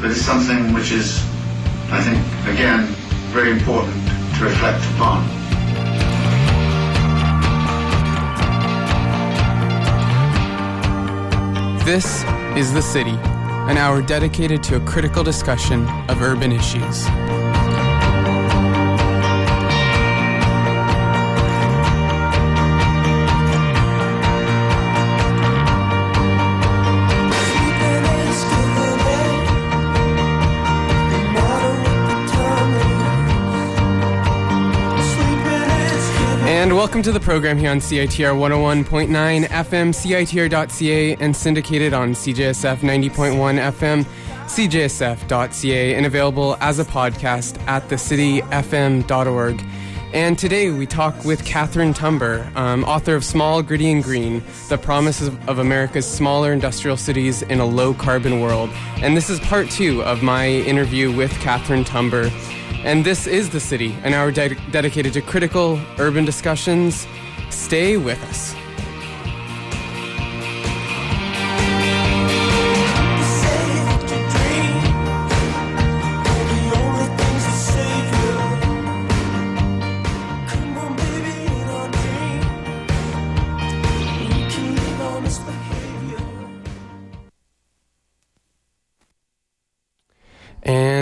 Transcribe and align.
that 0.00 0.10
is 0.10 0.24
something 0.24 0.72
which 0.72 0.92
is, 0.92 1.22
I 1.92 2.00
think, 2.00 2.18
again, 2.48 2.86
very 3.32 3.50
important 3.50 3.94
to 4.38 4.44
reflect 4.44 4.82
upon. 4.94 5.26
This 11.84 12.24
is 12.56 12.72
The 12.72 12.80
City, 12.80 13.10
an 13.10 13.76
hour 13.76 14.00
dedicated 14.00 14.62
to 14.64 14.76
a 14.76 14.80
critical 14.80 15.22
discussion 15.22 15.86
of 16.08 16.22
urban 16.22 16.50
issues. 16.50 17.04
Welcome 36.80 37.02
to 37.02 37.12
the 37.12 37.20
program 37.20 37.58
here 37.58 37.70
on 37.70 37.76
CITR 37.76 38.34
101.9 38.34 39.44
FM, 39.48 39.92
CITR.ca, 39.92 41.14
and 41.16 41.36
syndicated 41.36 41.92
on 41.92 42.12
CJSF 42.12 42.78
90.1 42.78 43.72
FM, 43.72 44.06
CJSF.ca, 44.46 45.94
and 45.94 46.06
available 46.06 46.56
as 46.62 46.78
a 46.78 46.84
podcast 46.86 47.60
at 47.66 47.86
thecityfm.org. 47.90 49.62
And 50.12 50.36
today 50.36 50.72
we 50.72 50.86
talk 50.86 51.24
with 51.24 51.44
Catherine 51.44 51.94
Tumber, 51.94 52.50
um, 52.56 52.82
author 52.82 53.14
of 53.14 53.24
Small, 53.24 53.62
Gritty, 53.62 53.92
and 53.92 54.02
Green 54.02 54.42
The 54.68 54.76
Promise 54.76 55.22
of, 55.22 55.48
of 55.48 55.60
America's 55.60 56.04
Smaller 56.04 56.52
Industrial 56.52 56.96
Cities 56.96 57.42
in 57.42 57.60
a 57.60 57.64
Low 57.64 57.94
Carbon 57.94 58.40
World. 58.40 58.70
And 58.96 59.16
this 59.16 59.30
is 59.30 59.38
part 59.38 59.70
two 59.70 60.02
of 60.02 60.20
my 60.20 60.48
interview 60.48 61.14
with 61.14 61.30
Catherine 61.34 61.84
Tumber. 61.84 62.28
And 62.82 63.04
this 63.04 63.28
is 63.28 63.50
The 63.50 63.60
City, 63.60 63.96
an 64.02 64.12
hour 64.12 64.32
de- 64.32 64.56
dedicated 64.72 65.12
to 65.12 65.22
critical 65.22 65.80
urban 66.00 66.24
discussions. 66.24 67.06
Stay 67.50 67.96
with 67.96 68.20
us. 68.24 68.59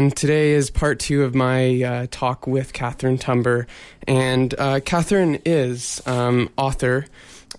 And 0.09 0.17
today 0.17 0.53
is 0.53 0.71
part 0.71 0.99
two 0.99 1.23
of 1.23 1.35
my 1.35 1.83
uh, 1.83 2.07
talk 2.11 2.47
with 2.47 2.73
Catherine 2.73 3.19
Tumber. 3.19 3.67
And 4.07 4.55
uh, 4.59 4.81
Catherine 4.81 5.39
is 5.45 6.01
um, 6.07 6.49
author 6.57 7.05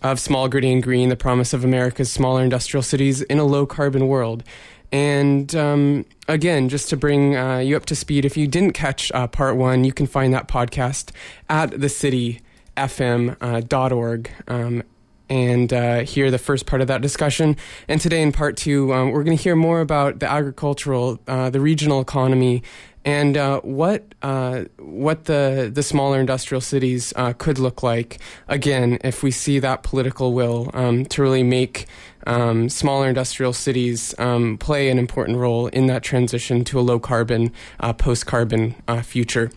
of 0.02 0.20
Small, 0.20 0.50
Gritty, 0.50 0.74
and 0.74 0.82
Green 0.82 1.10
The 1.10 1.16
Promise 1.16 1.54
of 1.54 1.64
America's 1.64 2.12
Smaller 2.12 2.42
Industrial 2.42 2.82
Cities 2.82 3.22
in 3.22 3.38
a 3.38 3.44
Low 3.44 3.68
Carbon 3.68 4.08
World. 4.08 4.44
And 4.92 5.56
um, 5.56 6.08
again, 6.28 6.70
just 6.70 6.90
to 6.90 6.98
bring 6.98 7.38
uh, 7.38 7.60
you 7.60 7.78
up 7.78 7.86
to 7.86 7.96
speed, 7.96 8.26
if 8.26 8.36
you 8.36 8.48
didn't 8.48 8.74
catch 8.74 9.12
uh, 9.12 9.28
part 9.28 9.56
one, 9.56 9.84
you 9.84 9.94
can 9.94 10.08
find 10.08 10.34
that 10.34 10.48
podcast 10.48 11.12
at 11.50 11.70
thecityfm.org. 11.70 14.32
Uh, 14.48 14.52
um, 14.52 14.82
and 15.30 15.72
uh, 15.72 16.00
hear 16.00 16.32
the 16.32 16.38
first 16.38 16.66
part 16.66 16.82
of 16.82 16.88
that 16.88 17.02
discussion. 17.02 17.56
And 17.88 18.02
today, 18.02 18.22
in 18.22 18.32
part 18.32 18.58
two, 18.58 18.94
um, 18.94 19.12
we're 19.12 19.24
going 19.24 19.38
to 19.38 19.44
hear 19.44 19.56
more 19.56 19.82
about 19.82 20.20
the 20.20 20.30
agricultural, 20.30 21.20
uh, 21.28 21.50
the 21.50 21.62
regional 21.62 22.02
economy, 22.02 22.64
and 23.06 23.38
uh, 23.38 23.62
what 23.62 24.04
uh, 24.22 24.66
what 24.78 25.26
the 25.26 25.72
the 25.74 25.84
smaller 25.84 26.20
industrial 26.20 26.62
cities 26.62 27.14
uh, 27.16 27.34
could 27.34 27.58
look 27.58 27.82
like. 27.82 28.20
Again, 28.48 28.98
if 29.04 29.24
we 29.24 29.32
see 29.32 29.60
that 29.60 29.84
political 29.84 30.34
will 30.34 30.70
um, 30.74 31.06
to 31.06 31.22
really 31.22 31.44
make. 31.44 31.86
Um, 32.28 32.68
smaller 32.68 33.08
industrial 33.08 33.54
cities 33.54 34.14
um, 34.20 34.58
play 34.58 34.90
an 34.90 35.00
important 35.00 35.38
role 35.38 35.68
in 35.68 35.88
that 35.88 36.04
transition 36.04 36.66
to 36.66 36.78
a 36.78 36.82
low 36.82 37.00
carbon, 37.00 37.54
uh, 37.80 37.94
post 37.94 38.26
carbon 38.26 38.76
future. 39.04 39.50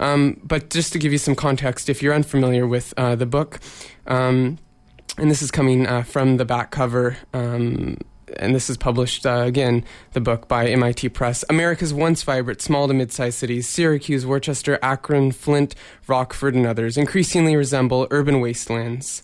Um, 0.00 0.38
but 0.42 0.68
just 0.68 0.92
to 0.94 0.98
give 0.98 1.12
you 1.12 1.18
some 1.18 1.36
context, 1.36 1.88
if 1.88 2.02
you're 2.02 2.12
unfamiliar 2.12 2.66
with 2.66 2.92
the 2.96 3.24
book, 3.24 3.60
um, 4.08 4.58
and 5.18 5.30
this 5.30 5.42
is 5.42 5.50
coming 5.50 5.86
uh, 5.86 6.02
from 6.02 6.36
the 6.36 6.44
back 6.44 6.70
cover. 6.70 7.16
Um, 7.34 7.98
and 8.36 8.54
this 8.54 8.68
is 8.70 8.76
published 8.76 9.26
uh, 9.26 9.42
again, 9.46 9.84
the 10.12 10.20
book 10.20 10.48
by 10.48 10.68
MIT 10.68 11.08
Press. 11.10 11.44
America's 11.48 11.94
once 11.94 12.22
vibrant 12.22 12.60
small 12.60 12.86
to 12.86 12.94
mid 12.94 13.10
sized 13.10 13.38
cities, 13.38 13.68
Syracuse, 13.68 14.26
Worcester, 14.26 14.78
Akron, 14.82 15.32
Flint, 15.32 15.74
Rockford, 16.06 16.54
and 16.54 16.66
others, 16.66 16.96
increasingly 16.96 17.56
resemble 17.56 18.06
urban 18.10 18.40
wastelands. 18.40 19.22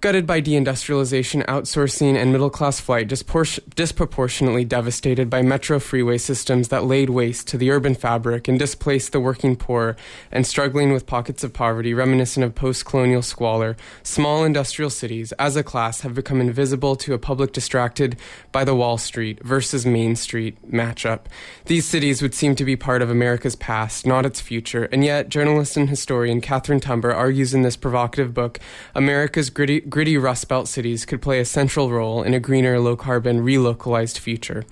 Gutted 0.00 0.26
by 0.26 0.40
deindustrialization, 0.40 1.44
outsourcing, 1.44 2.16
and 2.16 2.32
middle 2.32 2.48
class 2.48 2.80
flight, 2.80 3.06
dispor- 3.06 3.60
disproportionately 3.74 4.64
devastated 4.64 5.28
by 5.28 5.42
metro 5.42 5.78
freeway 5.78 6.16
systems 6.16 6.68
that 6.68 6.84
laid 6.84 7.10
waste 7.10 7.48
to 7.48 7.58
the 7.58 7.70
urban 7.70 7.94
fabric 7.94 8.48
and 8.48 8.58
displaced 8.58 9.12
the 9.12 9.20
working 9.20 9.56
poor, 9.56 9.96
and 10.32 10.46
struggling 10.46 10.90
with 10.90 11.04
pockets 11.04 11.44
of 11.44 11.52
poverty 11.52 11.92
reminiscent 11.92 12.42
of 12.42 12.54
post 12.54 12.86
colonial 12.86 13.20
squalor, 13.20 13.76
small 14.02 14.42
industrial 14.42 14.88
cities, 14.88 15.32
as 15.32 15.54
a 15.54 15.62
class, 15.62 16.00
have 16.00 16.14
become 16.14 16.40
invisible 16.40 16.96
to 16.96 17.12
a 17.12 17.18
public 17.18 17.52
distracted 17.52 18.16
by 18.52 18.64
the 18.64 18.74
Wall 18.74 18.96
Street 18.96 19.44
versus 19.44 19.84
Main 19.84 20.16
Street 20.16 20.56
matchup. 20.72 21.26
These 21.66 21.84
cities 21.84 22.22
would 22.22 22.32
seem 22.32 22.54
to 22.54 22.64
be 22.64 22.74
part 22.74 23.02
of 23.02 23.10
America's 23.10 23.54
past, 23.54 24.06
not 24.06 24.24
its 24.24 24.40
future, 24.40 24.84
and 24.84 25.04
yet, 25.04 25.28
journalist 25.28 25.76
and 25.76 25.90
historian 25.90 26.40
Catherine 26.40 26.80
Tumber 26.80 27.12
argues 27.12 27.52
in 27.52 27.60
this 27.60 27.76
provocative 27.76 28.32
book 28.32 28.58
America's 28.94 29.50
gritty 29.50 29.89
gritty 29.90 30.16
Rust 30.16 30.48
Belt 30.48 30.68
cities 30.68 31.04
could 31.04 31.20
play 31.20 31.40
a 31.40 31.44
central 31.44 31.90
role 31.90 32.22
in 32.22 32.32
a 32.32 32.40
greener, 32.40 32.78
low 32.78 32.96
carbon, 32.96 33.44
relocalized 33.44 34.18
future. 34.18 34.64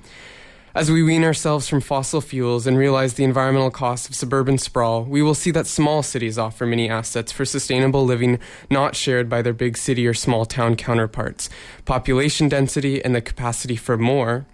As 0.75 0.93
we 0.93 1.03
wean 1.03 1.25
ourselves 1.25 1.69
from 1.69 1.81
fossil 1.81 2.21
fuels 2.21 2.67
and 2.67 2.79
realize 2.79 3.15
the 3.15 3.25
environmental 3.25 3.71
costs 3.71 4.09
of 4.09 4.15
suburban 4.15 4.59
sprawl, 4.59 5.03
we 5.03 5.23
will 5.23 5.35
see 5.35 5.51
that 5.51 5.67
small 5.67 6.05
cities 6.05 6.39
offer 6.39 6.67
many 6.67 6.89
assets 6.89 7.33
for 7.33 7.45
sustainable 7.45 8.05
living 8.05 8.39
not 8.71 8.95
shared 8.95 9.29
by 9.29 9.43
their 9.43 9.53
big 9.53 9.77
city 9.77 10.07
or 10.07 10.15
small 10.15 10.47
town 10.47 10.77
counterparts. 10.77 11.51
Population 11.85 12.49
density 12.49 13.05
and 13.05 13.13
the 13.13 13.21
capacity 13.21 13.75
for 13.75 13.99
more, 13.99 14.47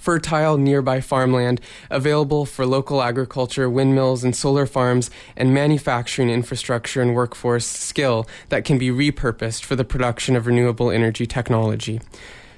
fertile 0.00 0.56
nearby 0.56 1.00
farmland 1.00 1.60
available 1.90 2.46
for 2.46 2.64
local 2.64 3.02
agriculture, 3.02 3.68
windmills, 3.68 4.24
and 4.24 4.34
solar 4.34 4.66
farms, 4.66 5.10
and 5.36 5.52
manufacturing 5.52 6.30
infrastructure 6.30 7.02
and 7.02 7.14
workforce 7.14 7.66
skill 7.66 8.26
that 8.48 8.64
can 8.64 8.78
be 8.78 8.88
repurposed 8.88 9.62
for 9.62 9.76
the 9.76 9.84
production 9.84 10.34
of 10.34 10.46
renewable 10.46 10.90
energy 10.90 11.26
technology. 11.26 12.00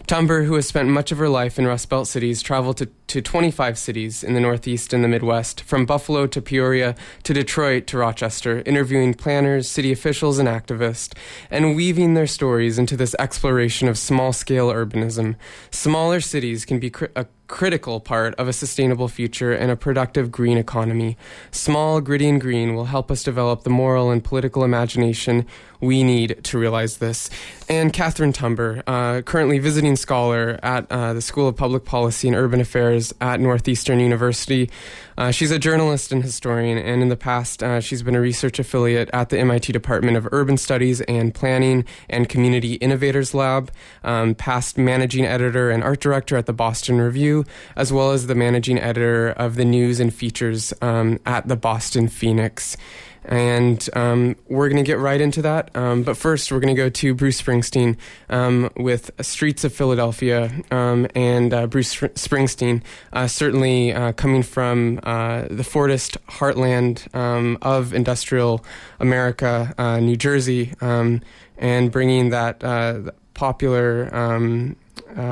Tumber, 0.07 0.45
who 0.45 0.55
has 0.55 0.67
spent 0.67 0.89
much 0.89 1.13
of 1.13 1.19
her 1.19 1.29
life 1.29 1.59
in 1.59 1.67
Rust 1.67 1.89
Belt 1.89 2.09
cities, 2.09 2.43
traveled 2.43 2.77
to, 2.79 2.87
to 3.07 3.23
25 3.23 3.79
cities 3.79 4.25
in 4.25 4.35
the 4.35 4.41
Northeast 4.41 4.93
and 4.93 5.03
the 5.03 5.09
Midwest, 5.09 5.63
from 5.63 5.87
Buffalo 5.87 6.27
to 6.27 6.43
Peoria 6.43 6.95
to 7.23 7.33
Detroit 7.33 7.87
to 7.89 7.99
Rochester, 7.99 8.63
interviewing 8.67 9.15
planners, 9.15 9.69
city 9.69 9.93
officials, 9.93 10.39
and 10.39 10.49
activists, 10.49 11.17
and 11.51 11.77
weaving 11.77 12.15
their 12.15 12.27
stories 12.27 12.79
into 12.79 12.97
this 12.97 13.15
exploration 13.19 13.89
of 13.89 13.97
small 13.97 14.33
scale 14.33 14.71
urbanism. 14.71 15.37
Smaller 15.71 16.21
cities 16.21 16.65
can 16.65 16.79
be 16.79 16.91
cr- 16.91 17.07
a 17.17 17.21
uh, 17.21 17.25
critical 17.49 18.01
part 18.01 18.35
of 18.37 18.49
a 18.49 18.53
sustainable 18.53 19.09
future 19.09 19.53
and 19.53 19.71
a 19.71 19.77
productive 19.77 20.31
green 20.31 20.57
economy. 20.57 21.17
Small, 21.51 22.01
gritty, 22.01 22.29
and 22.29 22.41
green 22.41 22.75
will 22.75 22.87
help 22.87 23.11
us 23.11 23.23
develop 23.23 23.63
the 23.63 23.71
moral 23.71 24.11
and 24.11 24.25
political 24.25 24.65
imagination 24.65 25.47
we 25.81 26.05
need 26.05 26.43
to 26.45 26.59
realize 26.59 26.99
this. 26.99 27.29
And 27.69 27.93
Catherine 27.93 28.33
Tumber, 28.33 28.83
uh, 28.87 29.23
currently 29.23 29.59
visiting 29.59 29.97
scholar 29.97 30.59
at 30.63 30.91
uh, 30.91 31.13
the 31.13 31.21
School 31.21 31.49
of 31.49 31.57
Public 31.57 31.85
Policy 31.85 32.29
and 32.29 32.37
Urban 32.37 32.61
Affairs 32.61 33.13
at 33.21 33.41
Northeastern 33.41 33.99
University, 33.99 34.71
Uh, 35.17 35.31
she's 35.31 35.51
a 35.51 35.59
journalist 35.59 36.13
and 36.13 36.23
historian, 36.23 36.79
and 36.79 37.03
in 37.03 37.09
the 37.09 37.17
past, 37.17 37.63
uh, 37.63 37.81
she's 37.81 38.03
been 38.03 38.15
a 38.15 38.21
research 38.21 38.59
affiliate 38.59 39.11
at 39.13 39.29
the 39.29 39.39
MIT 39.39 39.73
Department 39.73 40.17
of 40.17 40.29
Urban 40.33 40.57
Studies 40.57 41.01
and 41.03 41.35
Planning 41.35 41.85
and 42.09 42.29
Community 42.29 42.75
Innovators 42.75 43.35
Lab, 43.35 43.71
um, 44.05 44.35
past 44.35 44.79
managing 44.79 45.25
editor 45.25 45.71
and 45.71 45.83
art 45.83 46.01
director 46.01 46.37
at 46.37 46.47
the 46.47 46.53
Boston 46.53 47.01
Review, 47.01 47.45
as 47.77 47.93
well 47.93 48.13
as 48.13 48.27
the 48.27 48.35
managing 48.35 48.79
editor 48.79 49.31
of 49.31 49.57
the 49.57 49.65
news 49.65 50.01
and 50.01 50.15
features 50.15 50.73
um, 50.81 51.19
at 51.27 51.49
the 51.49 51.57
Boston 51.57 52.09
Phoenix. 52.09 52.77
And 53.25 53.89
um, 53.95 54.37
we're 54.49 54.69
going 54.69 54.83
to 54.83 54.87
get 54.87 54.99
right 54.99 55.21
into 55.21 55.43
that. 55.43 55.75
Um, 55.77 56.03
but 56.03 56.17
first, 56.17 56.51
we're 56.51 56.61
going 56.61 56.75
to 56.75 56.81
go 56.81 56.89
to 56.89 57.15
Bruce 57.15 57.41
Springsteen 57.41 57.97
um, 58.29 58.71
with 58.77 59.11
Streets 59.21 59.65
of 59.65 59.73
Philadelphia. 59.73 60.51
Um, 60.71 61.07
and 61.15 61.55
uh, 61.55 61.67
Bruce 61.67 61.95
Springsteen, 61.95 62.83
uh, 63.13 63.27
certainly 63.27 63.93
uh, 63.93 64.13
coming 64.13 64.43
from 64.43 64.99
uh, 65.05 65.43
the 65.43 65.63
Fordist 65.63 66.17
heartland 66.29 67.15
um, 67.15 67.59
of 67.63 67.95
industrial 67.95 68.65
America, 68.99 69.73
uh, 69.79 70.01
New 70.01 70.17
Jersey, 70.17 70.75
um, 70.81 71.21
and 71.59 71.93
bringing 71.93 72.31
that 72.31 72.63
uh, 72.65 73.11
popular 73.35 74.11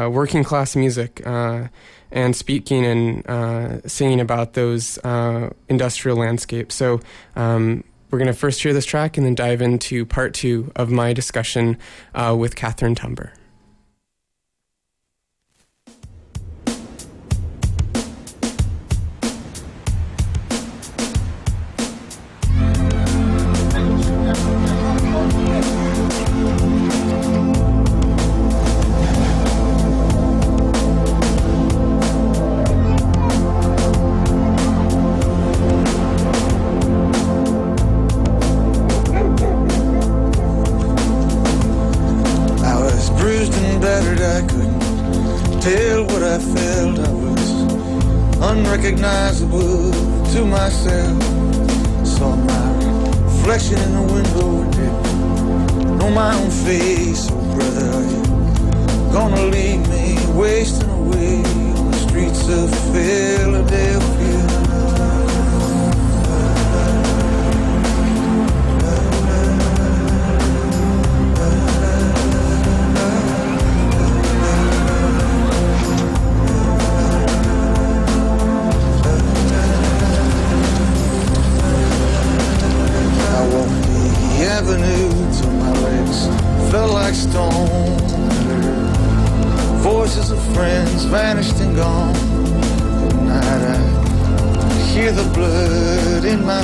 working 0.08 0.44
class 0.44 0.76
music 0.76 1.22
and 2.12 2.34
speaking 2.34 2.84
and 2.84 3.26
uh, 3.28 3.86
singing 3.86 4.20
about 4.20 4.54
those 4.54 4.98
uh, 4.98 5.50
industrial 5.68 6.16
landscapes. 6.16 6.74
So 6.74 7.00
um, 7.36 7.84
we're 8.10 8.18
going 8.18 8.26
to 8.26 8.38
first 8.38 8.62
hear 8.62 8.72
this 8.72 8.86
track 8.86 9.16
and 9.16 9.24
then 9.24 9.34
dive 9.34 9.62
into 9.62 10.04
part 10.04 10.34
two 10.34 10.72
of 10.76 10.90
my 10.90 11.12
discussion 11.12 11.78
uh, 12.14 12.34
with 12.38 12.56
Catherine 12.56 12.94
Tumber. 12.94 13.32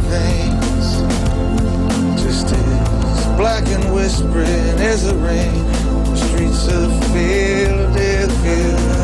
Veins, 0.03 1.01
just 2.23 2.53
as 2.53 3.27
black 3.37 3.67
and 3.69 3.95
whispering 3.95 4.79
as 4.81 5.05
the 5.05 5.15
rain. 5.17 5.65
The 6.11 6.17
streets 6.17 6.69
of 6.69 6.93
Philadelphia. 7.13 8.96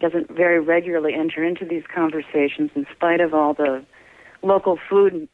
Doesn't 0.00 0.30
very 0.30 0.60
regularly 0.60 1.14
enter 1.14 1.44
into 1.44 1.64
these 1.64 1.84
conversations 1.92 2.70
in 2.74 2.86
spite 2.94 3.20
of 3.20 3.34
all 3.34 3.54
the 3.54 3.84
local 4.42 4.78
food 4.88 5.28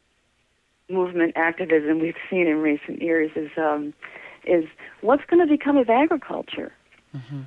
movement 0.89 1.33
activism 1.35 1.99
we've 1.99 2.15
seen 2.29 2.47
in 2.47 2.57
recent 2.57 3.01
years 3.01 3.31
is 3.35 3.49
um, 3.57 3.93
is 4.45 4.65
what's 5.01 5.23
going 5.25 5.45
to 5.45 5.51
become 5.51 5.77
of 5.77 5.89
agriculture 5.89 6.71
mm-hmm. 7.15 7.41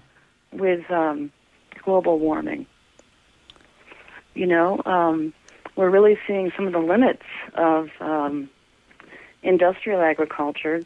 with 0.53 0.91
um, 0.91 1.31
global 1.83 2.19
warming. 2.19 2.67
You 4.35 4.47
know, 4.47 4.81
um, 4.85 5.33
we're 5.77 5.91
really 5.91 6.19
seeing 6.27 6.53
some 6.57 6.67
of 6.67 6.73
the 6.73 6.79
limits 6.79 7.23
of 7.55 7.89
um, 8.01 8.49
industrial 9.43 10.01
agriculture. 10.01 10.83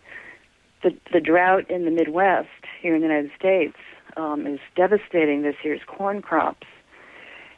The, 0.82 0.96
the 1.12 1.20
drought 1.20 1.70
in 1.70 1.84
the 1.84 1.90
Midwest 1.90 2.48
here 2.80 2.94
in 2.94 3.02
the 3.02 3.06
United 3.06 3.30
States 3.38 3.76
um, 4.20 4.46
is 4.46 4.60
devastating 4.76 5.42
this 5.42 5.56
year's 5.64 5.80
corn 5.86 6.20
crops. 6.20 6.66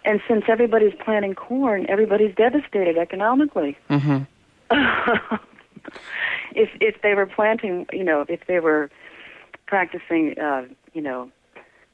And 0.04 0.20
since 0.28 0.44
everybody's 0.48 0.94
planting 1.04 1.34
corn, 1.34 1.86
everybody's 1.88 2.34
devastated 2.34 2.96
economically. 2.96 3.76
Mm-hmm. 3.90 4.22
if 6.54 6.70
if 6.80 7.02
they 7.02 7.14
were 7.14 7.26
planting, 7.26 7.86
you 7.92 8.04
know, 8.04 8.24
if 8.28 8.46
they 8.46 8.60
were 8.60 8.90
practicing, 9.66 10.38
uh, 10.38 10.66
you 10.92 11.02
know, 11.02 11.30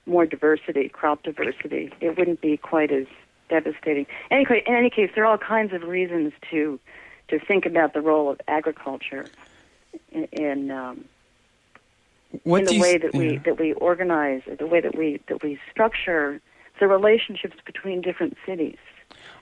more 0.06 0.26
diversity, 0.26 0.88
crop 0.88 1.22
diversity, 1.22 1.92
it 2.00 2.16
wouldn't 2.16 2.40
be 2.40 2.56
quite 2.56 2.90
as 2.90 3.06
devastating. 3.50 4.06
Anyway, 4.30 4.62
in 4.66 4.74
any 4.74 4.90
case, 4.90 5.10
there 5.14 5.24
are 5.24 5.32
all 5.32 5.38
kinds 5.38 5.72
of 5.72 5.82
reasons 5.82 6.32
to 6.50 6.78
to 7.28 7.38
think 7.38 7.66
about 7.66 7.92
the 7.92 8.00
role 8.00 8.30
of 8.30 8.40
agriculture 8.48 9.26
in, 10.12 10.24
in 10.32 10.70
um, 10.70 11.04
what 12.44 12.60
in 12.60 12.66
the 12.66 12.80
way 12.80 12.98
that 12.98 13.14
we 13.14 13.38
that 13.38 13.58
we 13.58 13.72
organize, 13.74 14.42
the 14.58 14.66
way 14.66 14.80
that 14.80 14.96
we 14.96 15.20
that 15.28 15.42
we 15.42 15.58
structure 15.70 16.40
the 16.80 16.86
relationships 16.86 17.56
between 17.64 18.00
different 18.00 18.36
cities. 18.46 18.76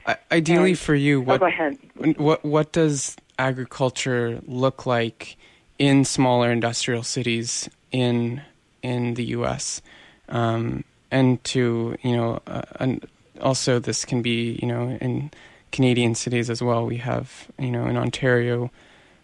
I, 0.06 0.16
ideally, 0.30 0.70
and, 0.70 0.78
for 0.78 0.94
you, 0.94 1.20
what, 1.20 1.36
oh, 1.36 1.38
go 1.40 1.46
ahead. 1.46 1.78
What 2.16 2.44
what 2.44 2.72
does 2.72 3.16
agriculture 3.38 4.40
look 4.46 4.86
like 4.86 5.36
in 5.78 6.04
smaller 6.04 6.50
industrial 6.50 7.02
cities 7.02 7.68
in 7.92 8.42
in 8.82 9.14
the 9.14 9.24
U.S. 9.26 9.82
Um, 10.28 10.84
and 11.10 11.42
to 11.44 11.96
you 12.02 12.16
know, 12.16 12.40
uh, 12.46 12.62
and 12.80 13.06
also 13.40 13.78
this 13.78 14.04
can 14.04 14.22
be 14.22 14.58
you 14.62 14.68
know 14.68 14.96
in 15.00 15.30
Canadian 15.72 16.14
cities 16.14 16.48
as 16.50 16.62
well. 16.62 16.86
We 16.86 16.98
have 16.98 17.48
you 17.58 17.70
know 17.70 17.86
in 17.86 17.96
Ontario, 17.96 18.70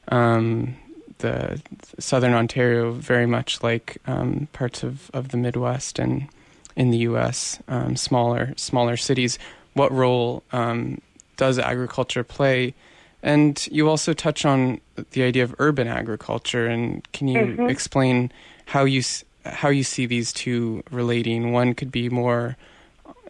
um, 0.09 0.77
the 1.23 1.61
southern 1.99 2.35
Ontario, 2.35 2.93
very 2.93 3.27
much 3.27 3.63
like 3.63 3.97
um, 4.07 4.49
parts 4.53 4.83
of, 4.83 5.11
of 5.15 5.29
the 5.29 5.37
Midwest 5.39 5.99
and 5.99 6.29
in 6.77 6.91
the 6.91 6.99
U.S. 6.99 7.59
Um, 7.69 7.97
smaller 7.97 8.53
smaller 8.57 8.97
cities. 8.97 9.39
What 9.75 9.91
role 9.91 10.43
um, 10.53 11.01
does 11.37 11.59
agriculture 11.59 12.25
play? 12.25 12.75
And 13.23 13.67
you 13.71 13.89
also 13.89 14.13
touch 14.13 14.45
on 14.45 14.81
the 15.13 15.23
idea 15.23 15.45
of 15.45 15.55
urban 15.59 15.87
agriculture. 15.87 16.67
And 16.67 17.11
can 17.13 17.29
you 17.29 17.41
mm-hmm. 17.41 17.69
explain 17.69 18.33
how 18.67 18.85
you 18.85 19.03
how 19.47 19.69
you 19.69 19.85
see 19.85 20.07
these 20.07 20.33
two 20.33 20.83
relating? 20.91 21.53
One 21.53 21.75
could 21.75 21.93
be 21.93 22.09
more, 22.09 22.57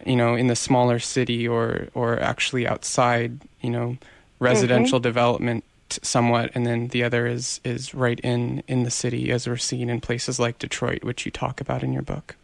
you 0.07 0.17
know, 0.17 0.35
in 0.35 0.47
the 0.47 0.57
smaller 0.57 0.99
city, 0.99 1.47
or 1.47 1.89
or 1.95 2.19
actually 2.21 2.67
outside, 2.67 3.39
you 3.61 3.71
know, 3.71 3.99
residential 4.39 4.99
mm-hmm. 4.99 5.09
development 5.09 5.65
somewhat, 6.03 6.51
and 6.55 6.67
then 6.67 6.89
the 6.89 7.03
other 7.05 7.27
is 7.27 7.61
is 7.65 7.95
right 7.95 8.21
in 8.21 8.63
in 8.69 8.83
the 8.83 8.91
city, 8.91 9.31
as 9.31 9.47
we're 9.47 9.57
seeing 9.57 9.89
in 9.89 10.01
places 10.01 10.39
like 10.39 10.59
Detroit, 10.59 11.05
which 11.05 11.25
you 11.25 11.31
talk 11.31 11.61
about 11.61 11.83
in 11.83 11.93
your 11.93 12.03
book. 12.03 12.37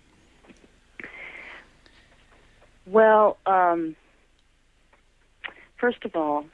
Well, 2.86 3.36
um, 3.44 3.96
first 5.76 6.04
of 6.04 6.16
all, 6.16 6.46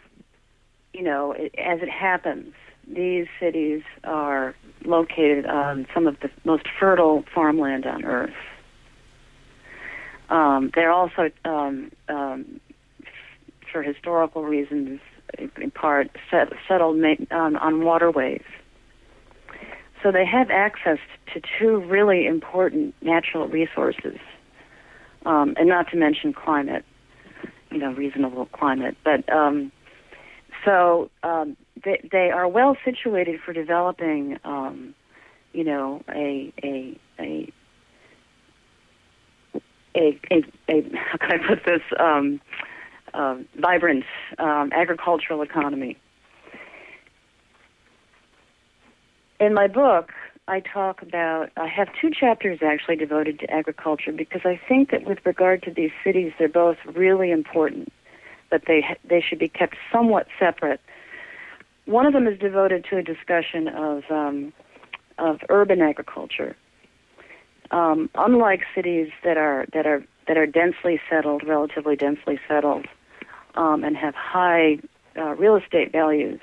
you 0.93 1.03
know, 1.03 1.33
it, 1.33 1.55
as 1.57 1.81
it 1.81 1.89
happens, 1.89 2.55
these 2.89 3.27
cities 3.39 3.83
are 4.03 4.55
located 4.85 5.47
on 5.47 5.87
some 5.95 6.07
of 6.07 6.19
the 6.21 6.31
most 6.45 6.67
fertile 6.79 7.25
farmland 7.35 7.87
on 7.87 8.05
earth. 8.05 8.35
Um, 10.29 10.71
they're 10.75 10.91
also, 10.91 11.31
um, 11.45 11.93
um, 12.09 12.61
for 13.71 13.83
historical 13.83 14.43
reasons, 14.43 15.01
in 15.39 15.71
part 15.71 16.11
set, 16.31 16.53
settled 16.69 17.03
um, 17.31 17.57
on 17.57 17.85
waterways. 17.85 18.43
So 20.03 20.13
they 20.13 20.27
have 20.27 20.51
access 20.51 20.99
to 21.33 21.41
two 21.59 21.79
really 21.79 22.27
important 22.27 22.95
natural 23.01 23.49
resources, 23.49 24.19
um, 25.25 25.55
and 25.57 25.67
not 25.67 25.91
to 25.93 25.97
mention 25.97 26.35
climate, 26.35 26.85
you 27.71 27.79
know, 27.79 27.93
reasonable 27.93 28.47
climate. 28.47 28.97
But 29.03 29.31
um, 29.33 29.73
so 30.65 31.11
um, 31.23 31.57
they, 31.85 32.07
they 32.13 32.31
are 32.31 32.47
well 32.47 32.77
situated 32.85 33.41
for 33.41 33.55
developing, 33.55 34.39
um, 34.45 34.95
you 35.53 35.65
know, 35.65 36.03
a 36.11 36.53
a 36.63 36.99
a 37.19 37.53
a, 39.97 40.21
a, 40.31 40.43
a 40.69 40.83
how 40.97 41.17
can 41.19 41.41
I 41.41 41.47
put 41.47 41.65
this 41.65 41.83
um, 41.99 42.41
vibrant 43.57 44.05
um, 44.39 44.71
agricultural 44.73 45.43
economy. 45.43 45.97
In 49.41 49.55
my 49.55 49.67
book, 49.67 50.13
I 50.47 50.61
talk 50.61 51.03
about. 51.03 51.51
I 51.57 51.67
have 51.67 51.89
two 52.01 52.11
chapters 52.11 52.61
actually 52.63 52.97
devoted 52.97 53.41
to 53.41 53.51
agriculture 53.51 54.13
because 54.13 54.43
I 54.45 54.61
think 54.69 54.91
that 54.91 55.05
with 55.05 55.19
regard 55.25 55.63
to 55.65 55.71
these 55.71 55.91
cities, 56.03 56.33
they're 56.39 56.49
both 56.49 56.77
really 56.95 57.31
important, 57.31 57.93
but 58.51 58.63
they 58.67 58.97
they 59.09 59.21
should 59.21 59.39
be 59.39 59.49
kept 59.49 59.77
somewhat 59.91 60.27
separate 60.39 60.81
one 61.87 62.07
of 62.07 62.13
them 62.13 62.27
is 62.27 62.39
devoted 62.39 62.85
to 62.91 62.97
a 62.97 63.03
discussion 63.03 63.69
of 63.69 64.05
um, 64.11 64.53
of 65.19 65.41
urban 65.49 65.81
agriculture. 65.81 66.57
Um, 67.71 68.11
unlike 68.15 68.63
cities 68.75 69.11
that 69.23 69.37
are 69.37 69.67
that 69.73 69.87
are 69.87 70.05
that 70.27 70.37
are 70.37 70.47
densely 70.47 71.01
settled, 71.11 71.43
relatively 71.47 71.97
densely 71.97 72.39
settled, 72.49 72.87
um, 73.55 73.85
and 73.85 73.97
have 73.97 74.15
high 74.15 74.79
uh, 75.17 75.35
real 75.37 75.57
estate 75.57 75.93
values, 75.93 76.41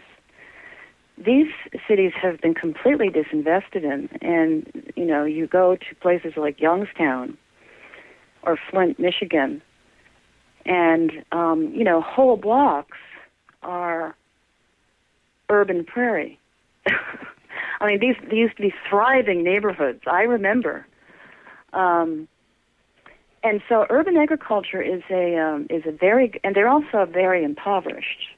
these 1.18 1.48
cities 1.88 2.12
have 2.20 2.40
been 2.42 2.54
completely 2.54 3.10
disinvested 3.10 3.84
in. 3.84 4.10
And 4.22 4.92
you 4.96 5.06
know, 5.06 5.24
you 5.26 5.48
go 5.48 5.76
to 5.76 5.96
places 6.02 6.34
like 6.38 6.60
Youngstown 6.60 7.38
or 8.44 8.58
Flint, 8.70 9.00
Michigan, 9.00 9.62
and 10.66 11.12
um, 11.32 11.72
you 11.74 11.84
know, 11.84 12.02
whole 12.02 12.38
blocks 12.38 12.98
are 13.62 14.16
urban 15.50 15.84
prairie. 15.84 16.40
I 17.82 17.88
mean, 17.88 18.00
these, 18.00 18.16
these 18.30 18.40
used 18.40 18.58
to 18.58 18.62
be 18.62 18.74
thriving 18.90 19.44
neighborhoods. 19.44 20.02
I 20.08 20.22
remember. 20.22 20.86
Um, 21.74 22.28
and 23.44 23.62
so 23.68 23.86
urban 23.90 24.18
agriculture 24.18 24.82
is 24.82 25.02
a 25.10 25.38
um, 25.38 25.68
is 25.70 25.84
a 25.86 25.92
very 25.92 26.40
and 26.44 26.56
they're 26.56 26.70
also 26.70 27.06
very 27.06 27.44
impoverished. 27.44 28.30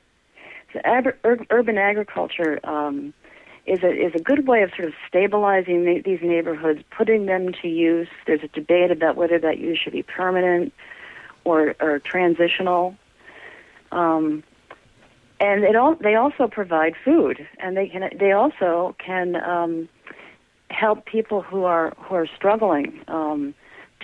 So 0.71 0.79
ab- 0.83 1.15
ur- 1.23 1.45
urban 1.49 1.77
agriculture 1.77 2.59
um, 2.63 3.13
is 3.65 3.83
a 3.83 3.91
is 3.91 4.13
a 4.15 4.19
good 4.19 4.47
way 4.47 4.63
of 4.63 4.71
sort 4.75 4.87
of 4.87 4.93
stabilizing 5.07 6.01
these 6.05 6.19
neighborhoods, 6.21 6.81
putting 6.95 7.25
them 7.25 7.53
to 7.61 7.67
use. 7.67 8.07
There's 8.25 8.43
a 8.43 8.47
debate 8.47 8.91
about 8.91 9.15
whether 9.15 9.39
that 9.39 9.59
use 9.59 9.77
should 9.77 9.93
be 9.93 10.03
permanent 10.03 10.73
or 11.43 11.75
or 11.79 11.99
transitional. 11.99 12.95
Um, 13.91 14.43
and 15.39 15.63
it 15.65 15.75
all, 15.75 15.95
they 15.95 16.15
also 16.15 16.47
provide 16.47 16.95
food, 17.03 17.45
and 17.59 17.75
they 17.75 17.87
can 17.87 18.09
they 18.17 18.31
also 18.31 18.95
can 18.97 19.35
um, 19.35 19.89
help 20.71 21.05
people 21.05 21.41
who 21.41 21.65
are 21.65 21.93
who 21.97 22.15
are 22.15 22.27
struggling 22.27 23.01
um, 23.09 23.53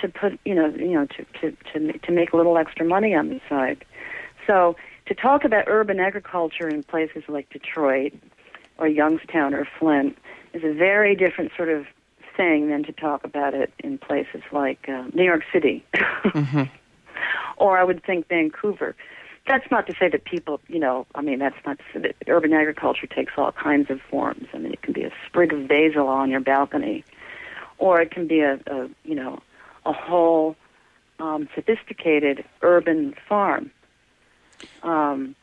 to 0.01 0.09
put 0.09 0.39
you 0.45 0.55
know 0.55 0.67
you 0.67 0.93
know 0.93 1.05
to, 1.05 1.25
to 1.41 1.57
to 1.73 1.97
to 1.99 2.11
make 2.11 2.33
a 2.33 2.37
little 2.37 2.57
extra 2.57 2.85
money 2.85 3.13
on 3.13 3.29
the 3.29 3.41
side. 3.47 3.85
So 4.47 4.75
to 5.05 5.13
talk 5.13 5.43
about 5.43 5.65
urban 5.67 5.99
agriculture 5.99 6.67
in 6.67 6.83
places 6.83 7.23
like 7.27 7.49
Detroit 7.49 8.13
or 8.77 8.87
Youngstown 8.87 9.53
or 9.53 9.67
Flint 9.79 10.17
is 10.53 10.63
a 10.63 10.73
very 10.73 11.15
different 11.15 11.51
sort 11.55 11.69
of 11.69 11.85
thing 12.35 12.69
than 12.69 12.83
to 12.83 12.91
talk 12.93 13.23
about 13.23 13.53
it 13.53 13.73
in 13.79 13.97
places 13.97 14.41
like 14.51 14.87
uh, 14.87 15.03
New 15.13 15.23
York 15.23 15.43
City, 15.51 15.85
mm-hmm. 15.93 16.63
or 17.57 17.77
I 17.77 17.83
would 17.83 18.03
think 18.03 18.27
Vancouver 18.27 18.95
that's 19.49 19.69
not 19.71 19.87
to 19.87 19.93
say 19.99 20.07
that 20.07 20.25
people, 20.25 20.61
you 20.67 20.79
know, 20.79 21.07
I 21.15 21.21
mean, 21.21 21.39
that's 21.39 21.57
not 21.65 21.79
to 21.79 21.83
say 21.91 21.99
that 21.99 22.15
urban 22.27 22.53
agriculture 22.53 23.07
takes 23.07 23.33
all 23.35 23.51
kinds 23.51 23.89
of 23.89 23.99
forms. 23.99 24.47
I 24.53 24.59
mean, 24.59 24.71
it 24.71 24.81
can 24.83 24.93
be 24.93 25.01
a 25.01 25.11
sprig 25.25 25.51
of 25.51 25.67
basil 25.67 26.07
on 26.07 26.29
your 26.29 26.39
balcony, 26.39 27.03
or 27.79 27.99
it 27.99 28.11
can 28.11 28.27
be 28.27 28.41
a, 28.41 28.59
a 28.67 28.89
you 29.03 29.15
know, 29.15 29.41
a 29.89 29.93
whole 29.93 30.55
um, 31.19 31.49
sophisticated 31.55 32.45
urban 32.61 33.15
farm. 33.27 33.71
Um, 34.83 35.35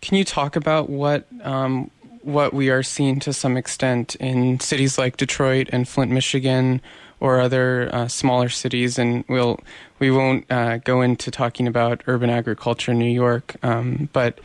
can 0.00 0.16
you 0.16 0.24
talk 0.24 0.56
about 0.56 0.88
what 0.88 1.26
um, 1.42 1.90
what 2.22 2.54
we 2.54 2.70
are 2.70 2.82
seeing 2.82 3.18
to 3.20 3.32
some 3.32 3.56
extent 3.56 4.14
in 4.16 4.60
cities 4.60 4.98
like 4.98 5.16
Detroit 5.16 5.68
and 5.72 5.88
Flint, 5.88 6.12
Michigan, 6.12 6.80
or 7.18 7.40
other 7.40 7.90
uh, 7.92 8.08
smaller 8.08 8.48
cities, 8.48 8.98
and 8.98 9.24
we'll 9.28 9.60
we 9.98 10.10
won't 10.10 10.50
uh, 10.50 10.78
go 10.78 11.02
into 11.02 11.30
talking 11.30 11.66
about 11.66 12.02
urban 12.06 12.30
agriculture 12.30 12.92
in 12.92 12.98
New 12.98 13.10
York, 13.10 13.56
um, 13.62 14.08
but 14.12 14.38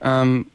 um, 0.00 0.50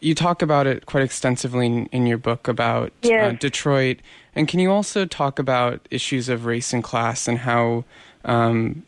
you 0.00 0.14
talk 0.14 0.42
about 0.42 0.66
it 0.66 0.86
quite 0.86 1.04
extensively 1.04 1.66
in, 1.66 1.86
in 1.86 2.06
your 2.06 2.18
book 2.18 2.48
about 2.48 2.88
uh, 2.88 3.08
yes. 3.08 3.32
uh, 3.32 3.36
Detroit. 3.38 3.98
And 4.34 4.48
can 4.48 4.60
you 4.60 4.70
also 4.70 5.04
talk 5.04 5.38
about 5.38 5.86
issues 5.90 6.28
of 6.28 6.46
race 6.46 6.72
and 6.72 6.82
class 6.82 7.28
and 7.28 7.38
how 7.38 7.84
um, 8.24 8.82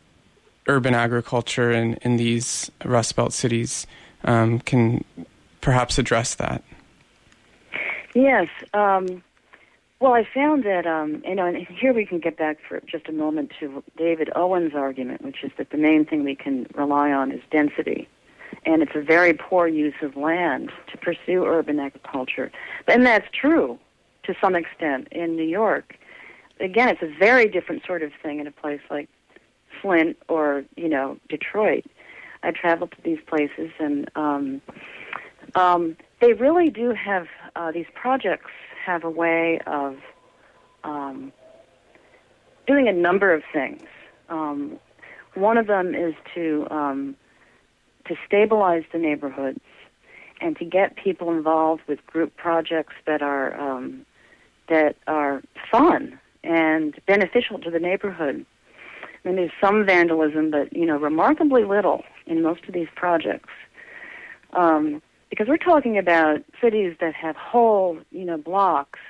urban 0.67 0.95
agriculture 0.95 1.71
in, 1.71 1.95
in 2.03 2.17
these 2.17 2.71
Rust 2.85 3.15
Belt 3.17 3.33
cities 3.33 3.87
um, 4.25 4.61
can 4.61 5.05
perhaps 5.61 5.99
address 5.99 6.35
that? 6.37 6.63
Yes. 8.15 8.49
Um, 8.73 9.23
well, 10.01 10.15
I 10.15 10.27
found 10.33 10.65
that, 10.65 10.87
um, 10.87 11.23
you 11.27 11.35
know, 11.35 11.47
and 11.47 11.67
here 11.67 11.93
we 11.93 12.07
can 12.07 12.21
get 12.21 12.37
back 12.37 12.59
for 12.67 12.81
just 12.87 13.09
a 13.09 13.13
moment 13.13 13.53
to 13.61 13.83
David 13.97 14.31
Owen's 14.35 14.75
argument, 14.75 15.23
which 15.23 15.43
is 15.43 15.51
that 15.59 15.71
the 15.71 15.79
main 15.79 16.05
thing 16.07 16.25
we 16.25 16.35
can 16.35 16.67
rely 16.75 17.13
on 17.13 17.33
is 17.33 17.41
density. 17.51 18.09
And 18.67 18.83
it's 18.83 18.93
a 18.95 19.03
very 19.03 19.35
poor 19.35 19.67
use 19.67 19.95
of 20.01 20.17
land 20.17 20.71
to 20.91 20.97
pursue 20.97 21.45
urban 21.45 21.79
agriculture. 21.81 22.51
And 22.87 23.05
that's 23.05 23.27
true 23.33 23.79
to 24.25 24.35
some 24.41 24.55
extent 24.55 25.09
in 25.11 25.37
New 25.37 25.45
York. 25.45 25.97
Again, 26.61 26.89
it's 26.89 27.03
a 27.03 27.19
very 27.19 27.49
different 27.49 27.85
sort 27.85 28.03
of 28.03 28.13
thing 28.23 28.41
in 28.41 28.47
a 28.47 28.53
place 28.53 28.81
like 28.91 29.09
Flint 29.81 30.17
or, 30.29 30.65
you 30.77 30.89
know, 30.89 31.19
Detroit. 31.29 31.85
I 32.43 32.51
traveled 32.53 32.93
to 32.93 33.03
these 33.03 33.19
places 33.27 33.71
and 33.79 34.11
um, 34.15 34.63
um, 35.55 35.97
they 36.21 36.33
really 36.33 36.71
do 36.71 36.93
have 36.93 37.27
uh, 37.57 37.73
these 37.73 37.87
projects 37.95 38.51
have 38.85 39.05
a 39.05 39.11
way 39.11 39.61
of 39.67 39.97
um, 40.85 41.33
doing 42.67 42.89
a 42.89 42.93
number 42.93 43.33
of 43.33 43.43
things. 43.53 43.83
Um, 44.29 44.79
one 45.35 45.59
of 45.59 45.67
them 45.67 45.95
is 45.95 46.15
to 46.35 46.67
um, 46.71 47.17
to 48.07 48.15
stabilize 48.27 48.85
the 48.93 48.99
neighborhoods 48.99 49.61
and 50.41 50.57
to 50.59 50.65
get 50.65 50.97
people 50.97 51.31
involved 51.31 51.83
with 51.89 52.05
group 52.07 52.37
projects 52.37 52.95
that 53.07 53.23
are 53.23 53.59
um, 53.59 54.05
that 54.69 54.97
are 55.07 55.43
fun 55.71 56.19
and 56.43 56.95
beneficial 57.07 57.59
to 57.61 57.71
the 57.71 57.79
neighborhood. 57.79 58.45
I 59.25 59.29
mean, 59.29 59.37
there's 59.37 59.51
some 59.61 59.87
vandalism, 59.87 60.51
but 60.51 60.73
you 60.73 60.85
know, 60.87 60.97
remarkably 60.99 61.65
little 61.65 62.05
in 62.27 62.43
most 62.43 62.65
of 62.67 62.75
these 62.75 62.89
projects. 62.95 63.51
Um, 64.53 65.03
because 65.31 65.49
we're 65.49 65.57
talking 65.57 65.99
about 65.99 66.45
cities 66.61 66.97
that 67.01 67.15
have 67.15 67.35
whole, 67.35 67.99
you 68.13 68.25
know, 68.25 68.37
blocks 68.37 69.01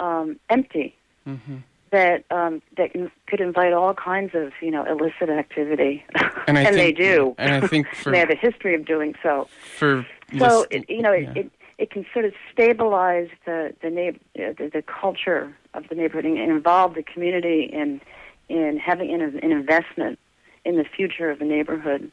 um, 0.00 0.38
empty 0.50 0.96
Mm-hmm. 1.28 1.58
that 1.92 2.24
um, 2.32 2.60
that 2.76 2.90
can, 2.90 3.08
could 3.28 3.40
invite 3.40 3.72
all 3.72 3.94
kinds 3.94 4.34
of, 4.34 4.50
you 4.60 4.72
know, 4.72 4.84
illicit 4.84 5.28
activity, 5.30 6.04
And 6.48 6.58
I 6.58 6.68
they 6.72 6.90
do. 6.90 7.36
and 7.38 7.62
I 7.64 7.68
think 7.68 7.86
for- 7.94 8.10
they 8.10 8.18
have 8.18 8.30
a 8.30 8.34
history 8.34 8.74
of 8.74 8.84
doing 8.84 9.14
so. 9.22 9.46
For 9.78 10.04
So 10.36 10.58
list- 10.62 10.66
it, 10.72 10.90
you 10.90 11.00
know, 11.00 11.12
yeah. 11.12 11.30
it, 11.30 11.36
it 11.36 11.52
it 11.82 11.90
can 11.90 12.06
sort 12.12 12.24
of 12.24 12.32
stabilize 12.52 13.28
the 13.44 13.74
the, 13.82 13.90
neigh- 13.90 14.20
uh, 14.38 14.52
the 14.56 14.70
the 14.72 14.82
culture 14.82 15.52
of 15.74 15.88
the 15.88 15.96
neighborhood 15.96 16.24
and 16.24 16.38
involve 16.38 16.94
the 16.94 17.02
community 17.02 17.64
in 17.64 18.00
in 18.48 18.78
having 18.78 19.12
an, 19.12 19.20
an 19.20 19.50
investment 19.50 20.16
in 20.64 20.76
the 20.76 20.84
future 20.84 21.28
of 21.28 21.40
the 21.40 21.44
neighborhood. 21.44 22.08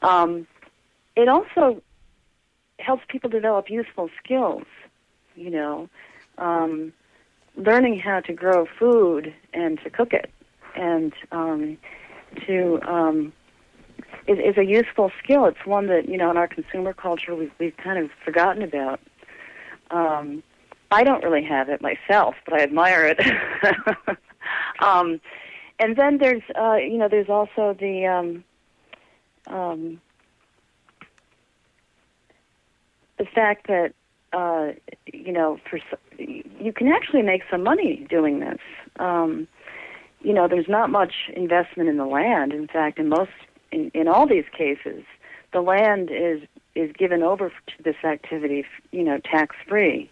Um, 0.00 0.46
it 1.14 1.28
also 1.28 1.82
helps 2.78 3.02
people 3.08 3.28
develop 3.28 3.68
useful 3.68 4.08
skills. 4.24 4.64
You 5.34 5.50
know, 5.50 5.88
um, 6.38 6.94
learning 7.54 7.98
how 7.98 8.20
to 8.20 8.32
grow 8.32 8.66
food 8.78 9.34
and 9.52 9.78
to 9.84 9.90
cook 9.90 10.14
it, 10.14 10.30
and 10.74 11.12
um, 11.32 11.76
to 12.46 12.80
um, 12.90 13.34
is, 14.26 14.38
is 14.38 14.56
a 14.58 14.64
useful 14.64 15.10
skill. 15.22 15.46
It's 15.46 15.64
one 15.64 15.86
that 15.88 16.08
you 16.08 16.16
know 16.16 16.30
in 16.30 16.36
our 16.36 16.48
consumer 16.48 16.92
culture 16.92 17.34
we've 17.34 17.52
we've 17.58 17.76
kind 17.76 17.98
of 17.98 18.10
forgotten 18.24 18.62
about. 18.62 19.00
Um, 19.90 20.42
I 20.90 21.04
don't 21.04 21.22
really 21.24 21.44
have 21.44 21.68
it 21.68 21.80
myself, 21.80 22.34
but 22.44 22.54
I 22.54 22.62
admire 22.62 23.06
it. 23.06 23.20
um, 24.80 25.20
and 25.78 25.96
then 25.96 26.18
there's 26.18 26.42
uh, 26.58 26.76
you 26.76 26.98
know 26.98 27.08
there's 27.08 27.28
also 27.28 27.76
the 27.78 28.06
um, 28.06 28.44
um, 29.46 30.00
the 33.18 33.26
fact 33.26 33.66
that 33.68 33.94
uh, 34.32 34.72
you 35.12 35.32
know 35.32 35.58
for 35.68 35.78
you 36.18 36.72
can 36.72 36.88
actually 36.88 37.22
make 37.22 37.42
some 37.50 37.62
money 37.62 38.06
doing 38.08 38.40
this. 38.40 38.60
Um, 38.98 39.46
you 40.20 40.32
know, 40.32 40.48
there's 40.48 40.68
not 40.68 40.90
much 40.90 41.12
investment 41.34 41.88
in 41.88 41.98
the 41.98 42.06
land. 42.06 42.52
In 42.52 42.66
fact, 42.66 42.98
in 42.98 43.08
most 43.08 43.30
in, 43.72 43.90
in 43.94 44.08
all 44.08 44.26
these 44.26 44.44
cases, 44.56 45.04
the 45.52 45.60
land 45.60 46.10
is 46.10 46.42
is 46.74 46.92
given 46.92 47.22
over 47.22 47.48
to 47.48 47.82
this 47.82 47.96
activity, 48.04 48.64
you 48.92 49.02
know, 49.02 49.18
tax 49.18 49.56
free. 49.66 50.10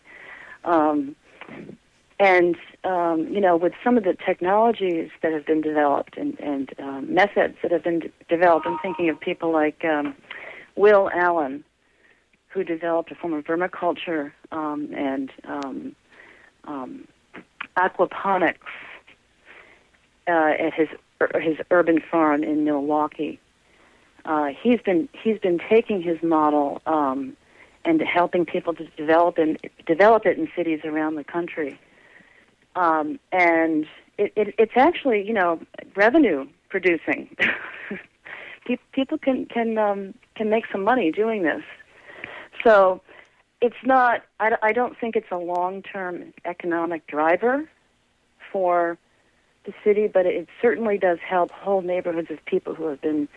Um, 0.64 1.14
and 2.18 2.56
um, 2.84 3.26
you 3.30 3.40
know, 3.40 3.56
with 3.56 3.72
some 3.82 3.96
of 3.96 4.04
the 4.04 4.14
technologies 4.14 5.10
that 5.22 5.32
have 5.32 5.46
been 5.46 5.60
developed 5.60 6.16
and, 6.16 6.38
and 6.40 6.72
um, 6.78 7.12
methods 7.12 7.56
that 7.62 7.72
have 7.72 7.82
been 7.82 8.00
d- 8.00 8.12
developed, 8.28 8.66
I'm 8.66 8.78
thinking 8.80 9.08
of 9.08 9.18
people 9.18 9.52
like 9.52 9.84
um, 9.84 10.14
Will 10.76 11.10
Allen, 11.12 11.64
who 12.48 12.62
developed 12.62 13.10
a 13.10 13.14
form 13.14 13.34
of 13.34 13.44
vermiculture 13.44 14.32
um, 14.52 14.90
and 14.96 15.30
um, 15.44 15.96
um, 16.64 17.08
aquaponics 17.76 18.56
uh, 20.28 20.52
at 20.58 20.72
his 20.72 20.88
his 21.40 21.56
urban 21.70 22.00
farm 22.10 22.44
in 22.44 22.64
Milwaukee. 22.64 23.40
Uh, 24.24 24.48
he's 24.62 24.80
been 24.80 25.08
he's 25.22 25.38
been 25.38 25.60
taking 25.68 26.02
his 26.02 26.22
model 26.22 26.80
um, 26.86 27.36
and 27.84 28.00
helping 28.00 28.46
people 28.46 28.72
to 28.74 28.86
develop 28.96 29.38
and 29.38 29.58
develop 29.86 30.24
it 30.24 30.38
in 30.38 30.48
cities 30.56 30.80
around 30.84 31.16
the 31.16 31.24
country. 31.24 31.78
Um, 32.74 33.18
and 33.32 33.86
it, 34.18 34.32
it, 34.36 34.54
it's 34.58 34.72
actually 34.76 35.26
you 35.26 35.34
know 35.34 35.60
revenue 35.94 36.46
producing. 36.70 37.36
People 38.92 39.18
can 39.18 39.44
can 39.46 39.76
um, 39.76 40.14
can 40.36 40.48
make 40.48 40.64
some 40.72 40.82
money 40.82 41.12
doing 41.12 41.42
this. 41.42 41.62
So 42.64 43.02
it's 43.60 43.76
not. 43.84 44.22
I, 44.40 44.52
I 44.62 44.72
don't 44.72 44.98
think 44.98 45.16
it's 45.16 45.30
a 45.30 45.36
long 45.36 45.82
term 45.82 46.32
economic 46.46 47.06
driver 47.06 47.68
for 48.50 48.96
the 49.66 49.72
city, 49.82 50.06
but 50.06 50.26
it 50.26 50.48
certainly 50.62 50.98
does 50.98 51.18
help 51.26 51.50
whole 51.50 51.82
neighborhoods 51.82 52.30
of 52.30 52.44
people 52.46 52.74
who 52.74 52.86
have 52.86 53.00
been 53.00 53.28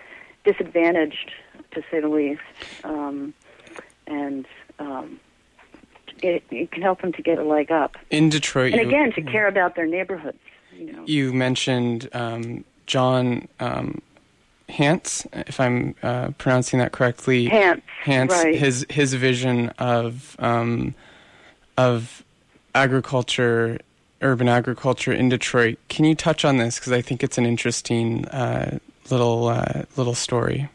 disadvantaged, 0.47 1.31
to 1.71 1.83
say 1.91 1.99
the 1.99 2.07
least, 2.07 2.41
um, 2.83 3.33
and 4.07 4.45
um, 4.79 5.19
it, 6.23 6.43
it 6.49 6.71
can 6.71 6.81
help 6.81 7.01
them 7.01 7.11
to 7.13 7.21
get 7.21 7.37
a 7.37 7.43
leg 7.43 7.69
up. 7.71 7.97
in 8.09 8.29
Detroit, 8.29 8.73
And 8.73 8.81
you- 8.81 8.87
again, 8.87 9.11
to 9.13 9.21
care 9.21 9.47
about 9.47 9.75
their 9.75 9.85
neighborhoods. 9.85 10.39
You 10.73 10.91
know. 10.93 11.03
you 11.07 11.33
mentioned 11.33 12.07
um, 12.13 12.63
John 12.85 13.47
um, 13.59 13.99
Hantz, 14.69 15.25
if 15.47 15.59
I'm 15.59 15.95
uh, 16.03 16.29
pronouncing 16.37 16.77
that 16.79 16.91
correctly. 16.91 17.47
Hantz, 17.49 17.81
Hantz, 18.03 18.29
right. 18.29 18.55
his 18.55 18.85
his 18.89 19.15
vision 19.15 19.69
of 19.79 20.35
um, 20.37 20.93
of 21.77 22.23
agriculture, 22.75 23.79
urban 24.21 24.47
agriculture 24.47 25.11
in 25.11 25.29
Detroit. 25.29 25.79
Can 25.89 26.05
you 26.05 26.13
touch 26.13 26.45
on 26.45 26.57
this? 26.57 26.77
Because 26.79 26.91
I 26.91 27.01
think 27.01 27.23
it's 27.23 27.39
an 27.39 27.45
interesting 27.47 28.25
uh, 28.27 28.77
little 29.09 29.47
uh, 29.47 29.83
little 29.95 30.15
story. 30.15 30.69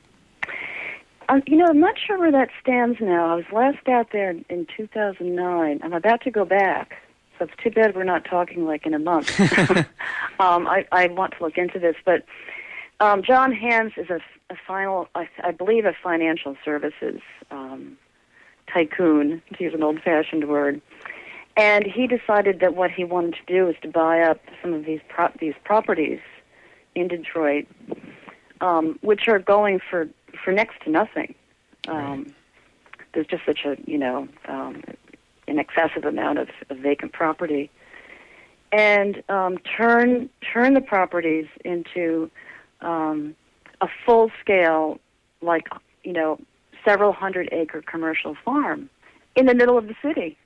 Um, 1.29 1.43
you 1.47 1.57
know, 1.57 1.67
I'm 1.67 1.81
not 1.81 1.95
sure 1.99 2.19
where 2.19 2.33
that 2.33 2.51
stands 2.61 3.01
now. 3.01 3.33
I 3.33 3.35
was 3.37 3.45
last 3.53 3.89
out 3.89 4.09
there 4.13 4.31
in 4.31 4.67
2009. 4.77 5.81
I'm 5.83 5.93
about 5.93 6.21
to 6.23 6.31
go 6.31 6.45
back, 6.45 6.97
so 7.39 7.47
it's 7.47 7.55
too 7.63 7.71
bad 7.71 7.95
we're 7.95 8.05
not 8.05 8.25
talking 8.25 8.67
like 8.67 8.87
in 8.87 8.95
a 8.95 8.99
month. 8.99 9.41
um, 10.41 10.67
I, 10.67 10.87
I 10.93 11.07
want 11.09 11.35
to 11.39 11.45
look 11.45 11.57
into 11.57 11.79
this, 11.79 11.97
but 12.05 12.25
um, 13.01 13.23
John 13.23 13.53
Hantz 13.53 13.97
is 13.97 14.11
a, 14.11 14.21
a 14.51 14.57
final, 14.67 15.09
I, 15.15 15.29
I 15.43 15.53
believe, 15.53 15.85
a 15.87 15.95
financial 16.03 16.57
services 16.65 17.21
um, 17.51 17.97
tycoon, 18.73 19.43
to 19.57 19.65
use 19.65 19.75
an 19.75 19.83
old-fashioned 19.83 20.49
word. 20.49 20.81
And 21.57 21.85
he 21.85 22.07
decided 22.07 22.61
that 22.61 22.75
what 22.75 22.91
he 22.91 23.05
wanted 23.05 23.35
to 23.35 23.53
do 23.53 23.67
was 23.67 23.75
to 23.83 23.89
buy 23.89 24.21
up 24.21 24.41
some 24.63 24.73
of 24.73 24.85
these 24.85 25.01
pro- 25.09 25.33
these 25.39 25.55
properties 25.65 26.21
in 26.95 27.09
Detroit, 27.09 27.67
um, 28.63 28.99
which 29.03 29.29
are 29.29 29.39
going 29.39 29.81
for 29.91 30.09
for 30.43 30.53
next 30.53 30.81
to 30.85 30.91
nothing. 30.91 31.35
Um, 31.89 32.33
There's 33.13 33.27
just 33.27 33.45
such 33.45 33.67
a 33.67 33.77
you 33.85 33.99
know 33.99 34.29
um, 34.49 34.83
an 35.49 35.59
excessive 35.59 36.05
amount 36.05 36.39
of, 36.39 36.49
of 36.71 36.79
vacant 36.79 37.13
property, 37.13 37.71
and 38.71 39.23
um, 39.29 39.59
turn 39.59 40.31
turn 40.41 40.73
the 40.73 40.81
properties 40.81 41.47
into 41.65 42.31
um, 42.81 43.35
a 43.83 43.89
full 44.07 44.31
scale, 44.41 44.99
like 45.43 45.69
you 46.05 46.13
know, 46.13 46.39
several 46.85 47.13
hundred 47.13 47.49
acre 47.53 47.83
commercial 47.83 48.37
farm 48.45 48.89
in 49.35 49.47
the 49.47 49.55
middle 49.55 49.77
of 49.77 49.89
the 49.89 49.95
city. 50.01 50.39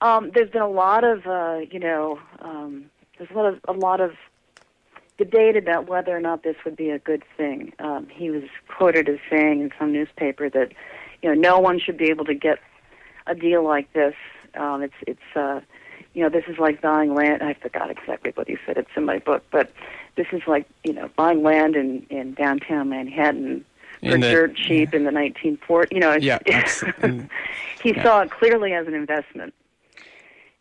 Um, 0.00 0.30
there's 0.34 0.50
been 0.50 0.62
a 0.62 0.68
lot 0.68 1.04
of 1.04 1.26
uh, 1.26 1.60
you 1.70 1.80
know 1.80 2.20
um, 2.40 2.84
there's 3.18 3.30
a 3.30 3.34
lot 3.34 3.46
of 3.46 3.60
a 3.66 3.72
lot 3.72 4.00
of 4.00 4.12
debate 5.24 5.56
about 5.56 5.88
whether 5.88 6.16
or 6.16 6.20
not 6.20 6.42
this 6.42 6.56
would 6.64 6.76
be 6.76 6.90
a 6.90 6.98
good 6.98 7.22
thing. 7.36 7.72
Um, 7.78 8.06
he 8.10 8.30
was 8.30 8.44
quoted 8.68 9.08
as 9.08 9.18
saying 9.30 9.60
in 9.60 9.70
some 9.78 9.92
newspaper 9.92 10.48
that 10.50 10.72
you 11.22 11.28
know 11.28 11.40
no 11.40 11.58
one 11.58 11.78
should 11.78 11.96
be 11.96 12.06
able 12.10 12.24
to 12.24 12.34
get 12.34 12.58
a 13.26 13.34
deal 13.34 13.62
like 13.64 13.92
this. 13.92 14.14
Um, 14.54 14.82
it's 14.82 14.94
it's 15.06 15.36
uh, 15.36 15.60
you 16.14 16.22
know 16.22 16.28
this 16.28 16.44
is 16.48 16.58
like 16.58 16.80
buying 16.80 17.14
land. 17.14 17.42
I 17.42 17.54
forgot 17.54 17.90
exactly 17.90 18.32
what 18.34 18.48
he 18.48 18.56
said. 18.66 18.76
It's 18.76 18.90
in 18.96 19.04
my 19.04 19.18
book, 19.18 19.44
but 19.50 19.72
this 20.16 20.26
is 20.32 20.42
like 20.46 20.66
you 20.84 20.92
know 20.92 21.08
buying 21.16 21.42
land 21.42 21.76
in 21.76 22.04
in 22.10 22.34
downtown 22.34 22.88
Manhattan 22.88 23.64
for 24.00 24.10
the- 24.18 24.18
dirt 24.18 24.56
cheap 24.56 24.92
in 24.94 25.04
the 25.04 25.10
1940s. 25.12 25.92
You 25.92 26.00
know, 26.00 26.14
Yeah, 26.14 26.38
he 27.82 27.90
yeah. 27.94 28.02
saw 28.02 28.20
it 28.22 28.30
clearly 28.30 28.72
as 28.72 28.86
an 28.88 28.94
investment. 28.94 29.54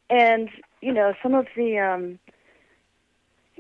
And 0.10 0.50
you 0.82 0.94
know, 0.94 1.14
some 1.24 1.34
of 1.34 1.48
the 1.56 1.80
um, 1.80 2.20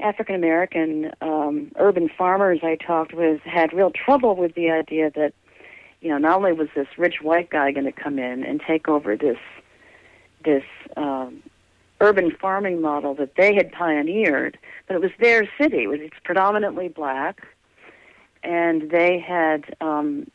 African 0.01 0.35
American 0.35 1.11
um, 1.21 1.71
urban 1.77 2.09
farmers 2.09 2.59
I 2.63 2.75
talked 2.75 3.13
with 3.13 3.41
had 3.41 3.73
real 3.73 3.91
trouble 3.91 4.35
with 4.35 4.55
the 4.55 4.69
idea 4.71 5.11
that 5.11 5.33
you 6.01 6.09
know 6.09 6.17
not 6.17 6.37
only 6.37 6.53
was 6.53 6.69
this 6.75 6.87
rich 6.97 7.21
white 7.21 7.49
guy 7.49 7.71
going 7.71 7.85
to 7.85 7.91
come 7.91 8.19
in 8.19 8.43
and 8.43 8.61
take 8.65 8.87
over 8.87 9.15
this 9.15 9.37
this 10.43 10.63
um, 10.97 11.41
urban 11.99 12.31
farming 12.31 12.81
model 12.81 13.13
that 13.15 13.35
they 13.35 13.53
had 13.53 13.71
pioneered, 13.71 14.57
but 14.87 14.95
it 14.95 15.01
was 15.01 15.11
their 15.19 15.47
city. 15.59 15.83
It 15.83 15.87
was 15.87 15.99
it's 16.01 16.17
predominantly 16.23 16.87
black, 16.87 17.47
and 18.43 18.89
they 18.89 19.19
had 19.19 19.75
um, 19.81 20.29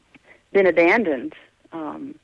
been 0.52 0.66
abandoned 0.66 1.34
um, 1.72 2.14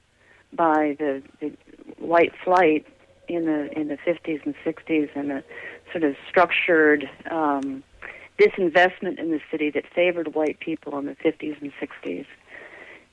by 0.52 0.96
the, 0.98 1.22
the 1.40 1.52
white 1.98 2.32
flight 2.44 2.86
in 3.28 3.46
the 3.46 3.78
in 3.78 3.88
the 3.88 3.98
50s 3.98 4.44
and 4.44 4.54
60s, 4.64 5.10
and 5.14 5.30
the 5.30 5.44
sort 5.92 6.04
of 6.04 6.16
structured 6.28 7.08
um, 7.30 7.82
disinvestment 8.38 9.18
in 9.18 9.30
the 9.30 9.40
city 9.50 9.70
that 9.70 9.84
favored 9.94 10.34
white 10.34 10.58
people 10.60 10.98
in 10.98 11.06
the 11.06 11.16
50s 11.16 11.60
and 11.60 11.72
60s. 11.80 12.26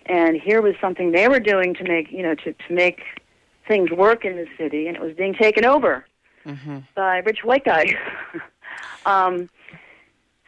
And 0.05 0.37
here 0.41 0.61
was 0.61 0.75
something 0.81 1.11
they 1.11 1.27
were 1.27 1.39
doing 1.39 1.75
to 1.75 1.83
make 1.83 2.11
you 2.11 2.23
know 2.23 2.35
to 2.35 2.53
to 2.53 2.73
make 2.73 3.01
things 3.67 3.91
work 3.91 4.25
in 4.25 4.35
the 4.35 4.47
city, 4.57 4.87
and 4.87 4.95
it 4.95 5.01
was 5.01 5.13
being 5.15 5.35
taken 5.35 5.65
over 5.65 6.05
Mm-hmm. 6.45 6.79
by 6.95 7.17
rich 7.17 7.43
white 7.43 7.65
guys. 7.65 7.93
um, 9.05 9.49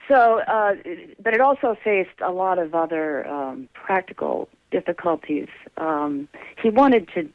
so, 0.08 0.40
uh, 0.40 0.76
but 1.22 1.34
it 1.34 1.42
also 1.42 1.78
faced 1.84 2.20
a 2.26 2.32
lot 2.32 2.60
of 2.60 2.74
other 2.74 3.28
um, 3.28 3.70
practical 3.74 4.50
difficulties. 4.72 5.48
Um, 5.78 6.28
he 6.62 6.70
wanted 6.70 7.10
to. 7.14 7.30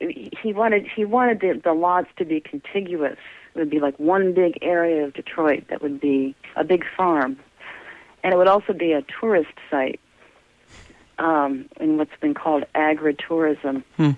He 0.00 0.52
wanted 0.52 0.86
he 0.94 1.04
wanted 1.04 1.40
the, 1.40 1.60
the 1.62 1.72
lots 1.72 2.08
to 2.18 2.24
be 2.24 2.40
contiguous. 2.40 3.18
It 3.58 3.62
would 3.62 3.70
be 3.70 3.80
like 3.80 3.98
one 3.98 4.34
big 4.34 4.56
area 4.62 5.04
of 5.04 5.14
Detroit 5.14 5.64
that 5.68 5.82
would 5.82 6.00
be 6.00 6.36
a 6.54 6.62
big 6.62 6.84
farm, 6.96 7.36
and 8.22 8.32
it 8.32 8.36
would 8.36 8.46
also 8.46 8.72
be 8.72 8.92
a 8.92 9.02
tourist 9.20 9.50
site 9.68 9.98
um, 11.18 11.68
in 11.80 11.96
what's 11.98 12.16
been 12.20 12.34
called 12.34 12.62
agritourism. 12.76 13.82
Hmm. 13.96 14.10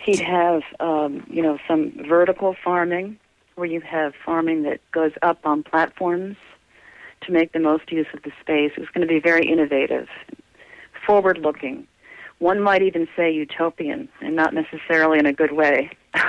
He'd 0.00 0.20
have, 0.20 0.62
um, 0.80 1.26
you 1.28 1.42
know, 1.42 1.58
some 1.68 1.92
vertical 2.08 2.56
farming 2.64 3.18
where 3.56 3.66
you 3.66 3.82
have 3.82 4.14
farming 4.24 4.62
that 4.62 4.80
goes 4.90 5.12
up 5.20 5.40
on 5.44 5.62
platforms 5.62 6.38
to 7.20 7.32
make 7.32 7.52
the 7.52 7.60
most 7.60 7.92
use 7.92 8.06
of 8.14 8.22
the 8.22 8.32
space. 8.40 8.72
It 8.78 8.80
was 8.80 8.88
going 8.94 9.06
to 9.06 9.12
be 9.12 9.20
very 9.20 9.46
innovative, 9.46 10.08
forward 11.06 11.36
looking. 11.36 11.86
One 12.38 12.60
might 12.60 12.82
even 12.82 13.06
say 13.16 13.32
utopian, 13.32 14.08
and 14.20 14.36
not 14.36 14.54
necessarily 14.54 15.18
in 15.18 15.26
a 15.26 15.32
good 15.32 15.52
way. 15.52 15.90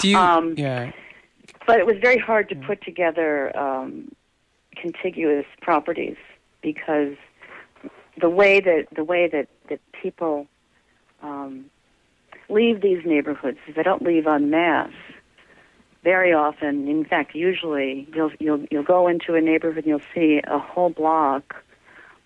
Do 0.00 0.08
you? 0.08 0.18
Um, 0.18 0.54
yeah. 0.56 0.92
but 1.66 1.78
it 1.78 1.86
was 1.86 1.96
very 2.00 2.18
hard 2.18 2.48
to 2.48 2.54
put 2.56 2.82
together 2.82 3.56
um, 3.56 4.10
contiguous 4.74 5.46
properties 5.60 6.16
because 6.62 7.16
the 8.20 8.30
way 8.30 8.60
that 8.60 8.86
the 8.94 9.04
way 9.04 9.28
that 9.28 9.48
that 9.68 9.80
people 9.92 10.46
um, 11.22 11.66
leave 12.48 12.80
these 12.82 13.04
neighborhoods 13.04 13.58
is 13.68 13.74
they 13.74 13.82
don't 13.82 14.02
leave 14.02 14.26
en 14.26 14.50
masse. 14.50 14.90
Very 16.02 16.32
often, 16.32 16.86
in 16.88 17.04
fact, 17.04 17.34
usually 17.34 18.08
you'll 18.14 18.32
you'll 18.38 18.64
you'll 18.70 18.84
go 18.84 19.08
into 19.08 19.34
a 19.34 19.40
neighborhood 19.40 19.78
and 19.78 19.86
you'll 19.86 20.08
see 20.14 20.40
a 20.46 20.58
whole 20.58 20.90
block 20.90 21.56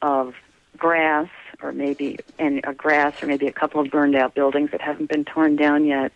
of 0.02 0.34
grass 0.76 1.28
or 1.62 1.72
maybe 1.72 2.18
and 2.38 2.60
a 2.64 2.74
grass 2.74 3.22
or 3.22 3.26
maybe 3.26 3.46
a 3.46 3.52
couple 3.52 3.80
of 3.80 3.90
burned 3.90 4.14
out 4.14 4.34
buildings 4.34 4.70
that 4.72 4.80
haven't 4.80 5.08
been 5.10 5.24
torn 5.24 5.56
down 5.56 5.84
yet. 5.84 6.12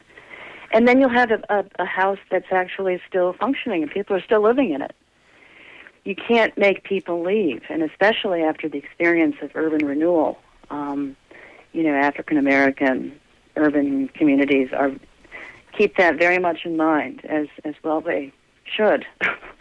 And 0.72 0.88
then 0.88 1.00
you'll 1.00 1.10
have 1.10 1.30
a, 1.30 1.42
a, 1.48 1.64
a 1.82 1.84
house 1.84 2.18
that's 2.30 2.50
actually 2.50 3.00
still 3.08 3.32
functioning 3.34 3.82
and 3.82 3.90
people 3.90 4.16
are 4.16 4.22
still 4.22 4.42
living 4.42 4.72
in 4.72 4.82
it. 4.82 4.94
You 6.04 6.14
can't 6.14 6.56
make 6.58 6.84
people 6.84 7.22
leave, 7.22 7.62
and 7.70 7.82
especially 7.82 8.42
after 8.42 8.68
the 8.68 8.76
experience 8.76 9.36
of 9.40 9.50
urban 9.54 9.86
renewal. 9.86 10.38
Um, 10.68 11.16
you 11.72 11.82
know, 11.82 11.94
African 11.94 12.36
American 12.36 13.18
urban 13.56 14.08
communities 14.08 14.68
are 14.72 14.92
keep 15.76 15.96
that 15.96 16.18
very 16.18 16.38
much 16.38 16.64
in 16.64 16.76
mind, 16.76 17.24
as 17.24 17.46
as 17.64 17.74
well 17.82 18.02
they 18.02 18.32
should. 18.64 19.06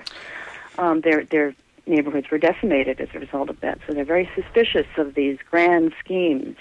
um, 0.78 1.02
their 1.02 1.24
their 1.26 1.56
neighborhoods 1.86 2.30
were 2.32 2.38
decimated 2.38 3.00
as 3.02 3.10
a 3.14 3.20
result 3.20 3.50
of 3.50 3.60
that, 3.62 3.80
so 3.86 3.94
they're 3.94 4.06
very 4.06 4.30
suspicious 4.36 4.88
of 4.98 5.16
these 5.16 5.38
grand 5.50 5.94
schemes 6.00 6.56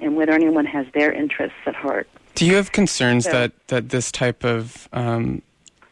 and 0.00 0.16
whether 0.16 0.32
anyone 0.32 0.66
has 0.66 0.86
their 0.94 1.12
interests 1.12 1.56
at 1.66 1.74
heart. 1.74 2.08
Do 2.34 2.44
you 2.46 2.56
have 2.56 2.72
concerns 2.72 3.24
So- 3.24 3.32
that, 3.32 3.52
that 3.68 3.88
this 3.90 4.10
type 4.10 4.44
of 4.44 4.88
um, 4.92 5.42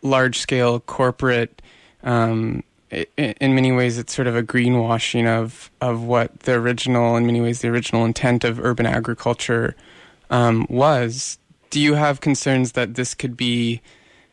large 0.02 0.38
scale 0.38 0.80
corporate, 0.80 1.62
um, 2.02 2.64
i- 2.90 3.06
i- 3.18 3.34
in 3.40 3.54
many 3.54 3.70
ways, 3.70 3.98
it's 3.98 4.12
sort 4.14 4.26
of 4.26 4.34
a 4.34 4.42
greenwashing 4.42 5.26
of, 5.26 5.70
of 5.80 6.02
what 6.02 6.40
the 6.40 6.52
original, 6.54 7.16
in 7.16 7.26
many 7.26 7.40
ways, 7.40 7.60
the 7.60 7.68
original 7.68 8.04
intent 8.04 8.42
of 8.42 8.58
urban 8.58 8.86
agriculture 8.86 9.76
um, 10.30 10.66
was? 10.70 11.38
Do 11.70 11.80
you 11.80 11.94
have 11.94 12.20
concerns 12.20 12.72
that 12.72 12.94
this 12.94 13.14
could 13.14 13.36
be 13.36 13.80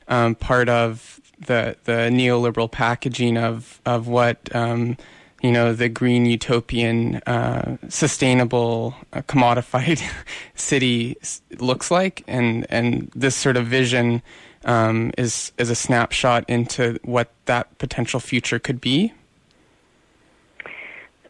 um, 0.08 0.36
part 0.36 0.70
of 0.70 1.20
the 1.40 1.78
the 1.86 2.10
neoliberal 2.12 2.72
packaging 2.72 3.38
of 3.38 3.82
of 3.86 4.08
what 4.08 4.54
um, 4.56 4.98
you 5.42 5.52
know 5.52 5.74
the 5.74 5.90
green 5.90 6.26
utopian 6.26 7.16
uh, 7.28 7.78
sustainable 7.90 8.96
uh, 9.14 9.22
commodified 9.24 10.02
city 10.56 11.16
looks 11.60 11.92
like 11.92 12.24
and 12.28 12.66
and 12.70 13.12
this 13.16 13.36
sort 13.36 13.58
of 13.58 13.68
vision 13.68 14.22
um, 14.66 15.12
is 15.18 15.52
is 15.58 15.70
a 15.70 15.76
snapshot 15.76 16.44
into 16.48 17.00
what 17.04 17.32
that 17.46 17.78
potential 17.78 18.20
future 18.20 18.60
could 18.60 18.82
be 18.82 19.14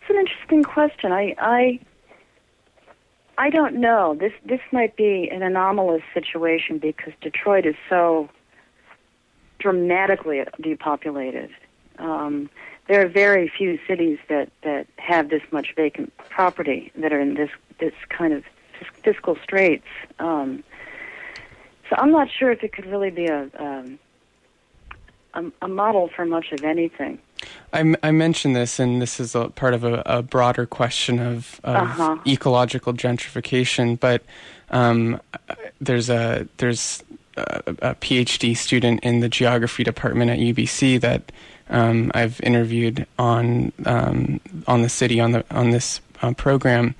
It's 0.07 0.09
an 0.09 0.15
interesting 0.17 0.63
question. 0.63 1.11
I 1.11 1.35
I 1.37 1.79
I 3.37 3.49
don't 3.49 3.75
know. 3.75 4.15
This 4.17 4.31
this 4.45 4.61
might 4.71 4.95
be 4.95 5.29
an 5.29 5.43
anomalous 5.43 6.01
situation 6.13 6.77
because 6.77 7.13
Detroit 7.21 7.65
is 7.65 7.75
so 7.89 8.29
dramatically 9.59 10.43
depopulated. 10.61 11.49
Um, 11.99 12.49
there 12.87 13.03
are 13.05 13.07
very 13.09 13.51
few 13.57 13.79
cities 13.87 14.17
that, 14.29 14.49
that 14.63 14.87
have 14.97 15.29
this 15.29 15.41
much 15.51 15.73
vacant 15.75 16.15
property 16.29 16.91
that 16.95 17.11
are 17.11 17.19
in 17.19 17.33
this 17.35 17.49
this 17.79 17.93
kind 18.09 18.33
of 18.33 18.43
fiscal 19.03 19.37
straits. 19.43 19.85
Um, 20.19 20.63
so 21.89 21.95
I'm 21.97 22.11
not 22.11 22.29
sure 22.31 22.51
if 22.51 22.63
it 22.63 22.73
could 22.73 22.85
really 22.85 23.11
be 23.11 23.25
a 23.27 23.49
um, 23.59 23.99
a, 25.33 25.43
a 25.63 25.67
model 25.67 26.09
for 26.15 26.25
much 26.25 26.51
of 26.51 26.63
anything. 26.63 27.19
I, 27.71 27.79
m- 27.81 27.97
I 28.01 28.11
mentioned 28.11 28.55
this, 28.55 28.79
and 28.79 28.99
this 29.01 29.19
is 29.19 29.35
a 29.35 29.49
part 29.49 29.73
of 29.75 29.83
a, 29.83 30.01
a 30.05 30.21
broader 30.23 30.65
question 30.65 31.19
of, 31.19 31.59
of 31.63 31.75
Uh-huh. 31.75 32.17
ecological 32.25 32.93
gentrification. 32.93 33.99
But 33.99 34.23
um, 34.71 35.21
there's 35.79 36.09
a 36.09 36.47
there's 36.57 37.03
a, 37.37 37.95
PhD 37.95 38.55
student 38.55 39.01
in 39.03 39.19
the 39.19 39.29
geography 39.29 39.83
department 39.83 40.31
at 40.31 40.39
UBC 40.39 40.99
that 41.01 41.31
um, 41.69 42.11
I've 42.13 42.39
interviewed 42.41 43.05
on 43.19 43.71
um, 43.85 44.39
on 44.67 44.81
the 44.81 44.89
city 44.89 45.19
on 45.19 45.31
the 45.31 45.45
on 45.51 45.71
this 45.71 46.01
uh, 46.21 46.33
program, 46.33 46.95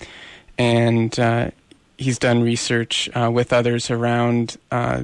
and 0.57 1.17
uh, 1.19 1.51
he's 1.97 2.19
done 2.19 2.43
research 2.43 3.09
uh, 3.15 3.31
with 3.31 3.53
others 3.53 3.89
around 3.89 4.57
uh, 4.71 5.03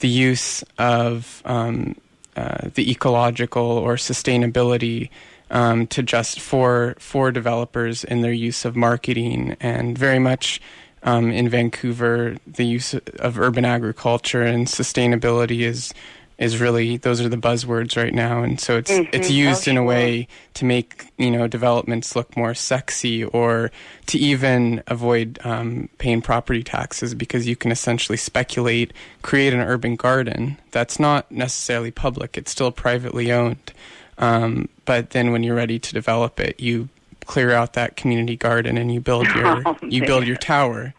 the 0.00 0.08
use 0.08 0.64
of 0.78 1.42
um, 1.44 1.96
uh, 2.36 2.68
the 2.74 2.90
ecological 2.90 3.64
or 3.64 3.94
sustainability 3.94 5.10
um, 5.50 5.86
to 5.86 6.02
just 6.02 6.40
for 6.40 6.96
for 6.98 7.30
developers 7.30 8.04
in 8.04 8.22
their 8.22 8.32
use 8.32 8.64
of 8.64 8.76
marketing 8.76 9.56
and 9.60 9.96
very 9.96 10.18
much 10.18 10.60
um, 11.04 11.30
in 11.30 11.48
Vancouver 11.48 12.36
the 12.46 12.64
use 12.66 12.94
of 12.94 13.38
urban 13.38 13.64
agriculture 13.64 14.42
and 14.42 14.66
sustainability 14.66 15.60
is 15.60 15.92
is 16.36 16.58
really 16.60 16.96
those 16.96 17.20
are 17.20 17.28
the 17.28 17.36
buzzwords 17.36 17.96
right 17.96 18.12
now. 18.12 18.42
And 18.42 18.58
so 18.58 18.76
it's 18.76 18.90
it's 18.90 19.28
Mhm. 19.30 19.34
used 19.34 19.68
Oh, 19.68 19.70
in 19.70 19.76
a 19.76 19.84
way 19.84 20.26
to 20.54 20.64
make 20.64 21.04
you 21.16 21.30
know 21.30 21.46
developments 21.46 22.16
look 22.16 22.36
more 22.36 22.54
sexy 22.54 23.22
or 23.22 23.70
to 24.06 24.18
even 24.18 24.82
avoid 24.88 25.38
um, 25.44 25.88
paying 25.98 26.20
property 26.22 26.64
taxes 26.64 27.14
because 27.14 27.46
you 27.46 27.54
can 27.54 27.70
essentially 27.70 28.16
speculate 28.18 28.92
create 29.22 29.52
an 29.54 29.60
urban 29.60 29.94
garden. 29.94 30.56
That's 30.72 30.98
not 30.98 31.30
necessarily 31.30 31.92
public. 31.92 32.36
It's 32.36 32.50
still 32.50 32.72
privately 32.72 33.30
owned. 33.30 33.72
Um, 34.18 34.68
but 34.84 35.10
then 35.10 35.30
when 35.32 35.42
you're 35.44 35.56
ready 35.56 35.78
to 35.78 35.92
develop 35.92 36.40
it 36.40 36.58
you 36.58 36.88
clear 37.24 37.52
out 37.52 37.72
that 37.72 37.96
community 37.96 38.36
garden 38.36 38.76
and 38.78 38.92
you 38.92 39.00
build 39.00 39.26
your 39.28 39.62
Oh, 39.66 39.76
you 39.82 40.04
build 40.04 40.26
your 40.26 40.36
tower 40.36 40.94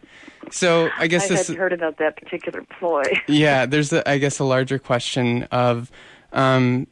so 0.50 0.90
i 0.98 1.06
guess 1.06 1.24
I 1.24 1.34
this 1.34 1.48
heard 1.48 1.72
about 1.72 1.98
that 1.98 2.16
particular 2.16 2.62
ploy. 2.78 3.02
yeah, 3.28 3.66
there's 3.66 3.92
a, 3.92 4.08
I 4.08 4.18
guess 4.18 4.38
a 4.38 4.44
larger 4.44 4.78
question 4.78 5.44
of 5.44 5.90
um, 6.32 6.86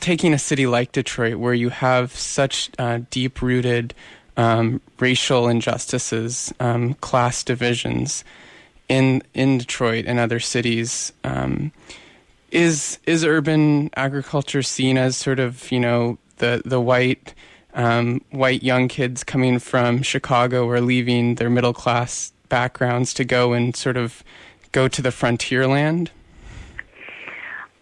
taking 0.00 0.32
a 0.32 0.38
city 0.38 0.66
like 0.66 0.92
Detroit, 0.92 1.36
where 1.36 1.54
you 1.54 1.68
have 1.68 2.12
such 2.12 2.70
uh, 2.78 3.00
deep-rooted 3.10 3.94
um, 4.36 4.80
racial 4.98 5.48
injustices, 5.48 6.52
um, 6.58 6.94
class 6.94 7.44
divisions 7.44 8.24
in 8.88 9.22
in 9.34 9.58
Detroit 9.58 10.04
and 10.06 10.18
other 10.18 10.40
cities. 10.40 11.12
Um, 11.24 11.72
is 12.50 12.98
is 13.06 13.24
urban 13.24 13.90
agriculture 13.96 14.62
seen 14.62 14.98
as 14.98 15.16
sort 15.16 15.38
of 15.38 15.70
you 15.70 15.80
know 15.80 16.18
the 16.36 16.62
the 16.64 16.80
white 16.80 17.34
um, 17.74 18.20
white 18.30 18.62
young 18.62 18.88
kids 18.88 19.24
coming 19.24 19.58
from 19.58 20.02
Chicago 20.02 20.66
or 20.66 20.80
leaving 20.80 21.36
their 21.36 21.50
middle 21.50 21.72
class 21.72 22.32
backgrounds 22.48 23.14
to 23.14 23.24
go 23.24 23.52
and 23.52 23.74
sort 23.74 23.96
of 23.96 24.22
go 24.72 24.88
to 24.88 25.02
the 25.02 25.10
frontier 25.10 25.66
land? 25.66 26.10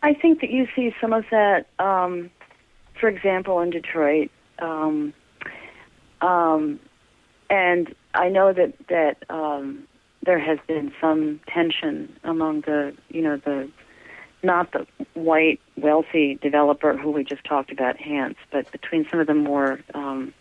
I 0.03 0.15
think 0.15 0.41
that 0.41 0.51
you 0.51 0.67
see 0.75 0.95
some 1.01 1.13
of 1.13 1.25
that, 1.31 1.67
um, 1.79 2.31
for 2.99 3.09
example, 3.09 3.61
in 3.61 3.71
Detroit. 3.71 4.31
Um, 4.59 5.13
um, 6.21 6.81
and 7.49 7.95
I 8.15 8.29
know 8.29 8.53
that 8.53 8.75
that 8.89 9.25
um, 9.29 9.87
there 10.25 10.39
has 10.39 10.59
been 10.67 10.93
some 11.01 11.41
tension 11.47 12.15
among 12.25 12.63
the, 12.63 12.95
you 13.09 13.23
know, 13.23 13.37
the 13.37 13.71
not 14.43 14.73
the 14.73 14.87
white 15.15 15.61
wealthy 15.81 16.39
developer 16.43 16.97
who 16.97 17.11
we 17.11 17.25
just 17.25 17.45
talked 17.45 17.71
about, 17.73 17.97
Hantz, 17.99 18.37
but 18.51 18.71
between 18.73 19.07
some 19.11 19.21
of 19.21 19.27
the 19.27 19.35
more 19.35 19.81
um, 19.95 20.33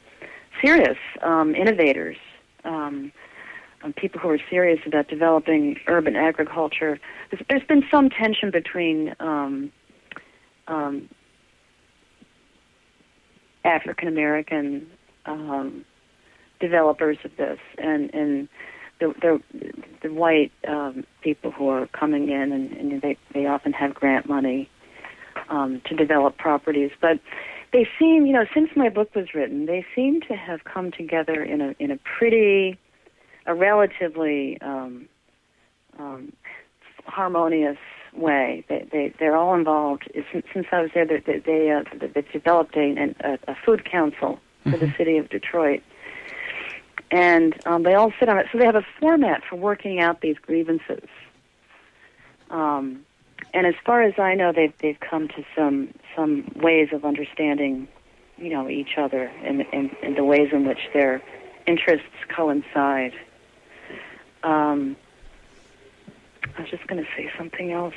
serious 0.62 0.98
um, 1.22 1.56
innovators 1.56 2.18
um, 2.66 3.12
um, 3.84 3.94
people 3.94 4.20
who 4.20 4.30
are 4.30 4.40
serious 4.50 4.80
about 4.86 5.08
developing 5.08 5.78
urban 5.88 6.16
agriculture. 6.16 7.00
There's, 7.32 7.44
there's 7.50 7.64
been 7.64 7.84
some 7.90 8.10
tension 8.10 8.52
between 8.52 9.16
um, 9.20 9.72
um, 10.68 11.10
African 13.64 14.08
American 14.08 14.88
developers 16.60 17.18
of 17.24 17.36
this 17.38 17.60
and 17.78 18.14
and 18.14 18.50
the 19.00 19.14
the, 19.22 19.74
the 20.02 20.14
white 20.14 20.52
um, 20.68 21.06
people 21.22 21.52
who 21.52 21.70
are 21.70 21.88
coming 21.88 22.30
in 22.30 22.52
and, 22.52 22.72
and 22.72 23.02
they 23.02 23.18
they 23.34 23.46
often 23.46 23.74
have 23.74 23.94
grant 23.94 24.28
money 24.28 24.70
um, 25.50 25.82
to 25.86 25.96
develop 25.96 26.38
properties, 26.38 26.92
but 27.02 27.20
they 27.74 27.88
seem 28.00 28.26
you 28.26 28.34
know 28.34 28.46
since 28.54 28.70
my 28.76 28.90
book 28.90 29.14
was 29.16 29.34
written 29.34 29.66
they 29.66 29.86
seem 29.96 30.22
to 30.22 30.36
have 30.36 30.64
come 30.64 30.92
together 30.92 31.44
in 31.44 31.62
a 31.62 31.76
in 31.80 31.92
a 31.92 31.98
pretty 32.18 32.78
a 33.46 33.54
relatively 33.54 34.60
um, 34.62 35.08
um, 35.98 36.32
harmonious 37.06 37.78
way. 38.14 38.64
They, 38.70 38.88
they 38.92 39.14
they're 39.20 39.36
all 39.36 39.56
involved. 39.56 40.10
Since, 40.32 40.46
since 40.54 40.68
I 40.72 40.82
was 40.82 40.92
there, 40.94 41.06
they 41.06 41.20
they, 41.20 41.40
they, 41.40 41.72
uh, 41.72 41.84
they 42.14 42.22
developed 42.32 42.76
a, 42.76 43.14
a, 43.22 43.52
a 43.52 43.56
food 43.66 43.90
council 43.90 44.40
for 44.70 44.78
Mm-hmm. 44.78 44.86
the 44.86 44.92
city 44.98 45.18
of 45.18 45.30
Detroit, 45.30 45.82
and 47.12 47.56
um, 47.66 47.84
they 47.84 47.96
all 47.96 48.12
sit 48.20 48.30
on 48.30 48.38
it. 48.38 48.48
So 48.52 48.60
they 48.60 48.66
have 48.66 48.76
a 48.76 48.86
format 49.00 49.42
for 49.50 49.56
working 49.56 50.00
out 50.00 50.22
these 50.22 50.38
grievances. 50.38 51.08
Um, 52.52 53.06
and 53.54 53.66
as 53.66 53.76
far 53.86 54.02
as 54.02 54.18
I 54.18 54.36
know, 54.36 54.52
they've 54.52 54.74
they've 54.80 55.00
come 55.00 55.28
to 55.30 55.44
some 55.56 55.94
some 56.16 56.52
ways 56.56 56.90
of 56.92 57.06
understanding, 57.06 57.88
you 58.38 58.50
know, 58.50 58.70
each 58.70 58.98
other 58.98 59.32
and 59.44 59.66
and, 59.74 59.96
and 60.04 60.16
the 60.16 60.24
ways 60.24 60.50
in 60.52 60.66
which 60.68 60.80
their 60.94 61.22
interests 61.66 62.08
coincide. 62.36 63.14
Um, 64.44 64.96
I 66.58 66.62
was 66.62 66.70
just 66.70 66.88
going 66.88 67.04
to 67.04 67.10
say 67.16 67.32
something 67.38 67.72
else. 67.72 67.94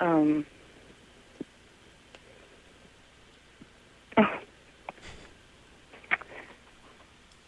Um, 0.00 0.46
oh. 4.16 4.38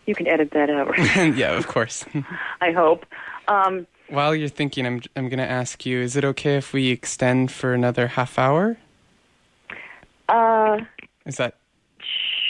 You 0.06 0.14
can 0.14 0.26
edit 0.26 0.50
that 0.52 0.68
out, 0.70 0.96
yeah, 1.36 1.56
of 1.56 1.66
course. 1.66 2.04
I 2.60 2.72
hope. 2.72 3.06
Um, 3.48 3.86
While 4.08 4.34
you're 4.34 4.48
thinking, 4.48 4.86
I'm 4.86 5.00
I'm 5.16 5.28
going 5.28 5.38
to 5.38 5.50
ask 5.50 5.86
you: 5.86 6.00
Is 6.00 6.16
it 6.16 6.24
okay 6.24 6.56
if 6.56 6.72
we 6.72 6.90
extend 6.90 7.50
for 7.50 7.72
another 7.72 8.08
half 8.08 8.38
hour? 8.38 8.76
uh, 10.28 10.78
Is 11.26 11.36
that 11.36 11.56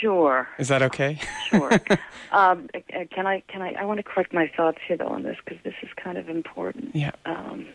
sure, 0.01 0.49
is 0.59 0.69
that 0.69 0.83
okay? 0.83 1.19
sure. 1.49 1.73
um, 2.33 2.69
uh, 2.75 3.05
can 3.11 3.27
I? 3.27 3.43
Can 3.49 3.63
I? 3.63 3.75
I 3.79 3.85
want 3.85 3.99
to 3.99 4.03
correct 4.03 4.33
my 4.33 4.51
thoughts 4.57 4.79
here, 4.87 4.97
though, 4.97 5.07
on 5.09 5.23
this 5.23 5.37
because 5.45 5.63
this 5.63 5.75
is 5.83 5.89
kind 5.97 6.19
of 6.19 6.29
important. 6.29 6.95
yeah. 6.97 7.13
Um, 7.25 7.67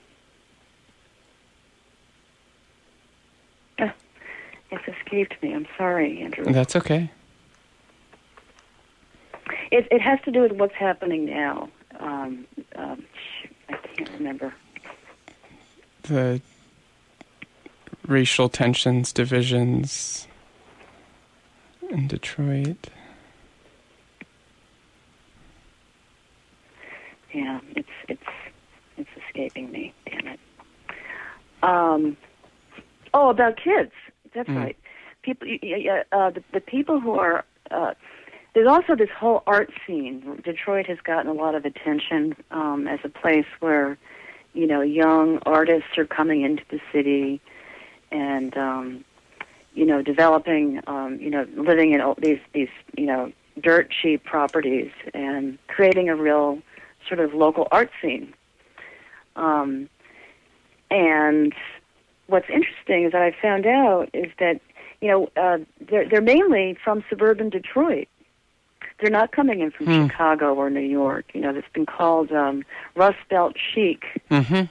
uh, 3.80 3.90
it's 4.72 4.84
escaped 4.88 5.36
me. 5.42 5.54
I'm 5.54 5.68
sorry, 5.78 6.22
Andrew. 6.22 6.46
That's 6.52 6.76
okay. 6.76 7.12
It, 9.72 9.88
it 9.92 10.02
has 10.02 10.20
to 10.26 10.32
do 10.32 10.42
with 10.42 10.54
what's 10.54 10.74
happening 10.76 11.26
now. 11.26 11.70
Um, 12.00 12.46
um, 12.76 13.04
I 13.70 13.76
can't 13.96 14.10
remember. 14.12 14.54
The 16.04 16.42
racial 18.08 18.48
tensions, 18.50 19.12
divisions 19.12 20.28
in 21.90 22.08
Detroit. 22.08 22.88
Yeah, 27.34 27.60
it's 27.76 27.90
it's 28.08 28.22
it's 28.98 29.10
escaping 29.28 29.72
me. 29.72 29.94
Damn 30.06 30.28
it. 30.28 30.40
Um, 31.62 32.18
oh, 33.14 33.30
about 33.30 33.58
kids. 33.58 33.92
That's 34.34 34.50
Mm. 34.50 34.58
right. 34.58 34.78
People, 35.24 35.48
uh, 36.14 36.30
the, 36.30 36.44
the 36.54 36.62
people 36.62 37.00
who 37.00 37.20
are. 37.20 37.44
Uh, 37.70 37.94
there's 38.58 38.68
also 38.68 38.96
this 38.96 39.12
whole 39.16 39.44
art 39.46 39.72
scene. 39.86 40.42
Detroit 40.44 40.88
has 40.88 40.98
gotten 41.04 41.30
a 41.30 41.34
lot 41.34 41.54
of 41.54 41.64
attention 41.64 42.36
um, 42.50 42.88
as 42.88 43.00
a 43.04 43.10
place 43.10 43.46
where, 43.60 44.00
you 44.56 44.66
know, 44.66 44.82
young 44.82 45.38
artists 45.46 45.96
are 45.96 46.08
coming 46.08 46.42
into 46.42 46.64
the 46.72 46.80
city, 46.92 47.40
and 48.12 48.58
um, 48.58 49.06
you 49.76 49.86
know, 49.86 50.02
developing, 50.02 50.82
um, 50.88 51.20
you 51.22 51.30
know, 51.30 51.46
living 51.56 51.94
in 51.94 52.02
these 52.18 52.40
these 52.52 52.70
you 52.98 53.06
know 53.06 53.32
dirt 53.62 53.92
cheap 53.92 54.24
properties 54.24 54.90
and 55.14 55.60
creating 55.68 56.10
a 56.10 56.16
real 56.16 56.58
sort 57.08 57.20
of 57.20 57.36
local 57.36 57.68
art 57.72 57.92
scene. 58.02 58.34
Um, 59.36 59.88
and 60.90 61.54
what's 62.26 62.50
interesting 62.50 63.04
is 63.04 63.12
that 63.12 63.22
I 63.22 63.36
found 63.40 63.68
out 63.68 64.10
is 64.16 64.32
that 64.40 64.60
you 65.00 65.12
know 65.12 65.30
uh, 65.38 65.60
they're 65.80 66.10
they're 66.10 66.22
mainly 66.22 66.76
from 66.84 67.04
suburban 67.08 67.52
Detroit. 67.52 68.08
They're 69.00 69.12
not 69.12 69.32
coming 69.32 69.60
in 69.60 69.72
from 69.72 69.86
Hmm. 69.86 70.08
Chicago 70.08 70.56
or 70.56 70.70
New 70.70 70.80
York. 70.80 71.26
You 71.34 71.42
know, 71.42 71.54
that's 71.54 71.72
been 71.74 71.86
called 71.86 72.32
um, 72.32 72.64
Rust 72.96 73.20
Belt 73.30 73.56
chic. 73.74 74.04
Mm-hmm. 74.32 74.64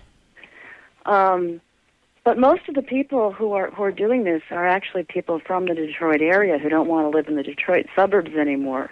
Um, 1.11 1.61
but 2.25 2.37
most 2.39 2.69
of 2.69 2.75
the 2.75 2.83
people 2.83 3.31
who 3.31 3.53
are 3.53 3.71
who 3.71 3.85
are 3.85 3.93
doing 3.93 4.25
this 4.25 4.43
are 4.51 4.67
actually 4.67 5.05
people 5.05 5.39
from 5.39 5.67
the 5.67 5.75
Detroit 5.75 6.21
area 6.21 6.59
who 6.59 6.69
don't 6.69 6.89
want 6.89 7.05
to 7.05 7.17
live 7.17 7.29
in 7.29 7.37
the 7.37 7.45
Detroit 7.45 7.87
suburbs 7.95 8.35
anymore, 8.35 8.91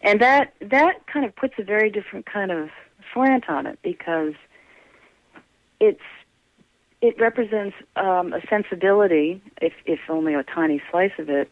and 0.00 0.18
that 0.22 0.54
that 0.60 1.06
kind 1.06 1.26
of 1.26 1.36
puts 1.36 1.54
a 1.58 1.62
very 1.62 1.90
different 1.90 2.24
kind 2.24 2.50
of 2.50 2.70
slant 3.12 3.50
on 3.50 3.66
it 3.66 3.78
because 3.82 4.32
it's 5.78 6.00
it 7.02 7.20
represents 7.20 7.76
um, 7.96 8.32
a 8.32 8.40
sensibility, 8.48 9.42
if 9.60 9.74
if 9.84 10.00
only 10.08 10.32
a 10.32 10.42
tiny 10.42 10.80
slice 10.90 11.12
of 11.18 11.28
it, 11.28 11.50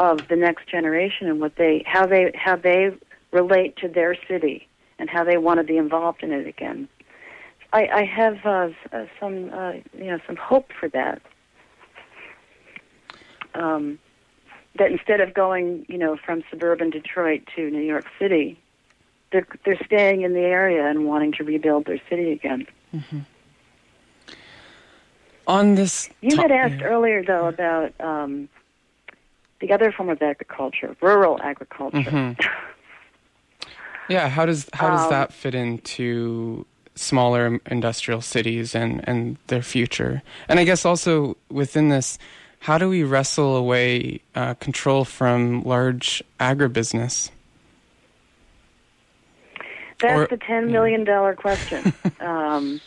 of 0.00 0.28
the 0.28 0.36
next 0.36 0.66
generation 0.66 1.28
and 1.28 1.40
what 1.40 1.54
they 1.56 1.84
how 1.86 2.06
they 2.06 2.32
how 2.34 2.56
they 2.56 2.90
relate 3.32 3.76
to 3.76 3.86
their 3.86 4.16
city 4.26 4.66
and 4.98 5.10
how 5.10 5.22
they 5.22 5.36
want 5.36 5.58
to 5.58 5.64
be 5.64 5.76
involved 5.76 6.22
in 6.22 6.32
it 6.32 6.46
again. 6.46 6.88
I, 7.72 7.86
I 7.86 8.04
have 8.04 8.38
uh, 8.44 8.70
uh, 8.92 9.04
some, 9.20 9.52
uh, 9.52 9.72
you 9.96 10.06
know, 10.06 10.18
some 10.26 10.36
hope 10.36 10.72
for 10.78 10.88
that. 10.88 11.22
Um, 13.54 13.98
that 14.76 14.90
instead 14.90 15.20
of 15.20 15.34
going, 15.34 15.84
you 15.88 15.98
know, 15.98 16.16
from 16.16 16.42
suburban 16.50 16.90
Detroit 16.90 17.42
to 17.56 17.70
New 17.70 17.82
York 17.82 18.06
City, 18.18 18.58
they're 19.32 19.46
they're 19.64 19.78
staying 19.84 20.22
in 20.22 20.32
the 20.32 20.40
area 20.40 20.88
and 20.88 21.06
wanting 21.06 21.32
to 21.32 21.44
rebuild 21.44 21.84
their 21.84 22.00
city 22.08 22.32
again. 22.32 22.66
On 25.46 25.74
this, 25.74 26.08
You 26.20 26.36
had 26.36 26.52
asked 26.52 26.80
yeah. 26.80 26.86
earlier, 26.86 27.24
though, 27.24 27.48
about 27.48 27.92
um, 28.00 28.48
the 29.60 29.72
other 29.72 29.92
form 29.92 30.08
of 30.08 30.20
agriculture, 30.22 30.96
rural 31.00 31.38
agriculture. 31.42 31.98
Mhm. 32.10 32.36
Yeah, 34.08 34.28
how 34.28 34.46
does 34.46 34.68
how 34.72 34.90
does 34.90 35.04
Um, 35.04 35.10
that 35.10 35.32
fit 35.32 35.54
into 35.54 36.66
smaller 36.94 37.60
industrial 37.66 38.20
cities 38.20 38.74
and 38.74 39.06
and 39.08 39.36
their 39.46 39.62
future? 39.62 40.22
And 40.48 40.58
I 40.58 40.64
guess 40.64 40.84
also 40.84 41.36
within 41.50 41.88
this, 41.90 42.18
how 42.60 42.76
do 42.78 42.88
we 42.88 43.04
wrestle 43.04 43.56
away 43.56 44.20
uh, 44.34 44.54
control 44.54 45.04
from 45.04 45.62
large 45.62 46.22
agribusiness? 46.40 47.30
That's 50.00 50.18
Or- 50.18 50.26
the 50.26 50.38
ten 50.38 50.72
million 50.72 51.04
dollar 51.04 51.34
question. 51.34 51.92
um, 52.20 52.80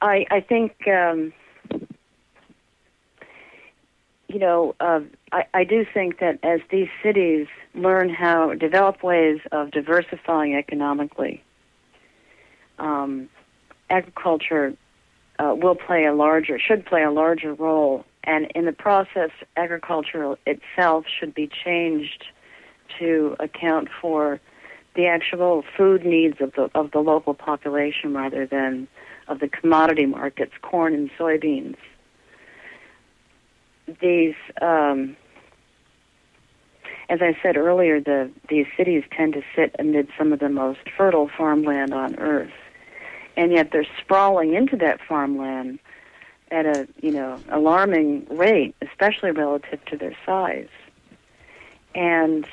I 0.00 0.24
I 0.30 0.40
think 0.40 0.86
um, 0.88 1.32
you 4.34 4.40
know 4.40 4.74
uh, 4.80 5.00
I 5.30 5.44
I 5.54 5.64
do 5.64 5.86
think 5.94 6.18
that 6.18 6.40
as 6.42 6.58
these 6.68 6.88
cities 7.04 7.46
learn 7.72 8.08
how 8.08 8.54
develop 8.54 9.04
ways 9.04 9.38
of 9.52 9.70
diversifying 9.70 10.56
economically, 10.56 11.40
um, 12.80 13.28
agriculture 13.88 14.74
uh, 15.38 15.54
will 15.56 15.76
play 15.76 16.04
a 16.04 16.12
larger 16.12 16.58
should 16.58 16.84
play 16.84 17.04
a 17.04 17.12
larger 17.12 17.54
role, 17.54 18.04
and 18.24 18.50
in 18.56 18.64
the 18.64 18.72
process, 18.72 19.30
agriculture 19.56 20.36
itself 20.46 21.04
should 21.16 21.32
be 21.32 21.48
changed 21.64 22.24
to 22.98 23.36
account 23.38 23.88
for 24.02 24.40
the 24.96 25.06
actual 25.06 25.64
food 25.76 26.04
needs 26.04 26.40
of 26.40 26.52
the 26.54 26.68
of 26.74 26.90
the 26.90 26.98
local 26.98 27.34
population 27.34 28.12
rather 28.12 28.46
than 28.46 28.88
of 29.28 29.38
the 29.38 29.48
commodity 29.48 30.06
markets, 30.06 30.54
corn 30.60 30.92
and 30.92 31.08
soybeans. 31.16 31.76
These, 34.00 34.34
um, 34.62 35.16
as 37.08 37.20
I 37.20 37.36
said 37.42 37.56
earlier, 37.56 38.00
the 38.00 38.30
these 38.48 38.66
cities 38.76 39.04
tend 39.14 39.34
to 39.34 39.42
sit 39.54 39.74
amid 39.78 40.08
some 40.16 40.32
of 40.32 40.40
the 40.40 40.48
most 40.48 40.80
fertile 40.96 41.28
farmland 41.28 41.92
on 41.92 42.16
earth, 42.18 42.52
and 43.36 43.52
yet 43.52 43.70
they're 43.72 43.86
sprawling 44.00 44.54
into 44.54 44.76
that 44.76 45.00
farmland 45.06 45.78
at 46.50 46.66
a 46.66 46.88
you 47.02 47.10
know 47.10 47.38
alarming 47.50 48.26
rate, 48.30 48.74
especially 48.80 49.30
relative 49.32 49.84
to 49.86 49.96
their 49.96 50.16
size, 50.24 50.68
and 51.94 52.46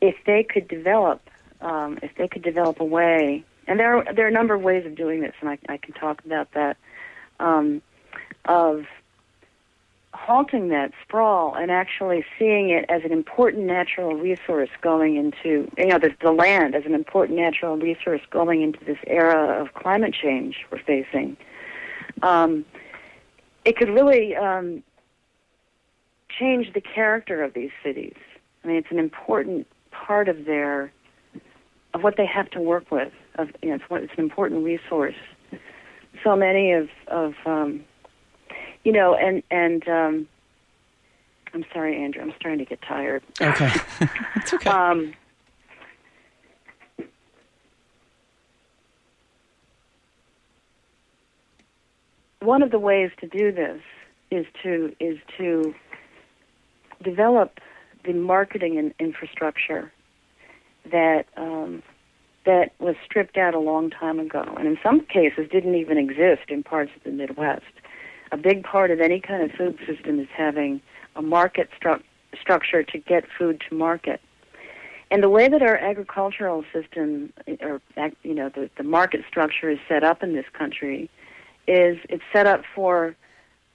if 0.00 0.16
they 0.24 0.42
could 0.42 0.68
develop, 0.68 1.20
um, 1.60 1.98
if 2.02 2.14
they 2.16 2.28
could 2.28 2.42
develop 2.42 2.80
a 2.80 2.84
way, 2.84 3.44
and 3.66 3.78
there 3.80 3.96
are, 3.96 4.12
there 4.12 4.24
are 4.24 4.28
a 4.28 4.32
number 4.32 4.54
of 4.54 4.62
ways 4.62 4.86
of 4.86 4.94
doing 4.94 5.20
this, 5.20 5.34
and 5.40 5.50
I, 5.50 5.58
I 5.68 5.76
can 5.76 5.94
talk 5.94 6.24
about 6.24 6.52
that, 6.52 6.76
um, 7.40 7.82
of 8.44 8.86
halting 10.14 10.68
that 10.68 10.92
sprawl 11.02 11.54
and 11.54 11.70
actually 11.70 12.24
seeing 12.38 12.70
it 12.70 12.84
as 12.88 13.02
an 13.04 13.12
important 13.12 13.64
natural 13.64 14.14
resource 14.14 14.70
going 14.80 15.16
into, 15.16 15.70
you 15.76 15.86
know, 15.86 15.98
the, 15.98 16.14
the 16.22 16.32
land 16.32 16.74
as 16.74 16.84
an 16.86 16.94
important 16.94 17.38
natural 17.38 17.76
resource 17.76 18.20
going 18.30 18.62
into 18.62 18.82
this 18.84 18.98
era 19.06 19.60
of 19.60 19.74
climate 19.74 20.14
change 20.14 20.64
we're 20.70 20.78
facing. 20.78 21.36
Um, 22.22 22.64
it 23.64 23.76
could 23.76 23.90
really 23.90 24.34
um, 24.34 24.82
change 26.38 26.72
the 26.72 26.80
character 26.80 27.42
of 27.42 27.52
these 27.54 27.70
cities. 27.84 28.16
I 28.64 28.68
mean, 28.68 28.76
it's 28.76 28.90
an 28.90 28.98
important 28.98 29.66
part 29.90 30.28
of 30.28 30.44
their 30.44 30.92
of 31.94 32.02
what 32.02 32.16
they 32.16 32.26
have 32.26 32.50
to 32.50 32.60
work 32.60 32.90
with. 32.90 33.12
Of 33.36 33.48
you 33.62 33.70
know, 33.70 33.76
it's, 33.76 33.84
it's 33.90 34.12
an 34.16 34.24
important 34.24 34.64
resource. 34.64 35.14
So 36.22 36.36
many 36.36 36.72
of 36.72 36.88
of 37.08 37.34
um, 37.44 37.84
you 38.84 38.92
know, 38.92 39.14
and 39.14 39.42
and 39.50 39.86
um, 39.88 40.28
I'm 41.54 41.64
sorry, 41.72 42.02
Andrew. 42.02 42.22
I'm 42.22 42.34
starting 42.38 42.58
to 42.58 42.64
get 42.64 42.80
tired. 42.82 43.22
Okay, 43.40 43.72
it's 44.36 44.52
okay. 44.54 44.70
Um, 44.70 45.14
one 52.40 52.62
of 52.62 52.70
the 52.70 52.78
ways 52.78 53.10
to 53.20 53.26
do 53.26 53.52
this 53.52 53.80
is 54.30 54.46
to 54.62 54.94
is 55.00 55.18
to 55.38 55.74
develop 57.02 57.58
the 58.04 58.12
marketing 58.12 58.78
and 58.78 58.94
infrastructure 58.98 59.92
that 60.90 61.26
um, 61.36 61.82
that 62.46 62.72
was 62.78 62.94
stripped 63.04 63.36
out 63.36 63.54
a 63.54 63.58
long 63.58 63.90
time 63.90 64.18
ago, 64.18 64.42
and 64.56 64.66
in 64.66 64.78
some 64.82 65.00
cases 65.00 65.48
didn't 65.50 65.74
even 65.74 65.98
exist 65.98 66.48
in 66.48 66.62
parts 66.62 66.90
of 66.96 67.02
the 67.02 67.10
Midwest. 67.10 67.64
A 68.32 68.36
big 68.36 68.64
part 68.64 68.90
of 68.90 69.00
any 69.00 69.20
kind 69.20 69.42
of 69.42 69.50
food 69.52 69.78
system 69.86 70.18
is 70.18 70.28
having 70.34 70.80
a 71.14 71.22
market 71.22 71.68
stru- 71.78 72.02
structure 72.40 72.82
to 72.82 72.98
get 72.98 73.24
food 73.38 73.62
to 73.68 73.74
market. 73.74 74.20
And 75.10 75.22
the 75.22 75.28
way 75.28 75.48
that 75.48 75.62
our 75.62 75.76
agricultural 75.76 76.64
system, 76.72 77.32
or 77.60 77.80
you 78.22 78.34
know, 78.34 78.48
the, 78.48 78.70
the 78.76 78.82
market 78.82 79.22
structure 79.28 79.70
is 79.70 79.78
set 79.88 80.02
up 80.02 80.22
in 80.22 80.32
this 80.32 80.46
country, 80.52 81.10
is 81.68 81.98
it's 82.08 82.24
set 82.32 82.46
up 82.46 82.62
for 82.74 83.14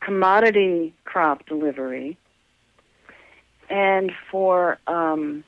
commodity 0.01 0.93
crop 1.05 1.45
delivery 1.45 2.17
and 3.69 4.11
for 4.29 4.77
um, 4.87 5.43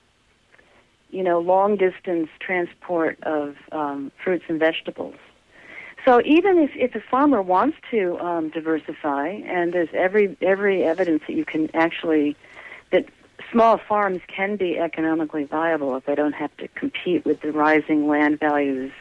you 1.13 1.23
know 1.23 1.39
long 1.39 1.78
distance 1.78 2.30
transport 2.39 3.21
of 3.23 3.56
um, 3.71 4.12
fruits 4.23 4.45
and 4.47 4.60
vegetables. 4.60 5.15
So 6.06 6.21
even 6.26 6.58
if, 6.58 6.71
if 6.76 6.95
a 6.95 6.99
farmer 6.99 7.41
wants 7.41 7.78
to 7.91 8.19
um, 8.19 8.49
diversify, 8.49 9.28
and 9.28 9.71
there's 9.71 9.93
every 9.93 10.36
every 10.41 10.84
evidence 10.84 11.23
that 11.28 11.34
you 11.34 11.45
can 11.45 11.69
actually 11.73 12.36
that 12.91 13.06
small 13.52 13.78
farms 13.78 14.21
can 14.28 14.56
be 14.56 14.80
economically 14.80 15.43
viable 15.43 15.95
if 15.95 16.06
they 16.06 16.15
don't 16.15 16.34
have 16.34 16.56
to 16.58 16.67
compete 16.69 17.23
with 17.26 17.41
the 17.41 17.52
rising 17.52 18.08
land 18.08 18.39
values 18.39 18.91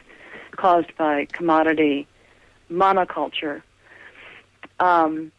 caused 0.51 0.95
by 0.97 1.25
commodity 1.25 2.07
monoculture. 2.71 3.61
Um, 4.79 5.31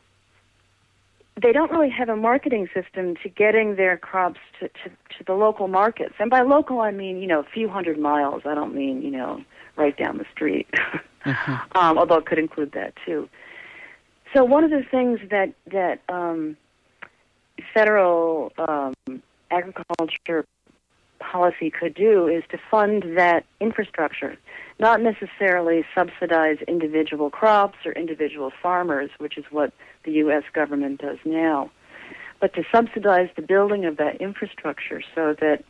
they 1.41 1.53
don't 1.53 1.71
really 1.71 1.91
have 1.91 2.09
a 2.09 2.17
marketing 2.17 2.69
system 2.73 3.17
to 3.23 3.29
getting 3.29 3.77
their 3.77 3.97
crops 3.97 4.41
to, 4.61 4.69
to, 4.69 4.91
to 4.91 5.25
the 5.27 5.35
local 5.35 5.67
markets. 5.67 6.15
And 6.19 6.31
by 6.31 6.43
local, 6.43 6.81
I 6.81 6.93
mean, 6.93 7.21
you 7.21 7.27
know, 7.27 7.41
a 7.41 7.45
few 7.53 7.69
hundred 7.69 7.99
miles. 7.99 8.43
I 8.45 8.55
don't 8.55 8.75
mean, 8.75 9.03
you 9.03 9.11
know, 9.11 9.43
right 9.77 9.97
down 9.97 10.19
the 10.19 10.27
street, 10.33 10.69
mm-hmm. 11.25 11.77
um, 11.77 11.99
although 11.99 12.19
it 12.19 12.27
could 12.27 12.39
include 12.39 12.73
that 12.73 12.95
too. 13.05 13.29
So 14.33 14.45
one 14.45 14.65
of 14.65 14.71
the 14.71 14.85
things 14.89 15.21
that, 15.31 15.53
that 15.71 16.01
um, 16.09 16.57
federal 17.73 18.53
um, 18.59 18.95
agriculture 19.51 20.45
policy 21.31 21.71
could 21.71 21.95
do 21.95 22.27
is 22.29 22.45
to 22.51 22.59
fund 22.71 23.17
that 23.17 23.45
infrastructure, 23.61 24.37
not 24.79 25.01
necessarily 25.01 25.85
subsidize 25.95 26.59
individual 26.69 27.31
crops 27.31 27.79
or 27.85 27.93
individual 27.93 28.53
farmers, 28.63 29.11
which 29.19 29.39
is 29.39 29.45
what 29.51 29.73
the 30.05 30.13
U.S. 30.13 30.45
government 30.53 31.01
does 31.01 31.19
now, 31.25 31.71
but 32.41 32.55
to 32.55 32.63
subsidize 32.73 33.29
the 33.37 33.43
building 33.43 33.85
of 33.85 33.97
that 33.97 34.21
infrastructure 34.21 35.03
so 35.15 35.35
that, 35.41 35.65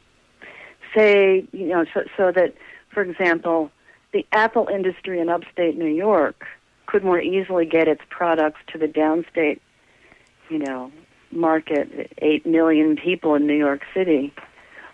say, 0.94 1.46
you 1.52 1.66
know, 1.68 1.84
so, 1.92 2.00
so 2.16 2.32
that, 2.32 2.54
for 2.92 3.02
example, 3.02 3.70
the 4.12 4.26
apple 4.32 4.68
industry 4.72 5.20
in 5.20 5.28
upstate 5.28 5.76
New 5.76 5.92
York 5.92 6.46
could 6.86 7.04
more 7.04 7.20
easily 7.20 7.66
get 7.66 7.88
its 7.88 8.02
products 8.10 8.60
to 8.72 8.78
the 8.78 8.86
downstate, 8.86 9.60
you 10.50 10.58
know, 10.58 10.90
market, 11.32 12.12
eight 12.18 12.46
million 12.46 12.96
people 12.96 13.34
in 13.34 13.46
New 13.46 13.56
York 13.56 13.82
City, 13.92 14.32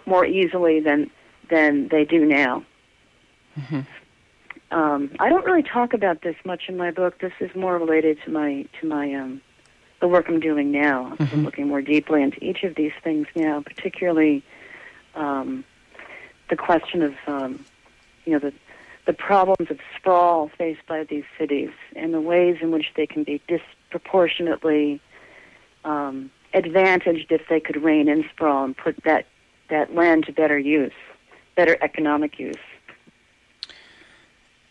more 0.06 0.24
easily 0.24 0.80
than 0.80 1.10
than 1.48 1.88
they 1.88 2.04
do 2.04 2.24
now. 2.24 2.64
Mm-hmm. 3.58 3.80
Um, 4.70 5.10
I 5.18 5.28
don't 5.28 5.44
really 5.44 5.64
talk 5.64 5.92
about 5.94 6.22
this 6.22 6.36
much 6.44 6.68
in 6.68 6.76
my 6.76 6.92
book. 6.92 7.18
This 7.18 7.32
is 7.40 7.54
more 7.56 7.76
related 7.78 8.18
to 8.24 8.30
my 8.30 8.66
to 8.80 8.86
my 8.86 9.12
um, 9.14 9.40
the 10.00 10.08
work 10.08 10.26
I'm 10.28 10.40
doing 10.40 10.70
now. 10.70 11.16
Mm-hmm. 11.16 11.34
I'm 11.34 11.44
looking 11.44 11.68
more 11.68 11.82
deeply 11.82 12.22
into 12.22 12.42
each 12.42 12.62
of 12.62 12.76
these 12.76 12.92
things 13.02 13.26
now, 13.34 13.62
particularly 13.62 14.44
um, 15.14 15.64
the 16.48 16.56
question 16.56 17.02
of 17.02 17.14
um, 17.26 17.64
you 18.24 18.32
know 18.32 18.38
the 18.38 18.52
the 19.06 19.12
problems 19.12 19.70
of 19.70 19.78
sprawl 19.96 20.50
faced 20.56 20.86
by 20.86 21.04
these 21.04 21.24
cities 21.38 21.70
and 21.96 22.14
the 22.14 22.20
ways 22.20 22.58
in 22.60 22.70
which 22.70 22.92
they 22.96 23.06
can 23.06 23.24
be 23.24 23.40
disproportionately 23.48 25.00
um, 25.84 26.30
advantaged 26.54 27.32
if 27.32 27.42
they 27.48 27.58
could 27.58 27.82
rein 27.82 28.08
in 28.08 28.24
sprawl 28.32 28.64
and 28.64 28.76
put 28.76 29.02
that 29.04 29.26
that 29.70 29.94
land 29.94 30.26
to 30.26 30.32
better 30.32 30.58
use, 30.58 30.92
better 31.56 31.76
economic 31.80 32.38
use. 32.38 32.56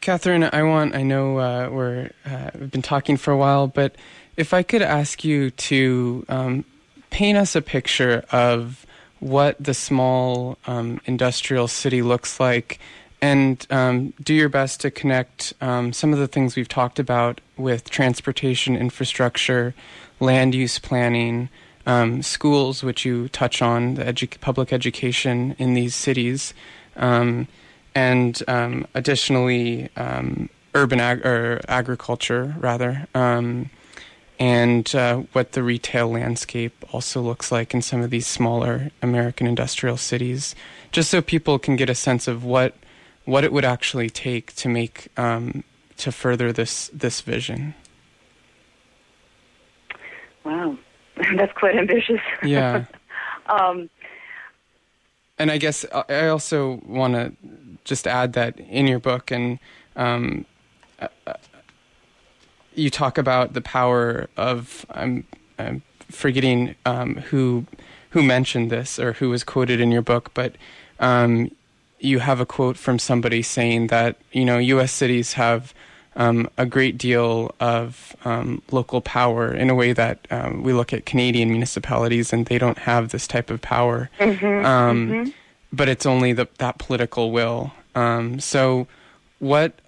Catherine, 0.01 0.47
I 0.51 0.63
want, 0.63 0.95
I 0.95 1.03
know 1.03 1.39
uh, 1.39 1.69
we're, 1.69 2.11
uh, 2.25 2.51
we've 2.57 2.71
been 2.71 2.81
talking 2.81 3.17
for 3.17 3.31
a 3.31 3.37
while, 3.37 3.67
but 3.67 3.95
if 4.37 4.53
I 4.53 4.63
could 4.63 4.81
ask 4.81 5.25
you 5.25 5.51
to 5.51 6.25
um, 6.29 6.65
paint 7.09 7.37
us 7.37 7.55
a 7.55 7.61
picture 7.61 8.23
of 8.31 8.85
what 9.19 9.61
the 9.61 9.73
small 9.73 10.57
um, 10.67 11.01
industrial 11.05 11.67
city 11.67 12.01
looks 12.01 12.39
like 12.39 12.79
and 13.21 13.67
um, 13.69 14.13
do 14.23 14.33
your 14.33 14.47
best 14.47 14.79
to 14.81 14.91
connect 14.91 15.53
um, 15.59 15.91
some 15.91 16.13
of 16.13 16.19
the 16.19 16.27
things 16.27 16.55
we've 16.55 16.69
talked 16.69 16.99
about 16.99 17.41
with 17.57 17.89
transportation 17.89 18.77
infrastructure, 18.77 19.73
land 20.21 20.55
use 20.55 20.79
planning, 20.79 21.49
um, 21.85 22.21
schools, 22.21 22.83
which 22.83 23.05
you 23.05 23.29
touch 23.29 23.61
on, 23.61 23.95
the 23.95 24.03
edu- 24.03 24.39
public 24.39 24.71
education 24.73 25.55
in 25.57 25.73
these 25.73 25.95
cities, 25.95 26.53
um, 26.95 27.47
and 27.95 28.43
um, 28.47 28.85
additionally, 28.93 29.89
um, 29.95 30.49
urban 30.75 30.99
ag- 30.99 31.25
or 31.25 31.61
agriculture, 31.67 32.55
rather, 32.59 33.07
um, 33.15 33.69
and 34.39 34.95
uh, 34.95 35.17
what 35.33 35.51
the 35.51 35.63
retail 35.63 36.09
landscape 36.09 36.85
also 36.93 37.21
looks 37.21 37.51
like 37.51 37.73
in 37.73 37.81
some 37.81 38.01
of 38.01 38.09
these 38.09 38.25
smaller 38.25 38.89
American 39.01 39.47
industrial 39.47 39.97
cities, 39.97 40.55
just 40.91 41.09
so 41.09 41.21
people 41.21 41.59
can 41.59 41.75
get 41.75 41.89
a 41.89 41.95
sense 41.95 42.27
of 42.27 42.43
what 42.43 42.75
what 43.25 43.43
it 43.43 43.51
would 43.51 43.65
actually 43.65 44.09
take 44.09 44.55
to 44.55 44.67
make 44.67 45.07
um, 45.17 45.63
to 45.97 46.11
further 46.11 46.53
this 46.53 46.89
this 46.93 47.21
vision. 47.21 47.75
Wow. 50.43 50.77
That's 51.35 51.53
quite 51.53 51.75
ambitious. 51.75 52.21
Yeah. 52.43 52.85
um, 53.47 53.89
and 55.37 55.51
I 55.51 55.57
guess 55.57 55.85
I 56.09 56.27
also 56.27 56.81
want 56.85 57.13
to 57.13 57.33
just 57.85 58.07
add 58.07 58.33
that 58.33 58.59
in 58.59 58.87
your 58.87 58.99
book, 58.99 59.31
and 59.31 59.57
um, 59.95 60.45
uh, 60.99 61.07
uh, 61.25 61.33
you 62.75 62.89
talk 62.89 63.17
about 63.17 63.53
the 63.53 63.61
power 63.61 64.27
of 64.35 64.85
I'm, 64.91 65.25
I'm 65.57 65.81
forgetting 66.11 66.75
um, 66.85 67.15
who 67.15 67.65
who 68.09 68.21
mentioned 68.21 68.69
this 68.69 68.99
or 68.99 69.13
who 69.13 69.29
was 69.29 69.43
quoted 69.43 69.79
in 69.79 69.91
your 69.91 70.01
book, 70.01 70.31
but 70.33 70.55
um, 70.99 71.51
you 71.99 72.19
have 72.19 72.39
a 72.39 72.45
quote 72.45 72.75
from 72.75 72.99
somebody 72.99 73.41
saying 73.41 73.87
that 73.87 74.17
you 74.33 74.43
know 74.43 74.57
U.S. 74.57 74.91
cities 74.91 75.33
have 75.33 75.73
um, 76.19 76.49
a 76.57 76.65
great 76.65 76.97
deal 76.97 77.55
of 77.61 78.15
um, 78.25 78.61
local 78.71 78.99
power 78.99 79.53
in 79.53 79.69
a 79.69 79.75
way 79.75 79.93
that 79.93 80.27
um, 80.29 80.63
we 80.63 80.73
look 80.73 80.91
at 80.91 81.05
Canadian 81.05 81.49
municipalities 81.49 82.33
and 82.33 82.45
they 82.45 82.57
don't 82.57 82.77
have 82.79 83.09
this 83.09 83.25
type 83.25 83.49
of 83.49 83.61
power. 83.61 84.09
Mm-hmm, 84.19 84.65
um, 84.65 85.09
mm-hmm. 85.09 85.29
But 85.71 85.87
it's 85.87 86.05
only 86.05 86.33
the, 86.33 86.47
that 86.57 86.77
political 86.77 87.31
will. 87.31 87.71
Um, 87.95 88.39
so, 88.41 88.87
what, 89.39 89.79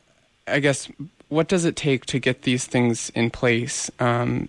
I 0.48 0.60
guess, 0.60 0.88
what 1.28 1.50
does 1.50 1.66
it 1.66 1.76
take 1.76 2.06
to 2.08 2.20
get 2.20 2.44
these 2.44 2.66
things 2.66 3.12
in 3.14 3.30
place? 3.30 3.92
Um, 4.00 4.48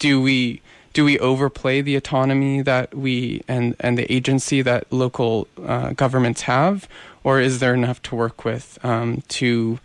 do 0.00 0.20
we 0.20 0.60
do 0.92 1.04
we 1.04 1.18
overplay 1.20 1.80
the 1.80 1.94
autonomy 1.94 2.62
that 2.62 2.94
we 2.94 3.44
and 3.46 3.76
and 3.78 3.96
the 3.96 4.10
agency 4.12 4.62
that 4.62 4.90
local 4.92 5.46
uh, 5.64 5.90
governments 5.90 6.42
have, 6.42 6.88
or 7.22 7.40
is 7.40 7.60
there 7.60 7.74
enough 7.74 8.02
to 8.02 8.16
work 8.16 8.44
with 8.44 8.78
um, 8.82 9.22
to 9.28 9.78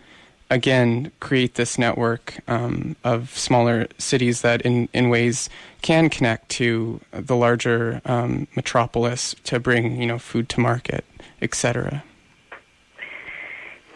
again 0.50 1.12
create 1.20 1.56
this 1.56 1.78
network 1.78 2.38
um, 2.48 2.96
of 3.04 3.36
smaller 3.38 3.88
cities 3.98 4.42
that 4.42 4.62
in, 4.62 4.88
in 4.94 5.10
ways 5.10 5.50
can 5.82 6.10
connect 6.10 6.50
to 6.50 7.00
the 7.12 7.36
larger 7.36 8.02
um, 8.06 8.48
metropolis 8.56 9.36
to 9.44 9.60
bring 9.60 10.00
you 10.00 10.08
know 10.08 10.20
food 10.20 10.48
to 10.50 10.60
market 10.60 11.04
etc 11.42 12.04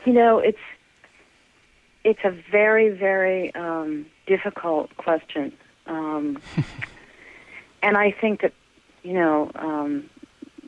you 0.06 0.14
know 0.14 0.40
it's 0.40 0.58
it's 2.04 2.20
a 2.24 2.32
very 2.52 2.90
very 2.90 3.54
um, 3.56 4.06
difficult 4.26 4.96
question. 4.98 5.52
Um, 5.86 6.40
and 7.82 7.98
i 7.98 8.12
think 8.12 8.42
that 8.42 8.54
you 9.04 9.14
know 9.14 9.52
um, 9.56 10.10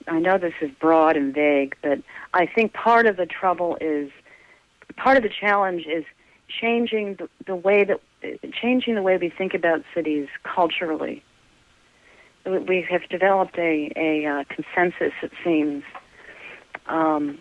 i 0.07 0.19
know 0.19 0.38
this 0.38 0.53
is 0.61 0.71
broad 0.79 1.17
and 1.17 1.34
vague 1.34 1.75
but 1.82 1.99
i 2.34 2.45
think 2.45 2.73
part 2.73 3.05
of 3.05 3.17
the 3.17 3.25
trouble 3.25 3.77
is 3.82 4.09
part 5.02 5.18
of 5.18 5.24
the 5.24 5.30
challenge 5.30 5.86
is 5.88 6.06
changing 6.47 7.16
the, 7.16 7.30
the 7.47 7.56
way 7.56 7.84
that 7.84 7.99
changing 8.54 8.95
the 8.95 9.02
way 9.02 9.18
we 9.18 9.30
think 9.30 9.54
about 9.54 9.84
cities 9.95 10.28
culturally. 10.43 11.24
We 12.45 12.86
have 12.89 13.08
developed 13.10 13.58
a, 13.58 13.91
a 13.95 14.26
uh, 14.26 14.43
consensus, 14.49 15.14
it 15.22 15.32
seems, 15.43 15.84
um, 16.88 17.39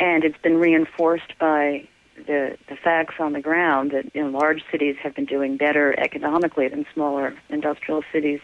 and 0.00 0.24
it's 0.24 0.38
been 0.42 0.56
reinforced 0.56 1.38
by 1.38 1.86
the, 2.26 2.56
the 2.68 2.76
facts 2.76 3.14
on 3.18 3.32
the 3.32 3.40
ground 3.40 3.92
that 3.92 4.14
you 4.14 4.22
know, 4.22 4.30
large 4.38 4.62
cities 4.70 4.96
have 5.02 5.14
been 5.14 5.26
doing 5.26 5.56
better 5.56 5.98
economically 5.98 6.68
than 6.68 6.84
smaller 6.92 7.34
industrial 7.48 8.02
cities. 8.12 8.40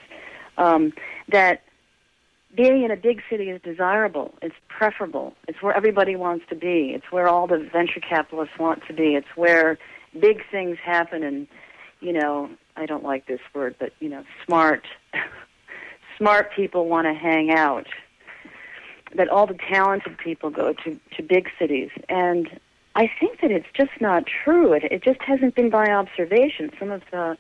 Um, 0.57 0.93
that 1.29 1.64
being 2.55 2.85
in 2.85 2.91
a 2.91 2.97
big 2.97 3.23
city 3.29 3.51
is 3.51 3.61
desirable. 3.63 4.35
It's 4.43 4.55
preferable. 4.69 5.35
It's 5.49 5.61
where 5.63 5.77
everybody 5.77 6.17
wants 6.17 6.45
to 6.49 6.55
be. 6.55 6.93
It's 6.95 7.11
where 7.11 7.29
all 7.29 7.47
the 7.47 7.59
venture 7.73 8.01
capitalists 8.01 8.59
want 8.59 8.87
to 8.87 8.93
be. 8.93 9.15
It's 9.15 9.37
where 9.37 9.79
big 10.19 10.43
things 10.51 10.79
happen 10.83 11.23
and, 11.23 11.47
you 12.01 12.13
know, 12.13 12.51
I 12.77 12.87
don't 12.87 13.05
like 13.05 13.27
this 13.27 13.41
word, 13.55 13.77
but, 13.79 13.93
you 14.01 14.09
know, 14.09 14.25
smart, 14.47 14.87
smart 16.19 16.53
people 16.55 16.89
want 16.89 17.07
to 17.07 17.15
hang 17.15 17.51
out. 17.51 17.87
That 19.15 19.29
all 19.29 19.47
the 19.47 19.55
talented 19.55 20.19
people 20.19 20.51
go 20.51 20.73
to, 20.73 21.01
to 21.17 21.23
big 21.23 21.49
cities. 21.59 21.91
And 22.09 22.61
I 22.97 23.09
think 23.21 23.41
that 23.41 23.51
it's 23.51 23.67
just 23.73 23.93
not 24.01 24.25
true. 24.27 24.73
It, 24.73 24.85
it 24.85 25.03
just 25.03 25.23
hasn't 25.23 25.55
been 25.55 25.71
by 25.71 25.87
observation. 25.87 26.71
Some 26.79 26.91
of 26.91 27.03
the 27.11 27.37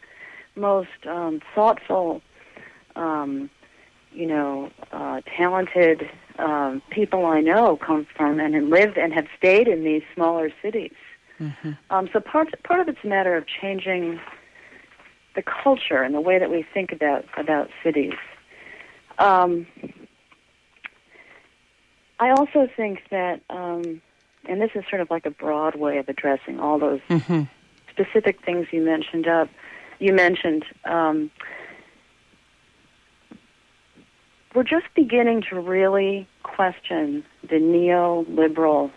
most 0.56 0.88
um, 1.06 1.40
thoughtful, 1.54 2.22
um, 2.94 3.50
you 4.14 4.26
know, 4.26 4.70
uh, 4.92 5.20
talented 5.36 6.08
um, 6.38 6.82
people 6.90 7.26
I 7.26 7.40
know 7.40 7.76
come 7.76 8.06
from 8.16 8.40
and 8.40 8.70
live 8.70 8.96
and 8.96 9.12
have 9.12 9.26
stayed 9.36 9.68
in 9.68 9.84
these 9.84 10.02
smaller 10.14 10.50
cities. 10.62 10.94
Mm-hmm. 11.40 11.72
Um, 11.90 12.08
so 12.12 12.20
part 12.20 12.48
part 12.62 12.80
of 12.80 12.88
it's 12.88 12.98
a 13.02 13.06
matter 13.06 13.36
of 13.36 13.44
changing 13.46 14.20
the 15.34 15.42
culture 15.42 16.02
and 16.02 16.14
the 16.14 16.20
way 16.20 16.38
that 16.38 16.50
we 16.50 16.64
think 16.74 16.92
about 16.92 17.24
about 17.36 17.70
cities. 17.82 18.14
Um, 19.18 19.66
I 22.20 22.30
also 22.30 22.68
think 22.76 23.02
that, 23.10 23.40
um, 23.50 24.00
and 24.48 24.60
this 24.60 24.70
is 24.74 24.84
sort 24.88 25.02
of 25.02 25.10
like 25.10 25.26
a 25.26 25.30
broad 25.30 25.74
way 25.74 25.98
of 25.98 26.08
addressing 26.08 26.60
all 26.60 26.78
those 26.78 27.00
mm-hmm. 27.08 27.42
specific 27.90 28.44
things 28.44 28.68
you 28.70 28.82
mentioned 28.82 29.26
up. 29.26 29.48
You 29.98 30.12
mentioned 30.12 30.64
um, 30.84 31.30
we're 34.54 34.62
just 34.62 34.86
beginning 34.94 35.42
to 35.50 35.58
really 35.58 36.28
question 36.42 37.24
the 37.42 37.56
neoliberal 37.56 38.90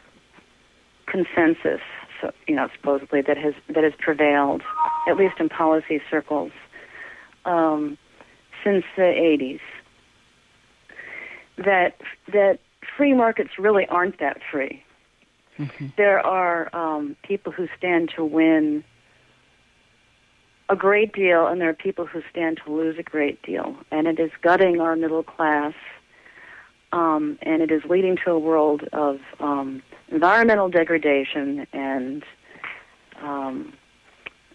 consensus, 1.08 1.82
so, 2.22 2.32
you 2.48 2.56
know, 2.56 2.68
supposedly 2.76 3.22
that 3.22 3.38
has 3.38 3.54
that 3.70 3.84
has 3.84 3.94
prevailed, 3.98 4.62
at 5.08 5.18
least 5.18 5.36
in 5.40 5.50
policy 5.50 6.02
circles, 6.10 6.52
um, 7.46 7.98
since 8.64 8.84
the 8.96 9.04
'80s. 9.04 9.60
That 11.58 12.00
that 12.32 12.60
free 12.96 13.14
markets 13.14 13.52
really 13.58 13.88
aren't 13.88 14.20
that 14.20 14.38
free. 14.52 14.84
Mm-hmm. 15.58 15.88
There 15.98 16.20
are 16.20 16.76
um, 16.76 17.16
people 17.24 17.52
who 17.52 17.68
stand 17.78 18.12
to 18.16 18.24
win 18.24 18.84
a 20.70 20.76
great 20.76 21.14
deal, 21.14 21.48
and 21.48 21.62
there 21.62 21.70
are 21.70 21.74
people 21.74 22.06
who 22.06 22.22
stand 22.30 22.60
to 22.66 22.72
lose 22.72 22.98
a 22.98 23.04
great 23.04 23.42
deal. 23.42 23.76
And 23.92 24.08
it 24.08 24.20
is 24.20 24.32
gutting 24.42 24.82
our 24.82 24.96
middle 24.96 25.24
class, 25.24 25.74
um, 26.92 27.38
and 27.42 27.62
it 27.62 27.72
is 27.72 27.84
leading 27.86 28.18
to 28.26 28.32
a 28.32 28.40
world 28.40 28.84
of 28.92 29.20
um, 29.40 29.82
environmental 30.10 30.70
degradation 30.70 31.68
and 31.74 32.24
um, 33.22 33.74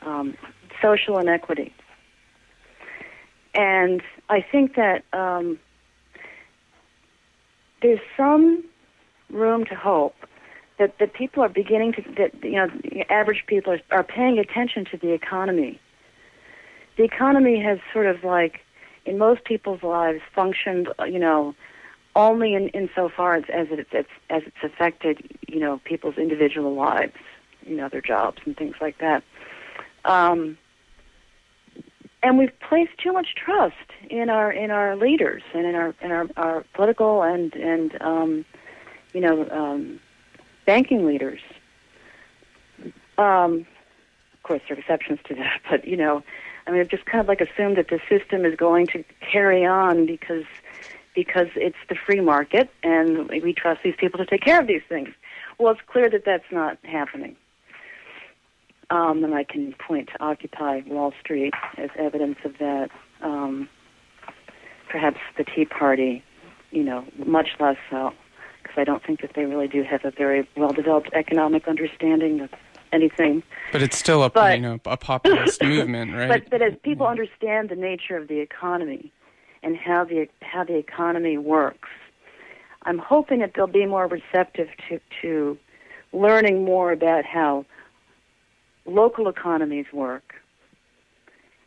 um 0.02 0.36
social 0.80 1.18
inequity. 1.18 1.72
And 3.54 4.02
I 4.28 4.40
think 4.40 4.74
that 4.76 5.04
um, 5.12 5.58
there's 7.82 8.00
some 8.16 8.64
room 9.30 9.64
to 9.66 9.74
hope 9.74 10.14
that, 10.78 10.98
that 10.98 11.12
people 11.12 11.42
are 11.42 11.48
beginning 11.48 11.92
to, 11.92 12.02
that, 12.16 12.32
you 12.42 12.52
know, 12.52 12.68
average 13.10 13.44
people 13.46 13.74
are, 13.74 13.80
are 13.90 14.02
paying 14.02 14.38
attention 14.38 14.84
to 14.86 14.96
the 14.96 15.12
economy 15.12 15.78
the 16.96 17.04
economy 17.04 17.60
has 17.62 17.78
sort 17.92 18.06
of 18.06 18.24
like, 18.24 18.60
in 19.04 19.18
most 19.18 19.44
people's 19.44 19.82
lives, 19.82 20.20
functioned, 20.34 20.88
you 21.06 21.18
know, 21.18 21.54
only 22.14 22.54
in 22.54 22.68
insofar 22.68 23.34
as, 23.34 23.44
as 23.52 23.68
it's, 23.70 23.88
it's 23.92 24.08
as 24.30 24.42
it's 24.44 24.56
affected, 24.62 25.36
you 25.48 25.58
know, 25.58 25.80
people's 25.84 26.16
individual 26.18 26.74
lives, 26.74 27.16
you 27.66 27.76
know, 27.76 27.88
their 27.88 28.02
jobs 28.02 28.38
and 28.44 28.56
things 28.56 28.76
like 28.80 28.98
that. 28.98 29.22
Um, 30.04 30.58
and 32.22 32.38
we've 32.38 32.52
placed 32.60 32.96
too 32.98 33.12
much 33.12 33.34
trust 33.34 33.74
in 34.08 34.30
our 34.30 34.52
in 34.52 34.70
our 34.70 34.96
leaders 34.96 35.42
and 35.54 35.66
in 35.66 35.74
our 35.74 35.94
in 36.00 36.12
our, 36.12 36.28
our 36.36 36.64
political 36.74 37.22
and 37.22 37.54
and 37.54 38.00
um, 38.00 38.44
you 39.12 39.20
know 39.20 39.48
um, 39.50 39.98
banking 40.66 41.04
leaders. 41.04 41.40
Um, 43.18 43.66
of 44.34 44.42
course, 44.42 44.62
there 44.68 44.76
are 44.76 44.80
exceptions 44.80 45.20
to 45.28 45.34
that, 45.34 45.60
but 45.70 45.86
you 45.86 45.96
know, 45.96 46.22
I 46.66 46.70
mean, 46.70 46.80
I've 46.80 46.88
just 46.88 47.04
kind 47.06 47.20
of 47.20 47.28
like 47.28 47.40
assumed 47.40 47.76
that 47.76 47.88
the 47.88 48.00
system 48.08 48.44
is 48.44 48.56
going 48.56 48.86
to 48.88 49.04
carry 49.20 49.64
on 49.64 50.06
because 50.06 50.44
because 51.14 51.48
it's 51.56 51.76
the 51.88 51.94
free 51.94 52.20
market 52.20 52.70
and 52.82 53.28
we 53.28 53.52
trust 53.52 53.82
these 53.82 53.94
people 53.98 54.18
to 54.18 54.24
take 54.24 54.40
care 54.40 54.58
of 54.60 54.66
these 54.66 54.80
things. 54.88 55.10
Well, 55.58 55.72
it's 55.72 55.82
clear 55.86 56.08
that 56.08 56.24
that's 56.24 56.50
not 56.50 56.78
happening. 56.84 57.36
Um, 58.88 59.22
and 59.24 59.34
I 59.34 59.44
can 59.44 59.74
point 59.74 60.08
to 60.08 60.22
Occupy 60.22 60.82
Wall 60.86 61.12
Street 61.20 61.54
as 61.76 61.90
evidence 61.96 62.38
of 62.44 62.56
that. 62.58 62.90
Um, 63.20 63.68
perhaps 64.90 65.18
the 65.38 65.44
Tea 65.44 65.64
Party, 65.64 66.22
you 66.70 66.82
know, 66.82 67.04
much 67.24 67.48
less 67.58 67.76
so, 67.90 68.12
because 68.62 68.76
I 68.76 68.84
don't 68.84 69.02
think 69.02 69.22
that 69.22 69.32
they 69.34 69.44
really 69.44 69.68
do 69.68 69.82
have 69.82 70.04
a 70.04 70.10
very 70.10 70.46
well 70.56 70.72
developed 70.72 71.10
economic 71.14 71.68
understanding 71.68 72.40
of 72.40 72.50
anything. 72.92 73.42
But 73.72 73.82
it's 73.82 73.96
still 73.96 74.22
a 74.22 74.30
but, 74.30 74.56
you 74.56 74.62
know 74.62 74.78
a 74.84 74.96
populist 74.96 75.62
movement, 75.62 76.14
right? 76.14 76.28
But 76.28 76.50
but 76.50 76.62
as 76.62 76.74
people 76.82 77.06
understand 77.06 77.68
the 77.68 77.76
nature 77.76 78.16
of 78.16 78.28
the 78.28 78.40
economy 78.40 79.12
and 79.62 79.76
how 79.76 80.04
the 80.04 80.28
how 80.40 80.64
the 80.64 80.76
economy 80.76 81.38
works, 81.38 81.88
I'm 82.82 82.98
hoping 82.98 83.40
that 83.40 83.52
they'll 83.54 83.66
be 83.66 83.86
more 83.86 84.06
receptive 84.06 84.68
to 84.88 85.00
to 85.22 85.58
learning 86.12 86.64
more 86.64 86.92
about 86.92 87.24
how 87.24 87.64
local 88.84 89.28
economies 89.28 89.86
work 89.92 90.34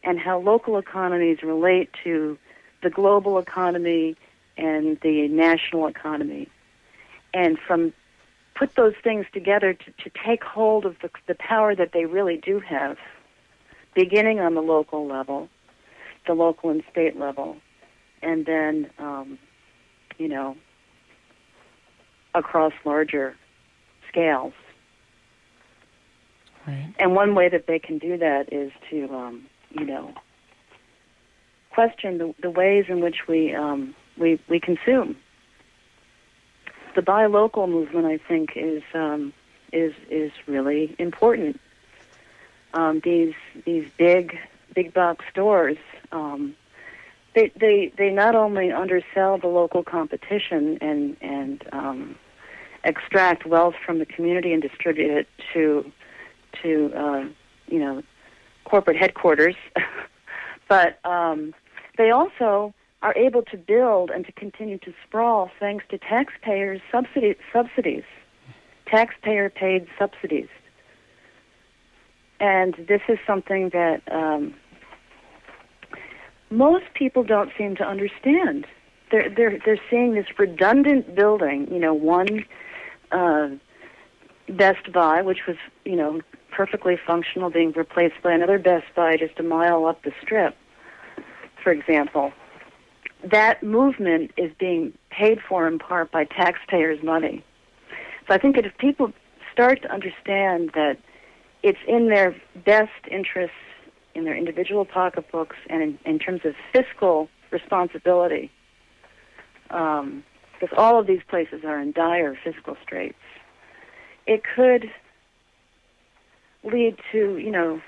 and 0.03 0.19
how 0.19 0.39
local 0.39 0.77
economies 0.77 1.41
relate 1.41 1.89
to 2.03 2.37
the 2.83 2.89
global 2.89 3.39
economy 3.39 4.15
and 4.57 4.99
the 5.01 5.27
national 5.29 5.87
economy. 5.87 6.47
And 7.33 7.57
from 7.57 7.93
put 8.55 8.75
those 8.75 8.93
things 9.03 9.25
together 9.33 9.73
to, 9.73 9.91
to 10.03 10.11
take 10.25 10.43
hold 10.43 10.85
of 10.85 10.95
the, 11.01 11.09
the 11.27 11.35
power 11.35 11.75
that 11.75 11.91
they 11.93 12.05
really 12.05 12.37
do 12.37 12.59
have, 12.59 12.97
beginning 13.93 14.39
on 14.39 14.55
the 14.55 14.61
local 14.61 15.05
level, 15.05 15.49
the 16.25 16.33
local 16.33 16.69
and 16.69 16.83
state 16.91 17.17
level, 17.19 17.57
and 18.21 18.45
then, 18.45 18.89
um, 18.97 19.37
you 20.17 20.27
know, 20.27 20.55
across 22.33 22.73
larger 22.85 23.35
scales. 24.09 24.53
Right. 26.65 26.93
And 26.97 27.13
one 27.13 27.35
way 27.35 27.49
that 27.49 27.67
they 27.67 27.77
can 27.77 27.99
do 27.99 28.17
that 28.17 28.51
is 28.51 28.71
to, 28.89 29.13
um, 29.13 29.45
you 29.71 29.85
know, 29.85 30.13
question 31.71 32.17
the, 32.17 32.33
the 32.41 32.49
ways 32.49 32.85
in 32.87 33.01
which 33.01 33.27
we 33.27 33.53
um, 33.53 33.93
we 34.17 34.39
we 34.49 34.59
consume 34.59 35.15
the 36.95 37.01
buy 37.01 37.25
local 37.25 37.67
movement, 37.67 38.05
I 38.05 38.17
think, 38.17 38.51
is 38.55 38.83
um, 38.93 39.33
is 39.71 39.93
is 40.09 40.31
really 40.47 40.95
important. 40.97 41.59
Um, 42.73 43.01
these 43.03 43.33
these 43.65 43.87
big 43.97 44.37
big 44.73 44.93
box 44.93 45.25
stores, 45.31 45.77
um, 46.11 46.55
they 47.33 47.51
they 47.59 47.91
they 47.97 48.09
not 48.09 48.35
only 48.35 48.71
undersell 48.71 49.37
the 49.37 49.47
local 49.47 49.83
competition 49.83 50.77
and 50.81 51.17
and 51.21 51.63
um, 51.71 52.15
extract 52.83 53.45
wealth 53.45 53.75
from 53.85 53.99
the 53.99 54.05
community 54.05 54.53
and 54.53 54.61
distribute 54.61 55.11
it 55.11 55.27
to 55.53 55.91
to 56.63 56.91
uh, 56.95 57.25
you 57.67 57.79
know 57.79 58.01
corporate 58.63 58.97
headquarters, 58.97 59.55
but 60.67 60.99
um, 61.05 61.53
they 61.97 62.11
also 62.11 62.73
are 63.05 63.15
able 63.15 63.43
to 63.43 63.55
build 63.55 64.09
and 64.09 64.25
to 64.25 64.31
continue 64.31 64.79
to 64.79 64.91
sprawl 65.05 65.51
thanks 65.59 65.85
to 65.91 65.97
taxpayers' 65.99 66.81
subsidy, 66.91 67.35
subsidies, 67.53 68.03
taxpayer 68.87 69.47
paid 69.47 69.85
subsidies. 69.99 70.47
And 72.39 72.73
this 72.87 73.01
is 73.07 73.19
something 73.27 73.69
that 73.69 74.01
um, 74.11 74.55
most 76.49 76.85
people 76.95 77.23
don't 77.23 77.51
seem 77.55 77.75
to 77.75 77.83
understand. 77.83 78.65
They're, 79.11 79.29
they're, 79.29 79.59
they're 79.63 79.81
seeing 79.87 80.15
this 80.15 80.25
redundant 80.39 81.13
building, 81.13 81.71
you 81.71 81.79
know, 81.79 81.93
one 81.93 82.43
uh, 83.11 83.49
Best 84.49 84.91
Buy, 84.91 85.21
which 85.21 85.45
was, 85.47 85.57
you 85.85 85.95
know, 85.95 86.21
perfectly 86.51 86.97
functional, 87.05 87.51
being 87.51 87.71
replaced 87.73 88.15
by 88.23 88.33
another 88.33 88.57
Best 88.57 88.87
Buy 88.95 89.15
just 89.15 89.39
a 89.39 89.43
mile 89.43 89.85
up 89.85 90.01
the 90.01 90.11
strip, 90.23 90.55
for 91.61 91.71
example 91.71 92.33
that 93.31 93.63
movement 93.63 94.31
is 94.37 94.51
being 94.59 94.93
paid 95.09 95.39
for 95.47 95.67
in 95.67 95.79
part 95.79 96.11
by 96.11 96.25
taxpayers' 96.25 97.03
money. 97.03 97.43
So 98.27 98.33
I 98.33 98.37
think 98.37 98.55
that 98.55 98.65
if 98.65 98.77
people 98.77 99.11
start 99.51 99.81
to 99.83 99.91
understand 99.91 100.71
that 100.75 100.97
it's 101.63 101.79
in 101.87 102.09
their 102.09 102.35
best 102.65 102.91
interests 103.09 103.55
in 104.13 104.23
their 104.23 104.35
individual 104.35 104.85
pocketbooks 104.85 105.57
and 105.69 105.81
in, 105.81 105.99
in 106.05 106.19
terms 106.19 106.41
of 106.45 106.53
fiscal 106.71 107.27
responsibility, 107.51 108.49
um, 109.71 110.23
because 110.53 110.73
all 110.77 110.99
of 110.99 111.07
these 111.07 111.21
places 111.27 111.63
are 111.65 111.79
in 111.81 111.91
dire 111.91 112.37
fiscal 112.43 112.77
straits, 112.81 113.17
it 114.25 114.41
could 114.55 114.89
lead 116.63 116.97
to 117.11 117.37
you 117.37 117.51
know 117.51 117.81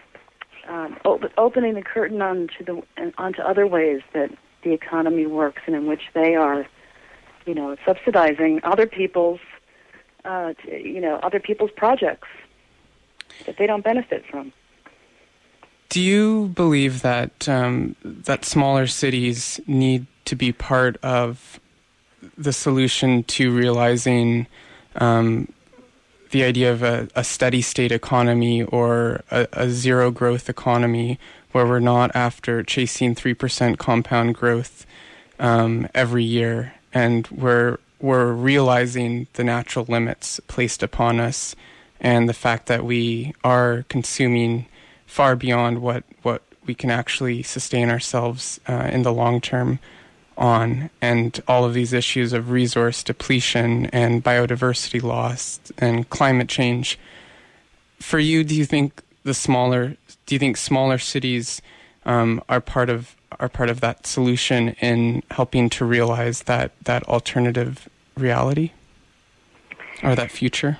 um, 0.67 0.97
op- 1.05 1.31
opening 1.37 1.75
the 1.75 1.81
curtain 1.81 2.21
onto 2.21 2.63
the 2.65 2.81
onto 3.17 3.41
other 3.41 3.65
ways 3.65 4.01
that 4.13 4.29
the 4.67 4.73
economy 4.73 5.25
works 5.25 5.61
and 5.65 5.75
in 5.75 5.85
which 5.85 6.03
they 6.13 6.35
are, 6.35 6.65
you 7.45 7.53
know, 7.53 7.75
subsidizing 7.85 8.59
other 8.63 8.87
people's, 8.87 9.39
uh, 10.25 10.53
you 10.65 11.01
know, 11.01 11.15
other 11.17 11.39
people's 11.39 11.71
projects 11.75 12.27
that 13.45 13.57
they 13.57 13.67
don't 13.67 13.83
benefit 13.83 14.25
from. 14.29 14.51
Do 15.89 16.01
you 16.01 16.49
believe 16.49 17.01
that 17.01 17.47
um, 17.47 17.95
that 18.03 18.43
smaller 18.43 18.87
cities 18.87 19.59
need 19.67 20.05
to 20.25 20.35
be 20.35 20.51
part 20.51 20.97
of 20.97 21.59
the 22.37 22.51
solution 22.51 23.23
to 23.23 23.51
realizing 23.51 24.47
um, 24.95 25.51
the 26.31 26.43
idea 26.43 26.71
of 26.71 26.83
a, 26.83 27.07
a, 27.15 27.23
steady 27.23 27.61
state 27.61 27.91
economy 27.91 28.63
or 28.63 29.23
a, 29.31 29.47
a, 29.53 29.69
zero 29.69 30.11
growth 30.11 30.49
economy 30.49 31.19
where 31.57 31.65
we're 31.65 31.79
not 31.79 32.15
after 32.15 32.61
chasing 32.61 33.15
3% 33.15 33.79
compound 33.79 34.35
growth 34.35 34.85
um, 35.39 35.87
every 35.95 36.23
year 36.23 36.71
and 36.93 37.27
we're, 37.29 37.79
we're 37.99 38.31
realizing 38.31 39.25
the 39.33 39.43
natural 39.43 39.83
limits 39.89 40.39
placed 40.47 40.83
upon 40.83 41.19
us 41.19 41.55
and 41.99 42.29
the 42.29 42.33
fact 42.33 42.67
that 42.67 42.85
we 42.85 43.33
are 43.43 43.85
consuming 43.89 44.67
far 45.07 45.35
beyond 45.35 45.81
what, 45.81 46.03
what 46.21 46.43
we 46.67 46.75
can 46.75 46.91
actually 46.91 47.41
sustain 47.41 47.89
ourselves 47.89 48.59
uh, 48.67 48.91
in 48.93 49.01
the 49.01 49.11
long 49.11 49.41
term 49.41 49.79
on 50.37 50.91
and 51.01 51.41
all 51.47 51.65
of 51.65 51.73
these 51.73 51.91
issues 51.91 52.33
of 52.33 52.51
resource 52.51 53.01
depletion 53.01 53.87
and 53.87 54.23
biodiversity 54.23 55.01
loss 55.01 55.59
and 55.79 56.07
climate 56.11 56.49
change. 56.49 56.99
For 57.99 58.19
you, 58.19 58.43
do 58.43 58.53
you 58.53 58.65
think 58.65 59.01
the 59.23 59.33
smaller 59.33 59.97
do 60.27 60.35
you 60.35 60.39
think 60.39 60.57
smaller 60.57 60.99
cities 60.99 61.61
um, 62.05 62.43
are 62.47 62.61
part 62.61 62.91
of 62.91 63.15
are 63.39 63.49
part 63.49 63.69
of 63.69 63.81
that 63.81 64.05
solution 64.05 64.69
in 64.79 65.23
helping 65.31 65.69
to 65.69 65.85
realize 65.85 66.43
that 66.43 66.71
that 66.83 67.03
alternative 67.07 67.89
reality 68.15 68.71
or 70.03 70.15
that 70.15 70.31
future? 70.31 70.77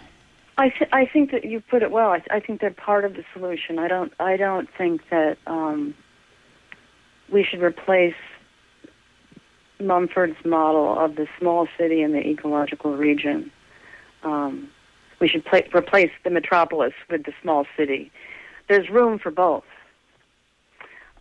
I 0.58 0.70
th- 0.70 0.90
I 0.94 1.06
think 1.06 1.32
that 1.32 1.46
you 1.46 1.62
put 1.62 1.82
it 1.82 1.92
well. 1.92 2.12
I, 2.12 2.20
th- 2.20 2.30
I 2.32 2.40
think 2.40 2.62
they're 2.62 2.72
part 2.72 3.06
of 3.06 3.16
the 3.16 3.24
solution. 3.34 3.80
I 3.80 3.88
don't 3.88 4.14
I 4.20 4.38
don't 4.38 4.70
think 4.78 5.02
that 5.10 5.38
um, 5.48 5.96
we 7.32 7.44
should 7.44 7.62
replace 7.62 8.16
Mumford's 9.80 10.44
model 10.46 10.98
of 10.98 11.16
the 11.16 11.28
small 11.40 11.68
city 11.78 12.02
and 12.02 12.14
the 12.14 12.26
ecological 12.26 12.96
region. 12.96 13.52
Um, 14.24 14.70
we 15.20 15.28
should 15.28 15.46
play, 15.46 15.68
replace 15.74 16.12
the 16.24 16.30
metropolis 16.30 16.94
with 17.10 17.24
the 17.24 17.34
small 17.42 17.66
city. 17.76 18.12
There's 18.68 18.90
room 18.90 19.20
for 19.20 19.32
both. 19.32 19.64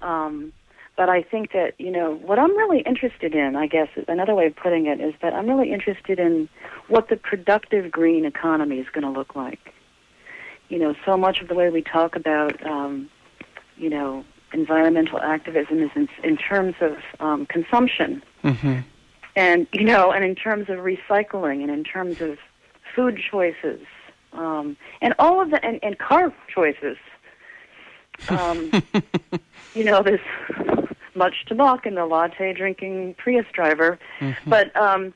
Um, 0.00 0.52
but 0.96 1.08
I 1.10 1.22
think 1.22 1.52
that, 1.52 1.74
you 1.78 1.90
know, 1.90 2.14
what 2.14 2.38
I'm 2.38 2.56
really 2.56 2.80
interested 2.80 3.34
in, 3.34 3.54
I 3.54 3.66
guess, 3.66 3.88
another 4.08 4.34
way 4.34 4.46
of 4.46 4.56
putting 4.56 4.86
it 4.86 5.00
is 5.00 5.14
that 5.20 5.34
I'm 5.34 5.46
really 5.46 5.72
interested 5.72 6.18
in 6.18 6.48
what 6.88 7.08
the 7.08 7.16
productive 7.16 7.90
green 7.90 8.24
economy 8.24 8.78
is 8.78 8.86
going 8.92 9.04
to 9.04 9.10
look 9.10 9.36
like. 9.36 9.74
You 10.68 10.78
know, 10.78 10.94
so 11.04 11.16
much 11.16 11.40
of 11.40 11.48
the 11.48 11.54
way 11.54 11.68
we 11.68 11.82
talk 11.82 12.16
about, 12.16 12.64
um, 12.66 13.10
you 13.76 13.90
know, 13.90 14.24
environmental 14.52 15.20
activism 15.20 15.82
is 15.82 15.90
in, 15.94 16.08
in 16.24 16.36
terms 16.36 16.74
of 16.80 16.96
um, 17.20 17.46
consumption, 17.46 18.22
mm-hmm. 18.42 18.78
and 19.36 19.66
you 19.72 19.84
know, 19.84 20.10
and 20.10 20.24
in 20.24 20.34
terms 20.34 20.68
of 20.68 20.78
recycling, 20.78 21.62
and 21.62 21.70
in 21.70 21.84
terms 21.84 22.20
of 22.20 22.38
food 22.94 23.20
choices, 23.30 23.80
um, 24.32 24.76
and 25.00 25.14
all 25.18 25.40
of 25.40 25.50
the 25.50 25.64
and, 25.64 25.78
and 25.82 25.98
car 25.98 26.32
choices. 26.52 26.96
Um, 28.28 28.70
you 29.74 29.84
know, 29.84 30.02
there's 30.02 30.20
much 31.14 31.44
to 31.46 31.54
mock 31.54 31.86
in 31.86 31.94
the 31.94 32.06
latte 32.06 32.52
drinking 32.52 33.14
Prius 33.14 33.46
driver, 33.52 33.98
mm-hmm. 34.20 34.50
but 34.50 34.74
um, 34.76 35.14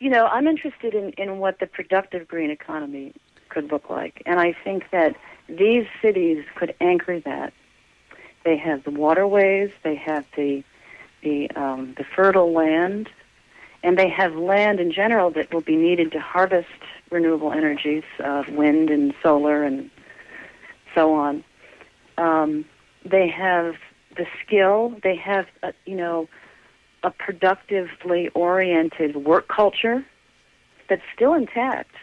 you 0.00 0.10
know, 0.10 0.26
I'm 0.26 0.46
interested 0.46 0.94
in 0.94 1.10
in 1.10 1.38
what 1.38 1.58
the 1.58 1.66
productive 1.66 2.28
green 2.28 2.50
economy 2.50 3.14
could 3.48 3.70
look 3.70 3.90
like, 3.90 4.22
and 4.26 4.40
I 4.40 4.54
think 4.64 4.90
that 4.90 5.16
these 5.48 5.86
cities 6.00 6.44
could 6.54 6.74
anchor 6.80 7.20
that 7.20 7.52
they 8.44 8.56
have 8.56 8.84
the 8.84 8.90
waterways. 8.90 9.70
They 9.82 9.94
have 9.96 10.24
the 10.36 10.62
the 11.22 11.50
um, 11.52 11.94
the 11.96 12.04
fertile 12.04 12.52
land, 12.52 13.08
and 13.82 13.98
they 13.98 14.08
have 14.08 14.34
land 14.34 14.80
in 14.80 14.92
general 14.92 15.30
that 15.32 15.52
will 15.52 15.60
be 15.60 15.76
needed 15.76 16.12
to 16.12 16.20
harvest 16.20 16.68
renewable 17.10 17.52
energies, 17.52 18.04
uh, 18.22 18.44
wind 18.48 18.90
and 18.90 19.14
solar, 19.22 19.62
and 19.62 19.90
so 20.94 21.14
on. 21.14 21.44
Um, 22.18 22.64
they 23.04 23.28
have 23.28 23.74
the 24.16 24.26
skill. 24.44 24.94
They 25.02 25.16
have 25.16 25.46
a, 25.62 25.72
you 25.86 25.96
know 25.96 26.28
a 27.02 27.10
productively 27.10 28.28
oriented 28.28 29.16
work 29.16 29.48
culture 29.48 30.04
that's 30.88 31.02
still 31.14 31.34
intact. 31.34 31.94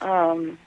Um, 0.00 0.58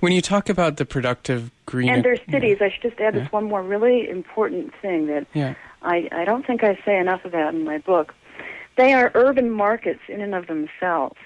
when 0.00 0.12
you 0.12 0.20
talk 0.20 0.48
about 0.48 0.76
the 0.76 0.84
productive 0.84 1.50
green 1.64 1.88
and 1.88 2.04
their 2.04 2.16
cities, 2.30 2.58
yeah. 2.60 2.66
I 2.66 2.70
should 2.70 2.82
just 2.82 3.00
add 3.00 3.14
yeah. 3.14 3.20
this 3.22 3.32
one 3.32 3.44
more 3.44 3.62
really 3.62 4.08
important 4.08 4.72
thing 4.80 5.06
that 5.06 5.26
yeah. 5.32 5.54
I, 5.82 6.08
I 6.12 6.24
don't 6.24 6.46
think 6.46 6.64
I 6.64 6.78
say 6.84 6.98
enough 6.98 7.24
about 7.24 7.54
in 7.54 7.64
my 7.64 7.78
book. 7.78 8.14
They 8.76 8.92
are 8.92 9.10
urban 9.14 9.50
markets 9.50 10.00
in 10.08 10.20
and 10.20 10.34
of 10.34 10.48
themselves. 10.48 11.16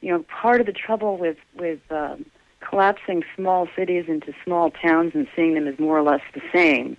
You 0.00 0.12
know, 0.12 0.24
part 0.24 0.60
of 0.60 0.66
the 0.66 0.72
trouble 0.72 1.16
with 1.16 1.38
with 1.56 1.80
um, 1.90 2.26
collapsing 2.68 3.22
small 3.34 3.68
cities 3.76 4.04
into 4.08 4.32
small 4.44 4.70
towns 4.70 5.12
and 5.14 5.26
seeing 5.36 5.54
them 5.54 5.66
as 5.66 5.78
more 5.78 5.98
or 5.98 6.02
less 6.02 6.20
the 6.34 6.42
same 6.52 6.96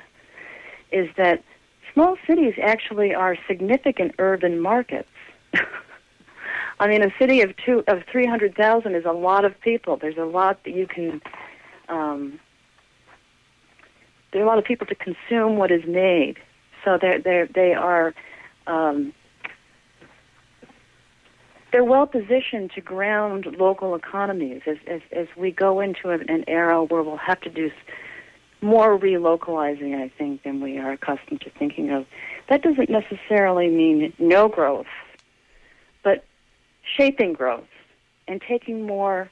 is 0.91 1.09
that 1.17 1.43
small 1.93 2.15
cities 2.25 2.53
actually 2.61 3.13
are 3.13 3.37
significant 3.47 4.13
urban 4.19 4.59
markets. 4.59 5.09
I 6.79 6.87
mean, 6.87 7.03
a 7.03 7.11
city 7.19 7.41
of 7.41 7.53
two 7.57 7.83
of 7.87 8.03
three 8.11 8.25
hundred 8.25 8.55
thousand 8.55 8.95
is 8.95 9.05
a 9.05 9.11
lot 9.11 9.45
of 9.45 9.59
people. 9.61 9.97
There's 9.97 10.17
a 10.17 10.25
lot 10.25 10.63
that 10.63 10.75
you 10.75 10.87
can. 10.87 11.21
Um, 11.89 12.39
there 14.31 14.41
are 14.41 14.45
a 14.45 14.47
lot 14.47 14.59
of 14.59 14.65
people 14.65 14.85
to 14.87 14.95
consume 14.95 15.57
what 15.57 15.71
is 15.71 15.85
made, 15.85 16.37
so 16.85 16.97
they're 17.01 17.19
they 17.19 17.47
they 17.53 17.73
are. 17.73 18.13
Um, 18.67 19.13
they're 21.77 21.83
well 21.83 22.07
positioned 22.07 22.71
to 22.71 22.81
ground 22.81 23.45
local 23.59 23.93
economies 23.93 24.63
as, 24.65 24.77
as, 24.87 24.99
as 25.11 25.27
we 25.37 25.51
go 25.51 25.79
into 25.79 26.09
an, 26.09 26.27
an 26.27 26.43
era 26.47 26.83
where 26.83 27.03
we'll 27.03 27.17
have 27.17 27.39
to 27.39 27.51
do 27.51 27.69
more 28.61 28.97
relocalizing, 28.97 29.93
I 29.93 30.09
think, 30.17 30.41
than 30.41 30.59
we 30.59 30.79
are 30.79 30.93
accustomed 30.93 31.41
to 31.41 31.51
thinking 31.51 31.91
of. 31.91 32.07
That 32.49 32.63
doesn't 32.63 32.89
necessarily 32.89 33.69
mean 33.69 34.11
no 34.17 34.47
growth, 34.47 34.87
but 36.03 36.25
shaping 36.97 37.33
growth 37.33 37.69
and 38.27 38.41
taking 38.41 38.87
more 38.87 39.29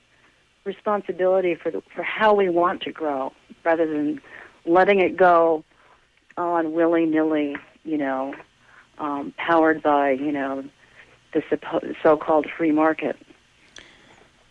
responsibility 0.65 1.55
for 1.55 1.71
the, 1.71 1.81
for 1.95 2.03
how 2.03 2.35
we 2.35 2.47
want 2.47 2.81
to 2.81 2.91
grow 2.91 3.33
rather 3.63 3.87
than 3.91 4.21
letting 4.67 4.99
it 4.99 5.17
go 5.17 5.63
on 6.37 6.73
willy 6.73 7.07
nilly, 7.07 7.55
you 7.83 7.97
know, 7.97 8.35
um, 8.99 9.33
powered 9.35 9.81
by 9.81 10.11
you 10.11 10.31
know 10.31 10.63
the 11.35 11.95
so-called 12.01 12.47
free 12.57 12.71
market. 12.71 13.17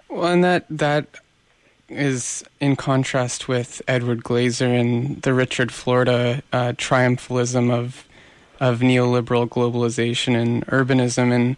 Well, 0.09 0.33
and 0.33 0.45
that 0.45 0.67
that 0.71 1.07
is 1.89 2.45
in 2.61 2.77
contrast 2.77 3.49
with 3.49 3.83
Edward 3.89 4.23
Glaeser 4.23 4.67
and 4.67 5.21
the 5.23 5.35
Richard 5.35 5.73
Florida 5.73 6.43
uh, 6.53 6.73
triumphalism 6.77 7.71
of 7.71 8.07
of 8.61 8.81
neoliberal 8.81 9.49
globalization 9.49 10.41
and 10.41 10.67
urbanism. 10.69 11.33
And 11.33 11.57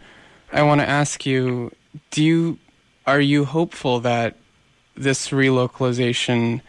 I 0.53 0.63
want 0.63 0.81
to 0.81 0.89
ask 0.89 1.27
you: 1.27 1.73
Do 2.11 2.25
you 2.25 2.59
are 3.07 3.21
you 3.21 3.45
hopeful 3.45 4.01
that 4.01 4.37
this 4.97 5.29
relocalization 5.29 6.63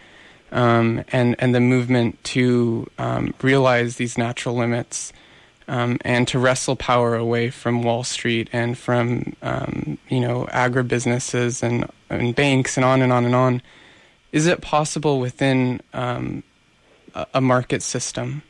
um, 0.51 1.03
and 1.11 1.35
and 1.39 1.55
the 1.55 1.59
movement 1.59 2.23
to 2.25 2.89
um, 2.97 3.33
realize 3.41 3.95
these 3.95 4.17
natural 4.17 4.55
limits 4.55 5.13
um, 5.67 5.97
and 6.01 6.27
to 6.29 6.39
wrestle 6.39 6.75
power 6.75 7.15
away 7.15 7.49
from 7.49 7.83
Wall 7.83 8.03
Street 8.03 8.49
and 8.53 8.77
from 8.77 9.35
um, 9.41 9.97
you 10.09 10.19
know 10.19 10.47
agribusinesses 10.51 11.63
and, 11.63 11.89
and 12.09 12.35
banks 12.35 12.77
and 12.77 12.85
on 12.85 13.01
and 13.01 13.11
on 13.11 13.25
and 13.25 13.35
on. 13.35 13.61
Is 14.31 14.45
it 14.45 14.61
possible 14.61 15.19
within 15.19 15.81
um, 15.93 16.43
a, 17.33 17.41
market 17.41 17.81
system? 17.81 18.43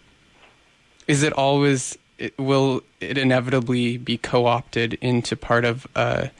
Is 1.07 1.23
it 1.23 1.33
always? 1.33 1.97
It, 2.17 2.37
will 2.39 2.81
it 2.99 3.17
inevitably 3.17 3.97
be 3.97 4.17
co-opted 4.17 4.95
into 4.95 5.35
part 5.35 5.65
of 5.65 5.85
a, 5.95 6.31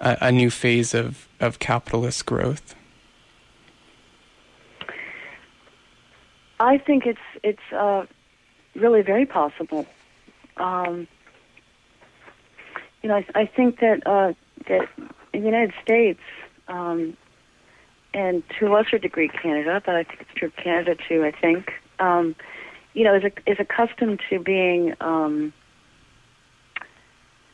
a, 0.00 0.18
a 0.22 0.32
new 0.32 0.50
phase 0.50 0.92
of, 0.92 1.28
of 1.38 1.60
capitalist 1.60 2.26
growth? 2.26 2.74
I 6.58 6.78
think 6.78 7.06
it's 7.06 7.18
it's 7.42 7.72
uh, 7.72 8.06
really 8.74 9.02
very 9.02 9.24
possible. 9.24 9.86
Um, 10.60 11.08
you 13.02 13.08
know, 13.08 13.16
I, 13.16 13.24
I 13.34 13.46
think 13.46 13.80
that 13.80 14.06
uh, 14.06 14.34
that 14.68 14.88
in 15.32 15.40
the 15.40 15.46
United 15.46 15.72
States, 15.82 16.20
um, 16.68 17.16
and 18.12 18.42
to 18.58 18.66
a 18.66 18.70
lesser 18.70 18.98
degree 18.98 19.28
Canada, 19.28 19.82
but 19.84 19.94
I 19.94 20.04
think 20.04 20.20
it's 20.20 20.30
true 20.34 20.48
of 20.48 20.56
Canada 20.56 20.96
too. 21.08 21.24
I 21.24 21.32
think 21.32 21.72
um, 21.98 22.34
you 22.94 23.04
know 23.04 23.14
is 23.14 23.24
a, 23.24 23.50
is 23.50 23.56
accustomed 23.58 24.20
to 24.28 24.38
being 24.38 24.94
um, 25.00 25.52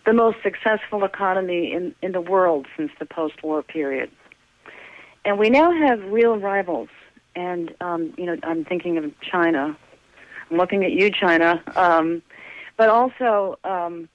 the 0.05 0.13
most 0.13 0.39
successful 0.43 1.05
economy 1.05 1.73
in 1.73 1.95
in 2.03 2.13
the 2.13 2.21
world 2.21 2.67
since 2.77 2.91
the 2.99 3.07
post-war 3.07 3.63
period, 3.63 4.11
and 5.25 5.39
we 5.39 5.51
now 5.51 5.71
have 5.73 6.03
real 6.05 6.37
rivals. 6.39 6.89
And 7.37 7.75
um, 7.81 8.15
you 8.17 8.25
know, 8.25 8.37
I'm 8.43 8.65
thinking 8.65 8.97
of 8.99 9.13
China. 9.21 9.77
I'm 10.51 10.57
looking 10.57 10.85
at 10.85 10.93
you, 10.93 11.11
China. 11.11 11.63
Um, 11.77 12.23
but 12.77 12.89
also 12.89 13.59
um, 13.65 14.09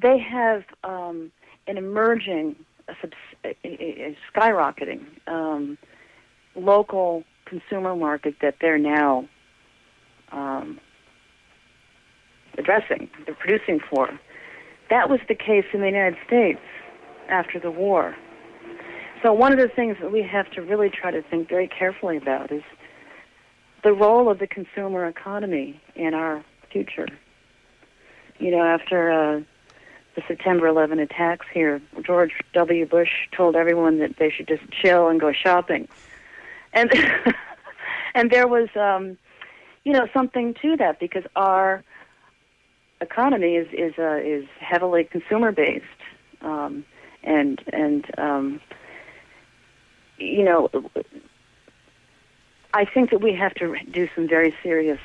they 0.00 0.18
have 0.18 0.64
um, 0.82 1.30
an 1.66 1.78
emerging, 1.78 2.56
a, 2.88 2.94
a, 3.44 3.56
a 3.64 4.16
skyrocketing 4.32 5.04
um, 5.26 5.78
local 6.54 7.24
consumer 7.46 7.94
market 7.94 8.34
that 8.42 8.56
they're 8.60 8.78
now 8.78 9.28
um, 10.32 10.80
addressing, 12.58 13.08
they're 13.26 13.34
producing 13.34 13.80
for. 13.90 14.08
That 14.90 15.08
was 15.08 15.20
the 15.28 15.34
case 15.34 15.64
in 15.72 15.80
the 15.80 15.86
United 15.86 16.18
States 16.26 16.60
after 17.28 17.58
the 17.58 17.70
war. 17.70 18.14
So 19.22 19.32
one 19.32 19.52
of 19.52 19.58
the 19.58 19.68
things 19.74 19.96
that 20.02 20.12
we 20.12 20.22
have 20.22 20.50
to 20.50 20.60
really 20.60 20.90
try 20.90 21.10
to 21.10 21.22
think 21.22 21.48
very 21.48 21.66
carefully 21.66 22.18
about 22.18 22.52
is 22.52 22.62
the 23.82 23.92
role 23.92 24.30
of 24.30 24.38
the 24.38 24.46
consumer 24.46 25.06
economy 25.06 25.80
in 25.96 26.12
our 26.12 26.44
future 26.70 27.06
you 28.38 28.50
know, 28.50 28.62
after 28.62 29.10
uh, 29.10 29.40
the 30.14 30.22
September 30.26 30.66
11 30.66 30.98
attacks 30.98 31.46
here, 31.52 31.80
George 32.02 32.32
W. 32.52 32.86
Bush 32.86 33.10
told 33.36 33.56
everyone 33.56 33.98
that 33.98 34.16
they 34.18 34.30
should 34.30 34.48
just 34.48 34.62
chill 34.70 35.08
and 35.08 35.20
go 35.20 35.32
shopping, 35.32 35.88
and 36.72 36.92
and 38.14 38.30
there 38.30 38.46
was, 38.46 38.68
um, 38.76 39.16
you 39.84 39.92
know, 39.92 40.06
something 40.12 40.54
to 40.62 40.76
that 40.76 41.00
because 41.00 41.24
our 41.36 41.82
economy 43.00 43.56
is 43.56 43.68
is 43.72 43.94
uh, 43.98 44.16
is 44.16 44.44
heavily 44.60 45.04
consumer 45.04 45.52
based, 45.52 45.84
um, 46.42 46.84
and 47.22 47.60
and 47.72 48.06
um, 48.18 48.60
you 50.18 50.44
know, 50.44 50.70
I 52.72 52.84
think 52.84 53.10
that 53.10 53.20
we 53.20 53.34
have 53.34 53.54
to 53.54 53.76
do 53.90 54.08
some 54.14 54.28
very 54.28 54.54
serious 54.62 55.00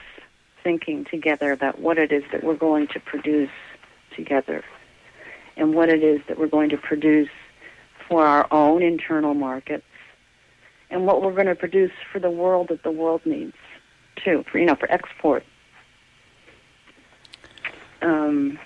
thinking 0.63 1.05
together 1.05 1.51
about 1.51 1.79
what 1.79 1.97
it 1.97 2.11
is 2.11 2.23
that 2.31 2.43
we're 2.43 2.55
going 2.55 2.87
to 2.87 2.99
produce 2.99 3.49
together 4.15 4.63
and 5.57 5.73
what 5.73 5.89
it 5.89 6.03
is 6.03 6.21
that 6.27 6.37
we're 6.37 6.47
going 6.47 6.69
to 6.69 6.77
produce 6.77 7.29
for 8.07 8.25
our 8.25 8.47
own 8.51 8.81
internal 8.81 9.33
markets 9.33 9.85
and 10.89 11.05
what 11.05 11.21
we're 11.21 11.33
going 11.33 11.47
to 11.47 11.55
produce 11.55 11.91
for 12.11 12.19
the 12.19 12.31
world 12.31 12.69
that 12.69 12.83
the 12.83 12.91
world 12.91 13.21
needs 13.25 13.53
too, 14.23 14.43
for, 14.51 14.57
you 14.57 14.65
know, 14.65 14.75
for 14.75 14.91
export. 14.91 15.43
Um, 18.01 18.57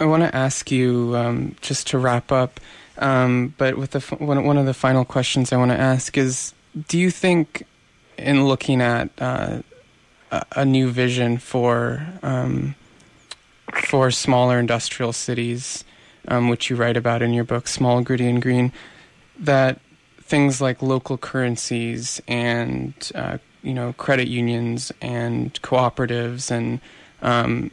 I 0.00 0.04
want 0.04 0.22
to 0.22 0.34
ask 0.34 0.70
you 0.70 1.14
um, 1.16 1.56
just 1.60 1.86
to 1.88 1.98
wrap 1.98 2.32
up, 2.32 2.60
um, 2.98 3.54
but 3.56 3.76
with 3.76 3.92
the 3.92 4.00
one, 4.16 4.44
one 4.44 4.58
of 4.58 4.66
the 4.66 4.74
final 4.74 5.04
questions 5.04 5.52
I 5.52 5.56
want 5.56 5.70
to 5.70 5.78
ask 5.78 6.18
is 6.18 6.54
do 6.88 6.98
you 6.98 7.10
think, 7.10 7.64
in 8.18 8.46
looking 8.46 8.80
at 8.80 9.10
uh, 9.18 9.60
a 10.52 10.64
new 10.64 10.90
vision 10.90 11.38
for 11.38 12.06
um, 12.22 12.74
for 13.84 14.10
smaller 14.10 14.58
industrial 14.58 15.12
cities, 15.12 15.84
um, 16.28 16.48
which 16.48 16.70
you 16.70 16.76
write 16.76 16.96
about 16.96 17.22
in 17.22 17.32
your 17.32 17.44
book, 17.44 17.68
Small, 17.68 18.02
Gritty, 18.02 18.28
and 18.28 18.40
Green, 18.40 18.72
that 19.38 19.80
things 20.20 20.60
like 20.60 20.82
local 20.82 21.16
currencies 21.16 22.20
and 22.26 23.10
uh, 23.14 23.38
you 23.62 23.74
know 23.74 23.92
credit 23.94 24.28
unions 24.28 24.92
and 25.00 25.60
cooperatives 25.62 26.50
and 26.50 26.80
um, 27.22 27.70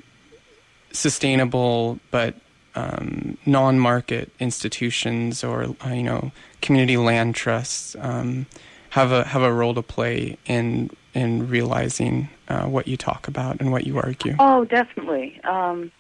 sustainable 0.92 2.00
but 2.12 2.36
um, 2.76 3.38
non-market 3.46 4.32
institutions 4.40 5.44
or 5.44 5.76
uh, 5.86 5.90
you 5.90 6.04
know 6.04 6.32
community 6.62 6.98
land 6.98 7.36
trusts 7.36 7.96
um, 8.00 8.46
have 8.94 9.12
a 9.12 9.24
have 9.24 9.42
a 9.42 9.52
role 9.52 9.74
to 9.74 9.82
play 9.82 10.38
in 10.46 10.88
in 11.16 11.50
realizing 11.50 12.30
uh, 12.48 12.66
what 12.66 12.88
you 12.88 12.96
talk 12.96 13.28
about 13.28 13.60
and 13.60 13.72
what 13.72 13.88
you 13.88 13.98
argue. 13.98 14.36
Oh, 14.38 14.66
definitely. 14.66 15.42
Um, 15.44 15.92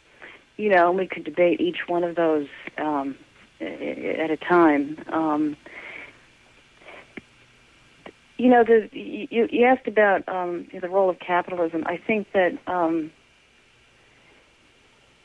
you 0.58 0.70
know, 0.70 0.92
we 0.92 1.08
could 1.08 1.24
debate 1.24 1.60
each 1.60 1.88
one 1.88 2.04
of 2.04 2.16
those 2.16 2.48
um, 2.78 3.16
at 3.60 4.30
a 4.30 4.38
time. 4.38 5.04
Um, 5.12 5.58
you 8.38 8.50
know, 8.50 8.64
the, 8.64 8.88
you, 8.92 9.48
you 9.52 9.66
asked 9.66 9.88
about 9.88 10.30
um, 10.30 10.68
the 10.80 10.88
role 10.88 11.10
of 11.10 11.18
capitalism. 11.18 11.84
I 11.88 11.98
think 11.98 12.28
that 12.34 12.60
um, 12.68 13.12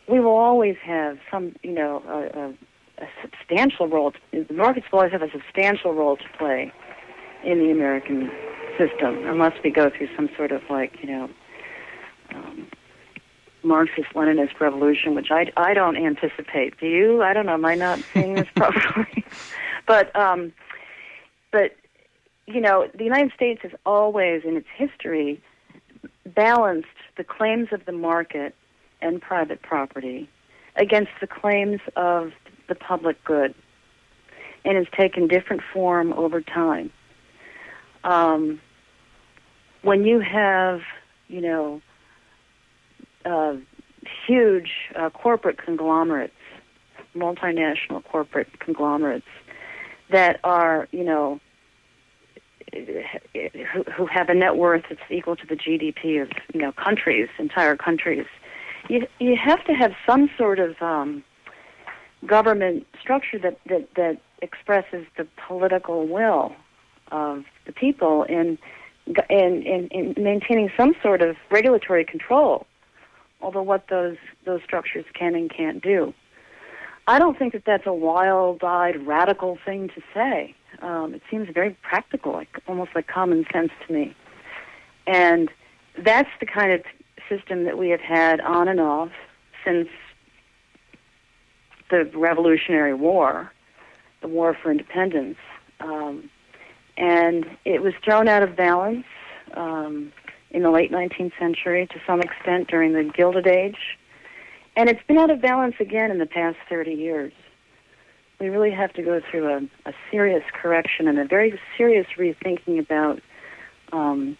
we 0.09 0.21
will 0.21 0.37
always 0.37 0.77
have 0.83 1.19
some, 1.31 1.55
you 1.62 1.73
know, 1.73 2.03
a, 2.09 3.03
a, 3.03 3.05
a 3.05 3.09
substantial 3.21 3.89
role. 3.89 4.12
To, 4.12 4.45
the 4.45 4.55
markets 4.55 4.87
will 4.91 5.01
always 5.01 5.12
have 5.12 5.23
a 5.23 5.31
substantial 5.31 5.93
role 5.93 6.16
to 6.16 6.29
play 6.39 6.73
in 7.45 7.59
the 7.59 7.70
American 7.70 8.30
system, 8.76 9.26
unless 9.26 9.55
we 9.62 9.70
go 9.70 9.91
through 9.91 10.09
some 10.16 10.28
sort 10.36 10.53
of 10.53 10.62
like, 10.70 11.03
you 11.03 11.09
know, 11.09 11.30
um, 12.34 12.66
Marxist-Leninist 13.62 14.61
revolution, 14.61 15.14
which 15.14 15.30
I, 15.30 15.51
I 15.57 15.74
don't 15.74 15.97
anticipate. 15.97 16.78
Do 16.78 16.86
you? 16.86 17.22
I 17.22 17.32
don't 17.32 17.47
know. 17.47 17.55
Am 17.55 17.64
I 17.64 17.74
not 17.74 18.01
seeing 18.12 18.34
this 18.34 18.49
properly? 18.57 19.24
but 19.86 20.14
um, 20.14 20.53
but 21.51 21.76
you 22.47 22.61
know, 22.61 22.89
the 22.97 23.05
United 23.05 23.32
States 23.34 23.61
has 23.62 23.72
always, 23.84 24.43
in 24.45 24.57
its 24.57 24.68
history, 24.74 25.43
balanced 26.24 26.89
the 27.16 27.24
claims 27.24 27.68
of 27.72 27.84
the 27.84 27.93
market 27.93 28.55
and 29.03 29.20
private 29.20 29.61
property 29.61 30.28
against 30.76 31.11
the 31.20 31.26
claims 31.26 31.80
of 31.97 32.32
the 32.68 32.74
public 32.74 33.22
good, 33.24 33.55
and 34.64 34.76
has 34.76 34.86
taken 34.97 35.26
different 35.26 35.62
form 35.72 36.12
over 36.12 36.41
time 36.41 36.91
um, 38.09 38.61
when 39.82 40.04
you 40.04 40.20
have, 40.20 40.80
you 41.28 41.42
know, 41.42 41.82
uh, 43.26 43.54
huge 44.26 44.70
uh, 44.96 45.11
corporate 45.11 45.59
conglomerates, 45.59 46.32
multinational 47.14 48.02
corporate 48.04 48.59
conglomerates 48.61 49.26
that 50.11 50.40
are, 50.42 50.88
you 50.90 51.04
know, 51.04 51.38
who, 53.96 54.06
have 54.06 54.30
a 54.30 54.34
net 54.34 54.56
worth 54.56 54.84
that's 54.88 55.00
equal 55.11 55.36
to 55.36 55.46
the 55.46 55.56
GDP 55.56 56.22
of, 56.22 56.30
you 56.54 56.61
know, 56.61 56.72
countries, 56.72 57.28
entire 57.38 57.76
countries, 57.76 58.26
you 58.88 59.06
you 59.18 59.36
have 59.36 59.62
to 59.64 59.72
have 59.72 59.92
some 60.06 60.30
sort 60.38 60.59
of 60.59 60.80
um, 60.80 61.22
government 62.26 62.86
structure 63.00 63.38
that, 63.38 63.59
that 63.68 63.88
that 63.96 64.18
expresses 64.40 65.06
the 65.16 65.26
political 65.46 66.06
will 66.06 66.54
of 67.11 67.44
the 67.69 67.73
people 67.73 68.25
in 68.25 68.59
in, 69.31 69.62
in, 69.62 69.89
in 69.93 70.14
maintaining 70.23 70.71
some 70.77 70.95
sort 71.03 71.23
of 71.23 71.37
regulatory 71.51 72.05
control 72.05 72.66
over 73.41 73.62
what 73.62 73.87
those 73.89 74.16
those 74.45 74.61
structures 74.64 75.05
can 75.14 75.37
and 75.37 75.49
can't 75.55 75.81
do. 75.81 76.12
I 77.07 77.19
don't 77.19 77.39
think 77.39 77.55
that 77.55 77.62
that's 77.64 77.87
a 77.87 77.93
wild-eyed, 77.93 79.07
radical 79.07 79.57
thing 79.64 79.89
to 79.95 80.03
say. 80.12 80.55
Um, 80.83 81.14
it 81.14 81.23
seems 81.31 81.49
very 81.55 81.75
practical, 81.83 82.33
like 82.33 82.61
almost 82.66 82.91
like 82.95 83.07
common 83.07 83.47
sense 83.51 83.71
to 83.87 83.93
me. 83.93 84.14
And 85.07 85.49
that's 85.97 86.29
the 86.39 86.45
kind 86.45 86.71
of 86.73 86.83
system 87.27 87.64
that 87.64 87.79
we 87.79 87.89
have 87.89 88.01
had 88.01 88.41
on 88.43 88.69
and 88.69 88.79
off 88.79 89.11
since 89.64 89.89
the 91.91 92.11
Revolutionary 92.14 92.93
War, 92.93 93.51
the 94.21 94.29
War 94.29 94.55
for 94.61 94.71
Independence. 94.71 95.39
Um, 95.81 96.29
and 96.99 97.46
it 97.64 97.80
was 97.80 97.94
thrown 98.05 98.28
out 98.28 98.42
of 98.42 98.57
balance 98.57 99.07
um, 99.55 100.12
in 100.51 100.62
the 100.62 100.70
late 100.70 100.90
19th 100.90 101.32
century 101.38 101.86
to 101.86 102.01
some 102.07 102.20
extent 102.20 102.68
during 102.68 102.92
the 102.92 103.05
Gilded 103.05 103.46
Age. 103.46 103.96
And 104.76 104.88
it's 104.88 105.03
been 105.07 105.16
out 105.16 105.30
of 105.30 105.40
balance 105.40 105.76
again 105.80 106.11
in 106.11 106.18
the 106.18 106.26
past 106.26 106.57
30 106.68 106.92
years. 106.92 107.32
We 108.40 108.49
really 108.49 108.72
have 108.72 108.92
to 108.94 109.03
go 109.03 109.20
through 109.30 109.49
a, 109.49 109.88
a 109.88 109.92
serious 110.11 110.42
correction 110.53 111.09
and 111.09 111.18
a 111.18 111.24
very 111.24 111.59
serious 111.76 112.07
rethinking 112.16 112.78
about 112.78 113.20
um, 113.92 114.36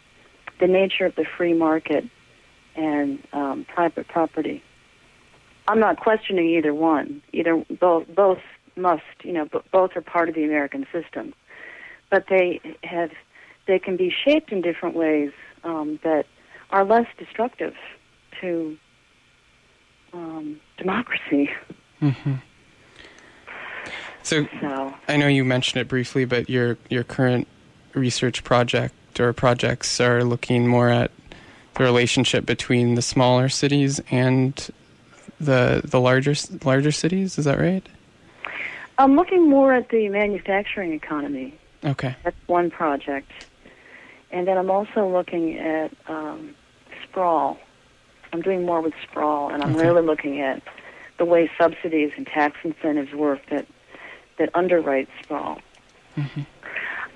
the 0.61 0.67
nature 0.67 1.07
of 1.07 1.15
the 1.15 1.25
free 1.37 1.55
market 1.55 2.05
and 2.77 3.19
um, 3.33 3.67
private 3.73 4.09
property. 4.09 4.63
I'm 5.69 5.81
not 5.81 5.99
questioning 5.99 6.49
either 6.49 6.75
one. 6.75 7.23
Either 7.33 7.65
both 7.81 8.07
both 8.15 8.39
must, 8.77 9.03
you 9.23 9.33
know, 9.33 9.49
both 9.73 9.91
are 9.97 10.01
part 10.01 10.29
of 10.29 10.35
the 10.35 10.45
American 10.45 10.87
system, 10.93 11.35
but 12.11 12.27
they 12.29 12.61
have 12.85 13.11
they 13.67 13.79
can 13.79 13.97
be 13.97 14.13
shaped 14.25 14.51
in 14.51 14.63
different 14.63 14.95
ways 14.95 15.31
um, 15.63 16.01
that 16.03 16.27
are 16.71 16.85
less 16.85 17.07
destructive 17.19 17.75
to 18.41 18.77
um, 20.13 20.61
democracy. 20.77 21.51
Mm-hmm. 22.01 22.35
So, 24.23 24.47
so, 24.61 24.95
I 25.07 25.17
know 25.17 25.27
you 25.29 25.45
mentioned 25.45 25.81
it 25.81 25.89
briefly, 25.89 26.25
but 26.25 26.51
your 26.51 26.77
your 26.91 27.05
current 27.05 27.49
research 27.95 28.45
project 28.45 28.95
or 29.21 29.33
projects 29.33 30.01
are 30.01 30.23
looking 30.23 30.67
more 30.67 30.91
at 30.91 31.11
the 31.75 31.85
relationship 31.85 32.45
between 32.45 32.95
the 32.95 33.03
smaller 33.03 33.49
cities 33.49 34.01
and 34.11 34.71
the 35.41 35.83
the 35.85 36.01
larger 36.01 36.35
larger 36.65 36.93
cities. 36.93 37.39
Is 37.39 37.45
that 37.47 37.59
right? 37.59 37.87
I'm 38.99 39.15
looking 39.15 39.49
more 39.49 39.73
at 39.73 39.89
the 39.91 40.09
manufacturing 40.09 40.93
economy. 40.93 41.55
Okay, 41.85 42.17
that's 42.25 42.37
one 42.47 42.71
project, 42.71 43.31
and 44.31 44.47
then 44.47 44.59
I'm 44.59 44.71
also 44.71 45.09
looking 45.09 45.59
at 45.59 45.95
um, 46.09 46.55
sprawl 47.05 47.59
I'm 48.33 48.43
doing 48.43 48.65
more 48.65 48.81
with 48.81 48.95
sprawl, 49.03 49.51
and 49.51 49.63
I'm 49.63 49.75
okay. 49.75 49.87
really 49.87 50.03
looking 50.03 50.41
at 50.41 50.63
the 51.19 51.25
way 51.25 51.51
subsidies 51.59 52.13
and 52.17 52.27
tax 52.27 52.57
incentives 52.63 53.13
work 53.13 53.41
that 53.51 53.67
that 54.39 54.51
underwrite 54.55 55.09
sprawl. 55.23 55.61
Mm-hmm. 56.17 56.43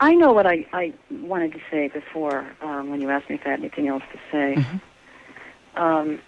I 0.00 0.14
know 0.14 0.32
what 0.32 0.46
I, 0.46 0.66
I 0.72 0.92
wanted 1.10 1.52
to 1.52 1.60
say 1.70 1.88
before 1.88 2.50
um, 2.60 2.90
when 2.90 3.00
you 3.00 3.10
asked 3.10 3.30
me 3.30 3.36
if 3.36 3.42
I 3.46 3.50
had 3.50 3.60
anything 3.60 3.86
else 3.86 4.02
to 4.12 4.18
say. 4.32 4.54
Mm-hmm. 4.56 5.80
Um, 5.80 6.20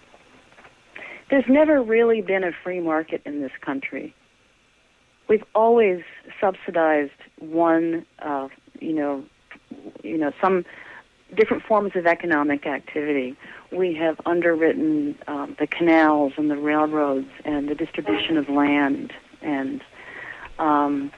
there's 1.29 1.45
never 1.49 1.81
really 1.81 2.21
been 2.21 2.45
a 2.45 2.51
free 2.63 2.79
market 2.79 3.21
in 3.25 3.41
this 3.41 3.51
country. 3.59 4.15
We've 5.27 5.43
always 5.53 6.01
subsidized 6.39 7.11
one, 7.39 8.05
uh, 8.19 8.49
you 8.79 8.93
know, 8.93 9.23
you 10.03 10.17
know, 10.17 10.31
some 10.41 10.65
different 11.35 11.63
forms 11.63 11.95
of 11.95 12.05
economic 12.05 12.67
activity. 12.67 13.35
We 13.71 13.95
have 13.95 14.21
underwritten 14.25 15.17
um, 15.27 15.55
the 15.59 15.67
canals 15.67 16.33
and 16.37 16.49
the 16.51 16.57
railroads 16.57 17.29
and 17.43 17.67
the 17.67 17.75
distribution 17.75 18.37
of 18.37 18.47
land 18.49 19.11
and 19.41 19.81
um, 20.59 21.11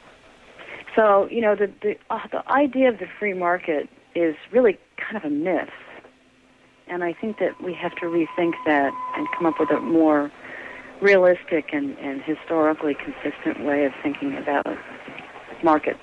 so 0.95 1.27
you 1.29 1.41
know 1.41 1.55
the 1.55 1.71
the, 1.81 1.95
uh, 2.09 2.27
the 2.31 2.49
idea 2.51 2.89
of 2.89 2.99
the 2.99 3.07
free 3.19 3.33
market 3.33 3.89
is 4.15 4.35
really 4.51 4.77
kind 4.97 5.17
of 5.17 5.23
a 5.23 5.33
myth. 5.33 5.69
And 6.87 7.03
I 7.03 7.13
think 7.13 7.39
that 7.39 7.61
we 7.61 7.73
have 7.73 7.93
to 7.95 8.05
rethink 8.05 8.53
that 8.65 8.93
and 9.17 9.27
come 9.37 9.45
up 9.45 9.59
with 9.59 9.69
a 9.71 9.79
more 9.79 10.31
realistic 11.01 11.73
and, 11.73 11.97
and 11.99 12.21
historically 12.23 12.95
consistent 12.95 13.63
way 13.65 13.85
of 13.85 13.93
thinking 14.03 14.37
about 14.37 14.65
markets. 15.63 15.99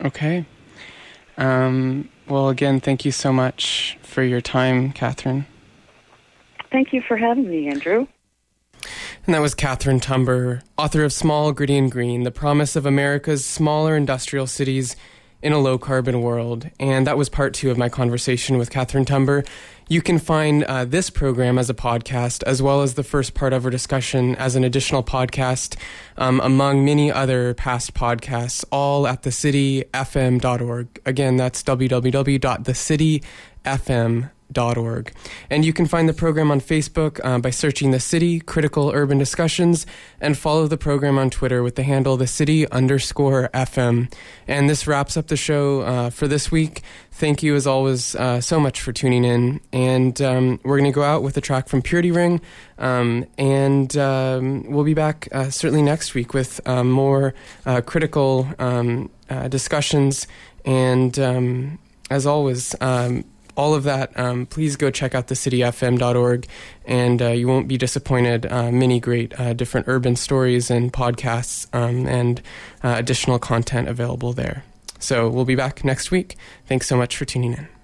Okay. 0.00 0.46
Um, 1.36 2.08
well, 2.28 2.48
again, 2.48 2.80
thank 2.80 3.04
you 3.04 3.12
so 3.12 3.32
much 3.32 3.98
for 4.02 4.22
your 4.22 4.40
time, 4.40 4.92
Catherine. 4.92 5.46
Thank 6.70 6.92
you 6.92 7.02
for 7.06 7.16
having 7.16 7.48
me, 7.48 7.68
Andrew. 7.68 8.06
And 9.26 9.34
that 9.34 9.40
was 9.40 9.54
Catherine 9.54 10.00
Tumber, 10.00 10.62
author 10.78 11.04
of 11.04 11.12
Small, 11.12 11.52
Gritty, 11.52 11.76
and 11.76 11.90
Green 11.90 12.22
The 12.22 12.30
Promise 12.30 12.76
of 12.76 12.86
America's 12.86 13.44
Smaller 13.44 13.96
Industrial 13.96 14.46
Cities 14.46 14.96
in 15.42 15.52
a 15.52 15.58
Low 15.58 15.78
Carbon 15.78 16.20
World. 16.20 16.70
And 16.78 17.06
that 17.06 17.16
was 17.16 17.28
part 17.28 17.54
two 17.54 17.70
of 17.70 17.78
my 17.78 17.88
conversation 17.88 18.58
with 18.58 18.70
Catherine 18.70 19.04
Tumber. 19.04 19.44
You 19.88 20.02
can 20.02 20.18
find 20.18 20.62
uh, 20.64 20.84
this 20.84 21.10
program 21.10 21.58
as 21.58 21.68
a 21.68 21.74
podcast, 21.74 22.44
as 22.44 22.62
well 22.62 22.82
as 22.82 22.94
the 22.94 23.02
first 23.02 23.34
part 23.34 23.52
of 23.52 23.64
our 23.64 23.70
discussion 23.70 24.36
as 24.36 24.54
an 24.54 24.62
additional 24.62 25.02
podcast, 25.02 25.76
um, 26.16 26.40
among 26.40 26.84
many 26.84 27.10
other 27.10 27.54
past 27.54 27.94
podcasts, 27.94 28.64
all 28.70 29.06
at 29.06 29.22
thecityfm.org. 29.22 31.00
Again, 31.04 31.36
that's 31.36 31.62
www.thecityfm.org 31.62 34.30
org. 34.58 35.12
And 35.48 35.64
you 35.64 35.72
can 35.72 35.86
find 35.86 36.08
the 36.08 36.12
program 36.12 36.50
on 36.50 36.60
Facebook 36.60 37.20
uh, 37.24 37.38
by 37.38 37.50
searching 37.50 37.90
The 37.90 38.00
City 38.00 38.40
Critical 38.40 38.90
Urban 38.92 39.18
Discussions 39.18 39.86
and 40.20 40.36
follow 40.36 40.66
the 40.66 40.76
program 40.76 41.18
on 41.18 41.30
Twitter 41.30 41.62
with 41.62 41.76
the 41.76 41.82
handle 41.82 42.16
The 42.16 42.26
City 42.26 42.68
underscore 42.70 43.48
FM. 43.54 44.12
And 44.46 44.68
this 44.68 44.86
wraps 44.86 45.16
up 45.16 45.28
the 45.28 45.36
show 45.36 45.82
uh, 45.82 46.10
for 46.10 46.28
this 46.28 46.50
week. 46.50 46.82
Thank 47.12 47.42
you, 47.42 47.54
as 47.54 47.66
always, 47.66 48.14
uh, 48.14 48.40
so 48.40 48.58
much 48.58 48.80
for 48.80 48.92
tuning 48.92 49.24
in. 49.24 49.60
And 49.72 50.20
um, 50.22 50.60
we're 50.64 50.78
going 50.78 50.90
to 50.90 50.94
go 50.94 51.02
out 51.02 51.22
with 51.22 51.36
a 51.36 51.40
track 51.40 51.68
from 51.68 51.82
Purity 51.82 52.10
Ring. 52.10 52.40
Um, 52.78 53.26
and 53.36 53.94
um, 53.96 54.70
we'll 54.70 54.84
be 54.84 54.94
back 54.94 55.28
uh, 55.32 55.50
certainly 55.50 55.82
next 55.82 56.14
week 56.14 56.32
with 56.32 56.66
uh, 56.66 56.82
more 56.82 57.34
uh, 57.66 57.82
critical 57.82 58.48
um, 58.58 59.10
discussions. 59.48 60.26
And 60.64 61.18
um, 61.18 61.78
as 62.10 62.26
always, 62.26 62.74
um, 62.80 63.24
all 63.56 63.74
of 63.74 63.84
that, 63.84 64.18
um, 64.18 64.46
please 64.46 64.76
go 64.76 64.90
check 64.90 65.14
out 65.14 65.28
thecityfm.org, 65.28 66.46
and 66.84 67.22
uh, 67.22 67.28
you 67.28 67.48
won't 67.48 67.68
be 67.68 67.76
disappointed. 67.76 68.46
Uh, 68.46 68.70
many 68.70 69.00
great 69.00 69.38
uh, 69.38 69.52
different 69.52 69.88
urban 69.88 70.16
stories 70.16 70.70
and 70.70 70.92
podcasts 70.92 71.66
um, 71.74 72.06
and 72.06 72.40
uh, 72.82 72.94
additional 72.96 73.38
content 73.38 73.88
available 73.88 74.32
there. 74.32 74.64
So 74.98 75.28
we'll 75.28 75.44
be 75.44 75.54
back 75.54 75.84
next 75.84 76.10
week. 76.10 76.36
Thanks 76.66 76.86
so 76.86 76.96
much 76.96 77.16
for 77.16 77.24
tuning 77.24 77.54
in. 77.54 77.79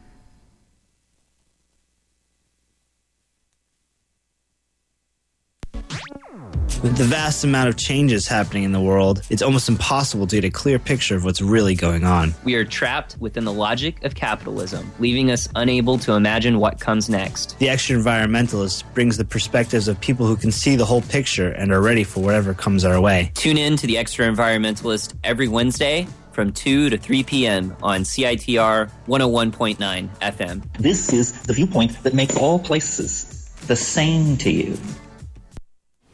With 6.83 6.99
the 6.99 7.05
vast 7.05 7.43
amount 7.43 7.71
of 7.71 7.77
changes 7.77 8.29
happening 8.29 8.63
in 8.63 8.73
the 8.73 8.81
world, 8.81 9.23
it's 9.31 9.41
almost 9.41 9.69
impossible 9.69 10.27
to 10.27 10.37
get 10.37 10.45
a 10.45 10.51
clear 10.51 10.79
picture 10.79 11.17
of 11.17 11.25
what's 11.25 11.41
really 11.41 11.75
going 11.75 12.05
on. 12.05 12.35
We 12.45 12.55
are 12.55 12.65
trapped 12.65 13.17
within 13.19 13.45
the 13.45 13.53
logic 13.53 14.05
of 14.05 14.15
capitalism, 14.15 14.93
leaving 14.99 15.31
us 15.31 15.49
unable 15.55 15.99
to 15.99 16.13
imagine 16.13 16.59
what 16.59 16.79
comes 16.79 17.09
next. 17.09 17.59
The 17.59 17.71
extra 17.71 17.97
environmentalist 17.97 18.85
brings 18.93 19.17
the 19.17 19.25
perspectives 19.25 19.89
of 19.89 19.99
people 20.01 20.27
who 20.27 20.37
can 20.37 20.53
see 20.53 20.77
the 20.77 20.85
whole 20.85 21.01
picture 21.01 21.49
and 21.49 21.73
are 21.73 21.81
ready 21.81 22.05
for 22.05 22.21
whatever 22.21 22.53
comes 22.53 22.85
our 22.85 23.01
way. 23.01 23.33
Tune 23.35 23.57
in 23.57 23.77
to 23.79 23.87
the 23.87 23.97
extra 23.97 24.27
environmentalist 24.27 25.15
every 25.25 25.49
Wednesday 25.49 26.07
from 26.33 26.53
2 26.53 26.91
to 26.91 26.99
3 26.99 27.23
p.m. 27.25 27.75
on 27.83 28.03
CITR 28.03 28.91
101.9 29.09 30.09
FM. 30.19 30.73
This 30.79 31.11
is 31.11 31.41
the 31.43 31.55
viewpoint 31.55 32.03
that 32.03 32.13
makes 32.13 32.37
all 32.37 32.59
places 32.59 33.51
the 33.67 33.77
same 33.77 34.37
to 34.37 34.51
you. 34.51 34.79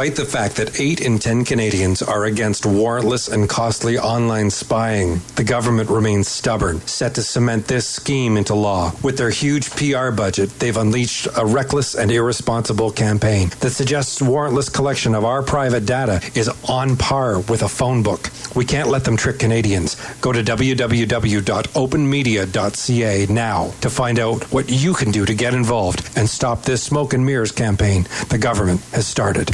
Despite 0.00 0.16
the 0.16 0.24
fact 0.24 0.56
that 0.56 0.80
8 0.80 1.02
in 1.02 1.18
10 1.18 1.44
Canadians 1.44 2.00
are 2.00 2.24
against 2.24 2.62
warrantless 2.62 3.30
and 3.30 3.46
costly 3.46 3.98
online 3.98 4.48
spying, 4.48 5.20
the 5.36 5.44
government 5.44 5.90
remains 5.90 6.26
stubborn, 6.26 6.80
set 6.86 7.14
to 7.16 7.22
cement 7.22 7.66
this 7.66 7.86
scheme 7.86 8.38
into 8.38 8.54
law. 8.54 8.94
With 9.02 9.18
their 9.18 9.28
huge 9.28 9.68
PR 9.72 10.10
budget, 10.10 10.58
they've 10.58 10.74
unleashed 10.74 11.28
a 11.36 11.44
reckless 11.44 11.94
and 11.94 12.10
irresponsible 12.10 12.92
campaign 12.92 13.50
that 13.60 13.72
suggests 13.72 14.22
warrantless 14.22 14.72
collection 14.72 15.14
of 15.14 15.26
our 15.26 15.42
private 15.42 15.84
data 15.84 16.22
is 16.34 16.48
on 16.66 16.96
par 16.96 17.40
with 17.40 17.62
a 17.62 17.68
phone 17.68 18.02
book. 18.02 18.30
We 18.56 18.64
can't 18.64 18.88
let 18.88 19.04
them 19.04 19.18
trick 19.18 19.38
Canadians. 19.38 19.96
Go 20.22 20.32
to 20.32 20.42
www.openmedia.ca 20.42 23.26
now 23.26 23.70
to 23.82 23.90
find 23.90 24.18
out 24.18 24.44
what 24.44 24.70
you 24.70 24.94
can 24.94 25.10
do 25.10 25.26
to 25.26 25.34
get 25.34 25.52
involved 25.52 26.08
and 26.16 26.26
stop 26.26 26.62
this 26.62 26.82
smoke 26.82 27.12
and 27.12 27.26
mirrors 27.26 27.52
campaign 27.52 28.06
the 28.30 28.38
government 28.38 28.80
has 28.92 29.06
started. 29.06 29.50